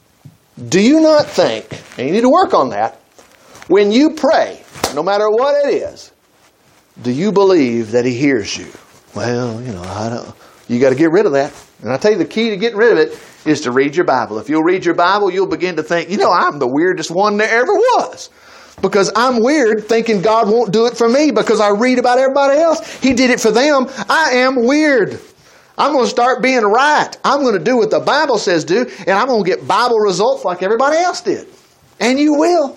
Do 0.68 0.80
you 0.80 1.00
not 1.00 1.26
think, 1.26 1.66
and 1.98 2.06
you 2.06 2.14
need 2.14 2.22
to 2.22 2.30
work 2.30 2.54
on 2.54 2.70
that, 2.70 3.00
when 3.68 3.92
you 3.92 4.10
pray, 4.10 4.62
no 4.94 5.02
matter 5.02 5.28
what 5.28 5.66
it 5.66 5.74
is, 5.74 6.12
do 7.02 7.10
you 7.10 7.32
believe 7.32 7.90
that 7.92 8.04
He 8.04 8.14
hears 8.14 8.56
you? 8.56 8.70
Well, 9.14 9.62
you 9.62 9.72
know, 9.72 9.82
I 9.82 10.08
don't. 10.08 10.34
You 10.68 10.80
got 10.80 10.90
to 10.90 10.94
get 10.94 11.10
rid 11.10 11.26
of 11.26 11.32
that. 11.32 11.52
And 11.82 11.92
I 11.92 11.96
tell 11.98 12.12
you, 12.12 12.18
the 12.18 12.24
key 12.24 12.50
to 12.50 12.56
getting 12.56 12.78
rid 12.78 12.92
of 12.92 12.98
it 12.98 13.18
is 13.46 13.62
to 13.62 13.72
read 13.72 13.96
your 13.96 14.06
Bible. 14.06 14.38
If 14.38 14.48
you'll 14.48 14.62
read 14.62 14.84
your 14.84 14.94
Bible, 14.94 15.30
you'll 15.30 15.48
begin 15.48 15.76
to 15.76 15.82
think, 15.82 16.08
you 16.08 16.16
know, 16.16 16.32
I'm 16.32 16.58
the 16.58 16.68
weirdest 16.68 17.10
one 17.10 17.36
there 17.36 17.50
ever 17.50 17.72
was. 17.72 18.30
Because 18.80 19.12
I'm 19.14 19.42
weird 19.42 19.88
thinking 19.88 20.22
God 20.22 20.48
won't 20.48 20.72
do 20.72 20.86
it 20.86 20.96
for 20.96 21.08
me 21.08 21.30
because 21.30 21.60
I 21.60 21.70
read 21.70 21.98
about 21.98 22.18
everybody 22.18 22.58
else. 22.58 23.00
He 23.00 23.12
did 23.12 23.30
it 23.30 23.40
for 23.40 23.50
them. 23.50 23.86
I 24.08 24.30
am 24.32 24.64
weird. 24.64 25.20
I'm 25.78 25.92
going 25.92 26.04
to 26.04 26.10
start 26.10 26.42
being 26.42 26.62
right. 26.62 27.10
I'm 27.24 27.40
going 27.40 27.56
to 27.56 27.64
do 27.64 27.76
what 27.76 27.90
the 27.90 28.00
Bible 28.00 28.38
says 28.38 28.64
do, 28.64 28.86
and 29.00 29.10
I'm 29.10 29.26
going 29.26 29.44
to 29.44 29.50
get 29.50 29.66
Bible 29.66 29.98
results 29.98 30.44
like 30.44 30.62
everybody 30.62 30.96
else 30.98 31.20
did. 31.20 31.48
And 32.00 32.18
you 32.18 32.34
will. 32.34 32.76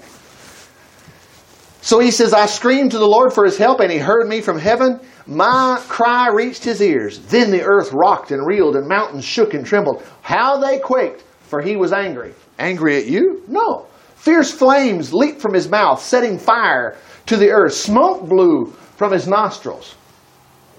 So 1.82 2.00
he 2.00 2.10
says, 2.12 2.34
I 2.34 2.48
screamed 2.48 2.92
to 2.92 2.98
the 2.98 3.08
Lord 3.08 3.34
for 3.34 3.46
his 3.46 3.58
help, 3.58 3.80
and 3.80 3.92
he 3.92 3.98
heard 3.98 4.28
me 4.28 4.42
from 4.42 4.58
heaven. 4.58 5.00
My 5.28 5.80
cry 5.88 6.30
reached 6.30 6.64
his 6.64 6.82
ears. 6.82 7.20
Then 7.20 7.52
the 7.52 7.64
earth 7.64 7.92
rocked 7.94 8.32
and 8.32 8.46
reeled, 8.46 8.76
and 8.76 8.88
mountains 8.88 9.26
shook 9.26 9.54
and 9.54 9.66
trembled. 9.66 10.04
How 10.22 10.58
they 10.58 10.80
quaked, 10.80 11.24
for 11.44 11.62
he 11.62 11.76
was 11.76 11.94
angry. 11.94 12.34
Angry 12.58 12.98
at 12.98 13.06
you? 13.06 13.44
No. 13.48 13.88
Fierce 14.26 14.52
flames 14.52 15.14
leaped 15.14 15.40
from 15.40 15.54
his 15.54 15.70
mouth, 15.70 16.02
setting 16.02 16.40
fire 16.40 16.98
to 17.28 17.38
the 17.38 17.52
earth. 17.52 17.76
Smoke 17.76 18.28
blew 18.28 18.66
from 18.98 19.12
his 19.12 19.28
nostrils. 19.28 19.94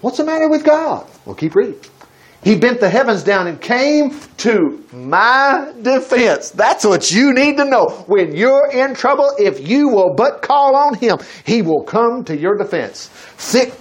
What's 0.01 0.17
the 0.17 0.25
matter 0.25 0.49
with 0.49 0.65
God? 0.65 1.07
Well, 1.25 1.33
keep 1.33 1.55
reading. 1.55 1.79
He 2.43 2.57
bent 2.57 2.81
the 2.81 2.89
heavens 2.89 3.23
down 3.23 3.47
and 3.47 3.61
came 3.61 4.19
to 4.39 4.83
my 4.91 5.71
defense. 5.81 6.51
That's 6.51 6.85
what 6.85 7.09
you 7.09 7.33
need 7.33 7.55
to 7.55 7.63
know. 7.63 7.87
When 8.07 8.35
you're 8.35 8.69
in 8.69 8.93
trouble, 8.93 9.31
if 9.39 9.65
you 9.65 9.87
will 9.87 10.13
but 10.13 10.41
call 10.41 10.75
on 10.75 10.95
Him, 10.95 11.17
He 11.45 11.61
will 11.61 11.83
come 11.83 12.25
to 12.25 12.37
your 12.37 12.57
defense. 12.57 13.07
Thick 13.07 13.71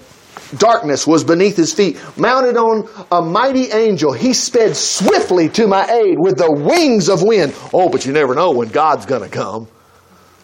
darkness 0.58 1.06
was 1.06 1.24
beneath 1.24 1.56
His 1.56 1.72
feet. 1.72 2.00
Mounted 2.16 2.56
on 2.56 2.88
a 3.10 3.22
mighty 3.22 3.70
angel, 3.70 4.12
He 4.12 4.32
sped 4.32 4.76
swiftly 4.76 5.48
to 5.50 5.66
my 5.66 5.84
aid 5.88 6.18
with 6.18 6.38
the 6.38 6.50
wings 6.50 7.08
of 7.08 7.22
wind. 7.22 7.54
Oh, 7.72 7.88
but 7.88 8.06
you 8.06 8.12
never 8.12 8.34
know 8.34 8.52
when 8.52 8.68
God's 8.68 9.06
going 9.06 9.22
to 9.22 9.28
come. 9.28 9.68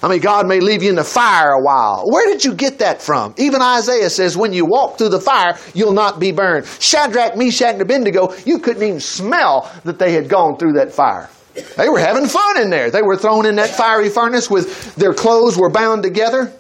I 0.03 0.09
mean, 0.09 0.21
God 0.21 0.49
may 0.49 0.59
leave 0.59 0.83
you 0.83 0.91
in 0.91 0.97
the 0.97 1.05
fire 1.05 1.53
a 1.53 1.63
while. 1.63 2.05
Where 2.07 2.27
did 2.27 2.45
you 2.45 2.55
get 2.55 2.81
that 2.81 3.01
from? 3.01 3.35
Even 3.39 3.63
Isaiah 3.63 4.11
says, 4.11 4.37
when 4.37 4.53
you 4.53 4.67
walk 4.67 4.99
through 4.99 5.11
the 5.11 5.21
fire, 5.21 5.57
you'll 5.75 5.93
not 5.93 6.19
be 6.19 6.33
burned. 6.33 6.67
Shadrach, 6.81 7.37
Meshach, 7.37 7.75
and 7.75 7.83
Abednego, 7.83 8.35
you 8.45 8.59
couldn't 8.59 8.83
even 8.83 8.99
smell 8.99 9.71
that 9.85 10.01
they 10.01 10.13
had 10.13 10.29
gone 10.29 10.57
through 10.57 10.73
that 10.73 10.93
fire. 10.93 11.31
They 11.77 11.89
were 11.89 12.01
having 12.01 12.27
fun 12.27 12.61
in 12.61 12.71
there. 12.71 12.91
They 12.91 13.03
were 13.03 13.17
thrown 13.17 13.47
in 13.47 13.57
that 13.57 13.71
fiery 13.71 14.09
furnace 14.09 14.51
with 14.51 14.95
their 14.97 15.15
clothes 15.15 15.57
were 15.57 15.71
bound 15.71 16.03
together. 16.03 16.53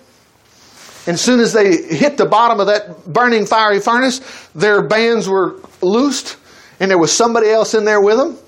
And 1.06 1.14
as 1.14 1.20
soon 1.20 1.40
as 1.40 1.52
they 1.52 1.82
hit 1.82 2.16
the 2.16 2.26
bottom 2.26 2.60
of 2.60 2.68
that 2.68 3.04
burning 3.06 3.44
fiery 3.44 3.80
furnace, 3.80 4.20
their 4.54 4.82
bands 4.82 5.28
were 5.28 5.56
loosed 5.80 6.36
and 6.78 6.90
there 6.90 6.98
was 6.98 7.12
somebody 7.12 7.48
else 7.48 7.74
in 7.74 7.84
there 7.84 8.00
with 8.00 8.16
them. 8.18 8.38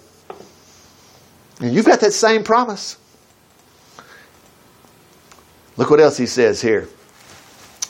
And 1.61 1.75
you've 1.75 1.87
got 1.87 2.01
that 2.01 2.13
same 2.13 2.45
promise. 2.45 2.97
Look 5.77 5.91
what 5.91 6.01
else 6.01 6.17
he 6.17 6.27
says 6.27 6.61
here. 6.61 6.89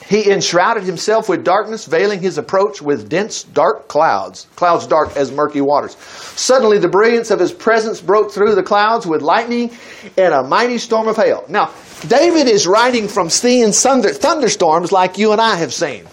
He 0.09 0.31
enshrouded 0.31 0.83
himself 0.83 1.29
with 1.29 1.45
darkness, 1.45 1.87
veiling 1.87 2.21
his 2.21 2.37
approach 2.37 2.83
with 2.83 3.09
dense, 3.09 3.43
dark 3.43 3.89
clouds, 3.89 4.47
clouds 4.55 4.87
dark 4.87 5.17
as 5.17 5.33
murky 5.33 5.63
waters. 5.63 5.97
Suddenly, 5.97 6.79
the 6.79 6.89
brilliance 6.89 7.31
of 7.31 7.41
his 7.41 7.53
presence 7.53 8.01
broke 8.03 8.31
through 8.31 8.55
the 8.55 8.63
clouds 8.63 9.07
with 9.07 9.23
lightning 9.23 9.71
and 10.19 10.35
a 10.35 10.43
mighty 10.43 10.77
storm 10.77 11.09
of 11.09 11.17
hail. 11.17 11.45
Now, 11.49 11.73
David 12.07 12.49
is 12.49 12.67
writing 12.67 13.09
from 13.09 13.31
seeing 13.31 13.73
thunder, 13.73 14.11
thunderstorms 14.13 14.93
like 14.93 15.17
you 15.17 15.33
and 15.33 15.41
I 15.41 15.57
have 15.57 15.73
seen. 15.73 16.07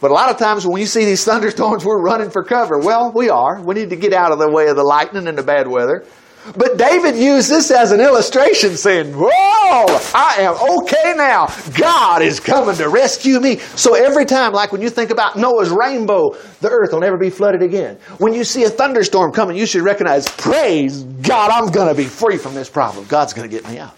But 0.00 0.10
a 0.10 0.14
lot 0.14 0.30
of 0.30 0.38
times 0.38 0.66
when 0.66 0.80
you 0.80 0.86
see 0.86 1.04
these 1.04 1.24
thunderstorms, 1.26 1.84
we're 1.84 2.00
running 2.00 2.30
for 2.30 2.42
cover. 2.42 2.78
Well, 2.78 3.12
we 3.14 3.28
are. 3.28 3.60
We 3.60 3.74
need 3.74 3.90
to 3.90 3.96
get 3.96 4.14
out 4.14 4.32
of 4.32 4.38
the 4.38 4.50
way 4.50 4.68
of 4.68 4.76
the 4.76 4.84
lightning 4.84 5.28
and 5.28 5.36
the 5.36 5.42
bad 5.42 5.68
weather. 5.68 6.06
But 6.56 6.78
David 6.78 7.16
used 7.16 7.50
this 7.50 7.70
as 7.70 7.92
an 7.92 8.00
illustration 8.00 8.76
saying, 8.76 9.12
Whoa, 9.12 10.00
I 10.14 10.36
am 10.38 10.54
okay 10.78 11.14
now. 11.16 11.48
God 11.76 12.22
is 12.22 12.40
coming 12.40 12.76
to 12.76 12.88
rescue 12.88 13.40
me. 13.40 13.58
So 13.58 13.94
every 13.94 14.24
time, 14.24 14.52
like 14.52 14.72
when 14.72 14.80
you 14.80 14.90
think 14.90 15.10
about 15.10 15.36
Noah's 15.36 15.70
rainbow, 15.70 16.36
the 16.60 16.70
earth 16.70 16.92
will 16.92 17.00
never 17.00 17.18
be 17.18 17.30
flooded 17.30 17.62
again. 17.62 17.98
When 18.18 18.32
you 18.32 18.44
see 18.44 18.64
a 18.64 18.70
thunderstorm 18.70 19.32
coming, 19.32 19.56
you 19.56 19.66
should 19.66 19.82
recognize, 19.82 20.28
Praise 20.28 21.02
God, 21.02 21.50
I'm 21.50 21.70
going 21.70 21.88
to 21.88 21.94
be 21.94 22.08
free 22.08 22.38
from 22.38 22.54
this 22.54 22.70
problem. 22.70 23.06
God's 23.06 23.32
going 23.32 23.48
to 23.48 23.54
get 23.54 23.68
me 23.68 23.78
out. 23.78 23.94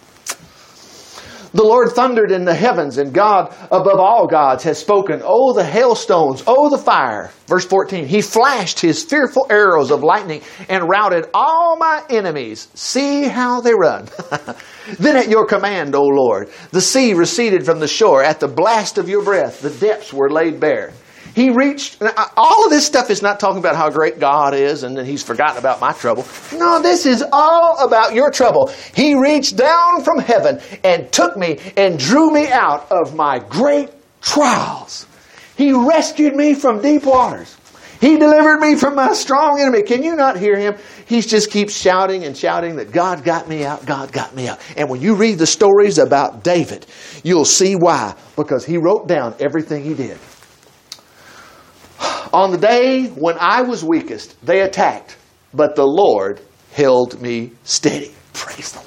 The 1.54 1.62
Lord 1.62 1.92
thundered 1.92 2.32
in 2.32 2.46
the 2.46 2.54
heavens, 2.54 2.96
and 2.96 3.12
God 3.12 3.54
above 3.70 4.00
all 4.00 4.26
gods 4.26 4.64
has 4.64 4.78
spoken. 4.78 5.20
Oh, 5.22 5.52
the 5.52 5.64
hailstones, 5.64 6.42
oh, 6.46 6.70
the 6.70 6.78
fire. 6.78 7.30
Verse 7.46 7.66
14, 7.66 8.06
He 8.06 8.22
flashed 8.22 8.80
His 8.80 9.04
fearful 9.04 9.46
arrows 9.50 9.90
of 9.90 10.02
lightning 10.02 10.40
and 10.70 10.88
routed 10.88 11.26
all 11.34 11.76
my 11.76 12.02
enemies. 12.08 12.68
See 12.74 13.24
how 13.24 13.60
they 13.60 13.74
run. 13.74 14.08
then 14.98 15.16
at 15.16 15.28
your 15.28 15.46
command, 15.46 15.94
O 15.94 16.04
Lord, 16.04 16.48
the 16.70 16.80
sea 16.80 17.12
receded 17.12 17.66
from 17.66 17.80
the 17.80 17.88
shore. 17.88 18.22
At 18.22 18.40
the 18.40 18.48
blast 18.48 18.96
of 18.96 19.10
your 19.10 19.22
breath, 19.22 19.60
the 19.60 19.70
depths 19.70 20.12
were 20.12 20.30
laid 20.30 20.58
bare. 20.58 20.92
He 21.34 21.50
reached, 21.50 22.02
all 22.36 22.64
of 22.64 22.70
this 22.70 22.86
stuff 22.86 23.08
is 23.08 23.22
not 23.22 23.40
talking 23.40 23.58
about 23.58 23.74
how 23.74 23.88
great 23.88 24.18
God 24.18 24.54
is 24.54 24.82
and 24.82 24.96
that 24.96 25.06
He's 25.06 25.22
forgotten 25.22 25.58
about 25.58 25.80
my 25.80 25.92
trouble. 25.92 26.26
No, 26.52 26.82
this 26.82 27.06
is 27.06 27.24
all 27.32 27.84
about 27.84 28.14
your 28.14 28.30
trouble. 28.30 28.70
He 28.94 29.14
reached 29.14 29.56
down 29.56 30.02
from 30.04 30.18
heaven 30.18 30.60
and 30.84 31.10
took 31.10 31.36
me 31.36 31.58
and 31.76 31.98
drew 31.98 32.30
me 32.30 32.48
out 32.48 32.90
of 32.90 33.14
my 33.14 33.38
great 33.38 33.90
trials. 34.20 35.06
He 35.56 35.72
rescued 35.72 36.36
me 36.36 36.54
from 36.54 36.82
deep 36.82 37.04
waters. 37.04 37.56
He 38.00 38.18
delivered 38.18 38.58
me 38.58 38.74
from 38.74 38.96
my 38.96 39.12
strong 39.12 39.60
enemy. 39.60 39.84
Can 39.84 40.02
you 40.02 40.16
not 40.16 40.36
hear 40.36 40.58
him? 40.58 40.74
He 41.06 41.20
just 41.20 41.52
keeps 41.52 41.72
shouting 41.72 42.24
and 42.24 42.36
shouting 42.36 42.76
that 42.76 42.90
God 42.90 43.22
got 43.22 43.48
me 43.48 43.64
out, 43.64 43.86
God 43.86 44.12
got 44.12 44.34
me 44.34 44.48
out. 44.48 44.58
And 44.76 44.90
when 44.90 45.00
you 45.00 45.14
read 45.14 45.38
the 45.38 45.46
stories 45.46 45.98
about 45.98 46.42
David, 46.42 46.84
you'll 47.22 47.44
see 47.44 47.74
why. 47.76 48.16
Because 48.34 48.64
he 48.64 48.76
wrote 48.76 49.06
down 49.06 49.36
everything 49.38 49.84
he 49.84 49.94
did. 49.94 50.18
On 52.32 52.50
the 52.50 52.58
day 52.58 53.08
when 53.08 53.36
I 53.38 53.62
was 53.62 53.84
weakest, 53.84 54.34
they 54.44 54.62
attacked, 54.62 55.16
but 55.52 55.76
the 55.76 55.86
Lord 55.86 56.40
held 56.72 57.20
me 57.20 57.52
steady. 57.64 58.14
Praise 58.32 58.72
the 58.72 58.82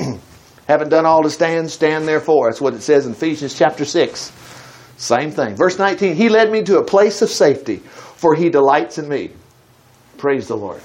Lord. 0.00 0.20
Haven't 0.68 0.88
done 0.88 1.06
all 1.06 1.22
to 1.22 1.30
stand, 1.30 1.70
stand 1.70 2.08
therefore. 2.08 2.50
That's 2.50 2.60
what 2.60 2.74
it 2.74 2.82
says 2.82 3.06
in 3.06 3.12
Ephesians 3.12 3.56
chapter 3.56 3.84
6. 3.84 4.32
Same 4.96 5.30
thing. 5.30 5.54
Verse 5.56 5.78
19, 5.78 6.16
He 6.16 6.28
led 6.28 6.50
me 6.50 6.62
to 6.64 6.78
a 6.78 6.84
place 6.84 7.22
of 7.22 7.28
safety, 7.28 7.76
for 7.76 8.34
He 8.34 8.48
delights 8.48 8.98
in 8.98 9.08
me. 9.08 9.30
Praise 10.16 10.48
the 10.48 10.56
Lord. 10.56 10.80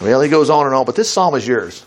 Well, 0.00 0.20
he 0.20 0.28
goes 0.28 0.50
on 0.50 0.66
and 0.66 0.74
on, 0.74 0.84
but 0.84 0.94
this 0.94 1.10
psalm 1.10 1.34
is 1.34 1.46
yours. 1.46 1.84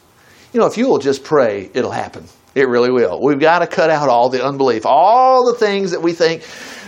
You 0.53 0.59
know, 0.59 0.65
if 0.65 0.77
you 0.77 0.87
will 0.87 0.99
just 0.99 1.23
pray, 1.23 1.69
it'll 1.73 1.91
happen. 1.91 2.25
It 2.55 2.67
really 2.67 2.91
will. 2.91 3.21
We've 3.23 3.39
got 3.39 3.59
to 3.59 3.67
cut 3.67 3.89
out 3.89 4.09
all 4.09 4.29
the 4.29 4.43
unbelief, 4.45 4.85
all 4.85 5.45
the 5.45 5.57
things 5.57 5.91
that 5.91 6.01
we 6.01 6.11
think 6.11 6.43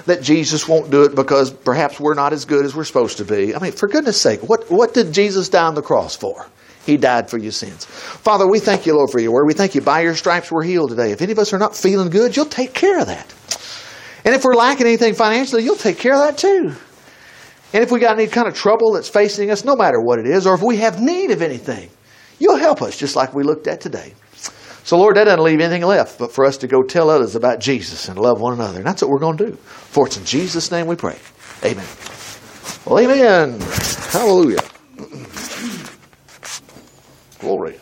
that 0.05 0.21
Jesus 0.21 0.67
won't 0.67 0.91
do 0.91 1.03
it 1.03 1.15
because 1.15 1.51
perhaps 1.51 1.99
we're 1.99 2.13
not 2.13 2.33
as 2.33 2.45
good 2.45 2.65
as 2.65 2.75
we're 2.75 2.83
supposed 2.83 3.17
to 3.17 3.25
be. 3.25 3.55
I 3.55 3.59
mean, 3.59 3.71
for 3.71 3.87
goodness 3.87 4.19
sake, 4.19 4.41
what, 4.41 4.69
what 4.69 4.93
did 4.93 5.13
Jesus 5.13 5.49
die 5.49 5.65
on 5.65 5.75
the 5.75 5.81
cross 5.81 6.15
for? 6.15 6.45
He 6.85 6.97
died 6.97 7.29
for 7.29 7.37
your 7.37 7.53
sins. 7.53 7.85
Father, 7.85 8.45
we 8.45 8.59
thank 8.59 8.85
you, 8.85 8.95
Lord, 8.95 9.09
for 9.09 9.19
your 9.19 9.31
word. 9.31 9.45
We 9.45 9.53
thank 9.53 9.73
you 9.73 9.81
by 9.81 10.01
your 10.01 10.15
stripes 10.15 10.51
we're 10.51 10.63
healed 10.63 10.89
today. 10.89 11.11
If 11.11 11.21
any 11.21 11.31
of 11.31 11.39
us 11.39 11.53
are 11.53 11.59
not 11.59 11.75
feeling 11.75 12.09
good, 12.09 12.35
you'll 12.35 12.45
take 12.45 12.73
care 12.73 12.99
of 12.99 13.07
that. 13.07 13.33
And 14.25 14.35
if 14.35 14.43
we're 14.43 14.55
lacking 14.55 14.87
anything 14.87 15.13
financially, 15.13 15.63
you'll 15.63 15.75
take 15.75 15.97
care 15.97 16.13
of 16.13 16.19
that 16.19 16.37
too. 16.37 16.73
And 17.73 17.83
if 17.83 17.91
we 17.91 17.99
got 17.99 18.19
any 18.19 18.27
kind 18.27 18.47
of 18.47 18.53
trouble 18.53 18.93
that's 18.93 19.09
facing 19.09 19.49
us, 19.49 19.63
no 19.63 19.75
matter 19.75 19.99
what 19.99 20.19
it 20.19 20.27
is, 20.27 20.45
or 20.45 20.55
if 20.55 20.61
we 20.61 20.77
have 20.77 21.01
need 21.01 21.31
of 21.31 21.41
anything, 21.41 21.89
you'll 22.37 22.57
help 22.57 22.81
us 22.81 22.97
just 22.97 23.15
like 23.15 23.33
we 23.33 23.43
looked 23.43 23.67
at 23.67 23.81
today. 23.81 24.13
So, 24.85 24.97
Lord, 24.97 25.15
that 25.15 25.25
doesn't 25.25 25.43
leave 25.43 25.61
anything 25.61 25.83
left 25.83 26.19
but 26.19 26.33
for 26.33 26.45
us 26.45 26.57
to 26.57 26.67
go 26.67 26.83
tell 26.83 27.09
others 27.09 27.35
about 27.35 27.59
Jesus 27.59 28.09
and 28.09 28.19
love 28.19 28.41
one 28.41 28.53
another. 28.53 28.77
And 28.77 28.85
that's 28.85 29.01
what 29.01 29.09
we're 29.09 29.19
going 29.19 29.37
to 29.37 29.51
do. 29.51 29.55
For 29.55 30.07
it's 30.07 30.17
in 30.17 30.25
Jesus' 30.25 30.71
name 30.71 30.87
we 30.87 30.95
pray. 30.95 31.17
Amen. 31.63 31.85
Well, 32.85 32.99
amen. 32.99 33.61
Hallelujah. 34.11 34.59
Glory. 37.39 37.79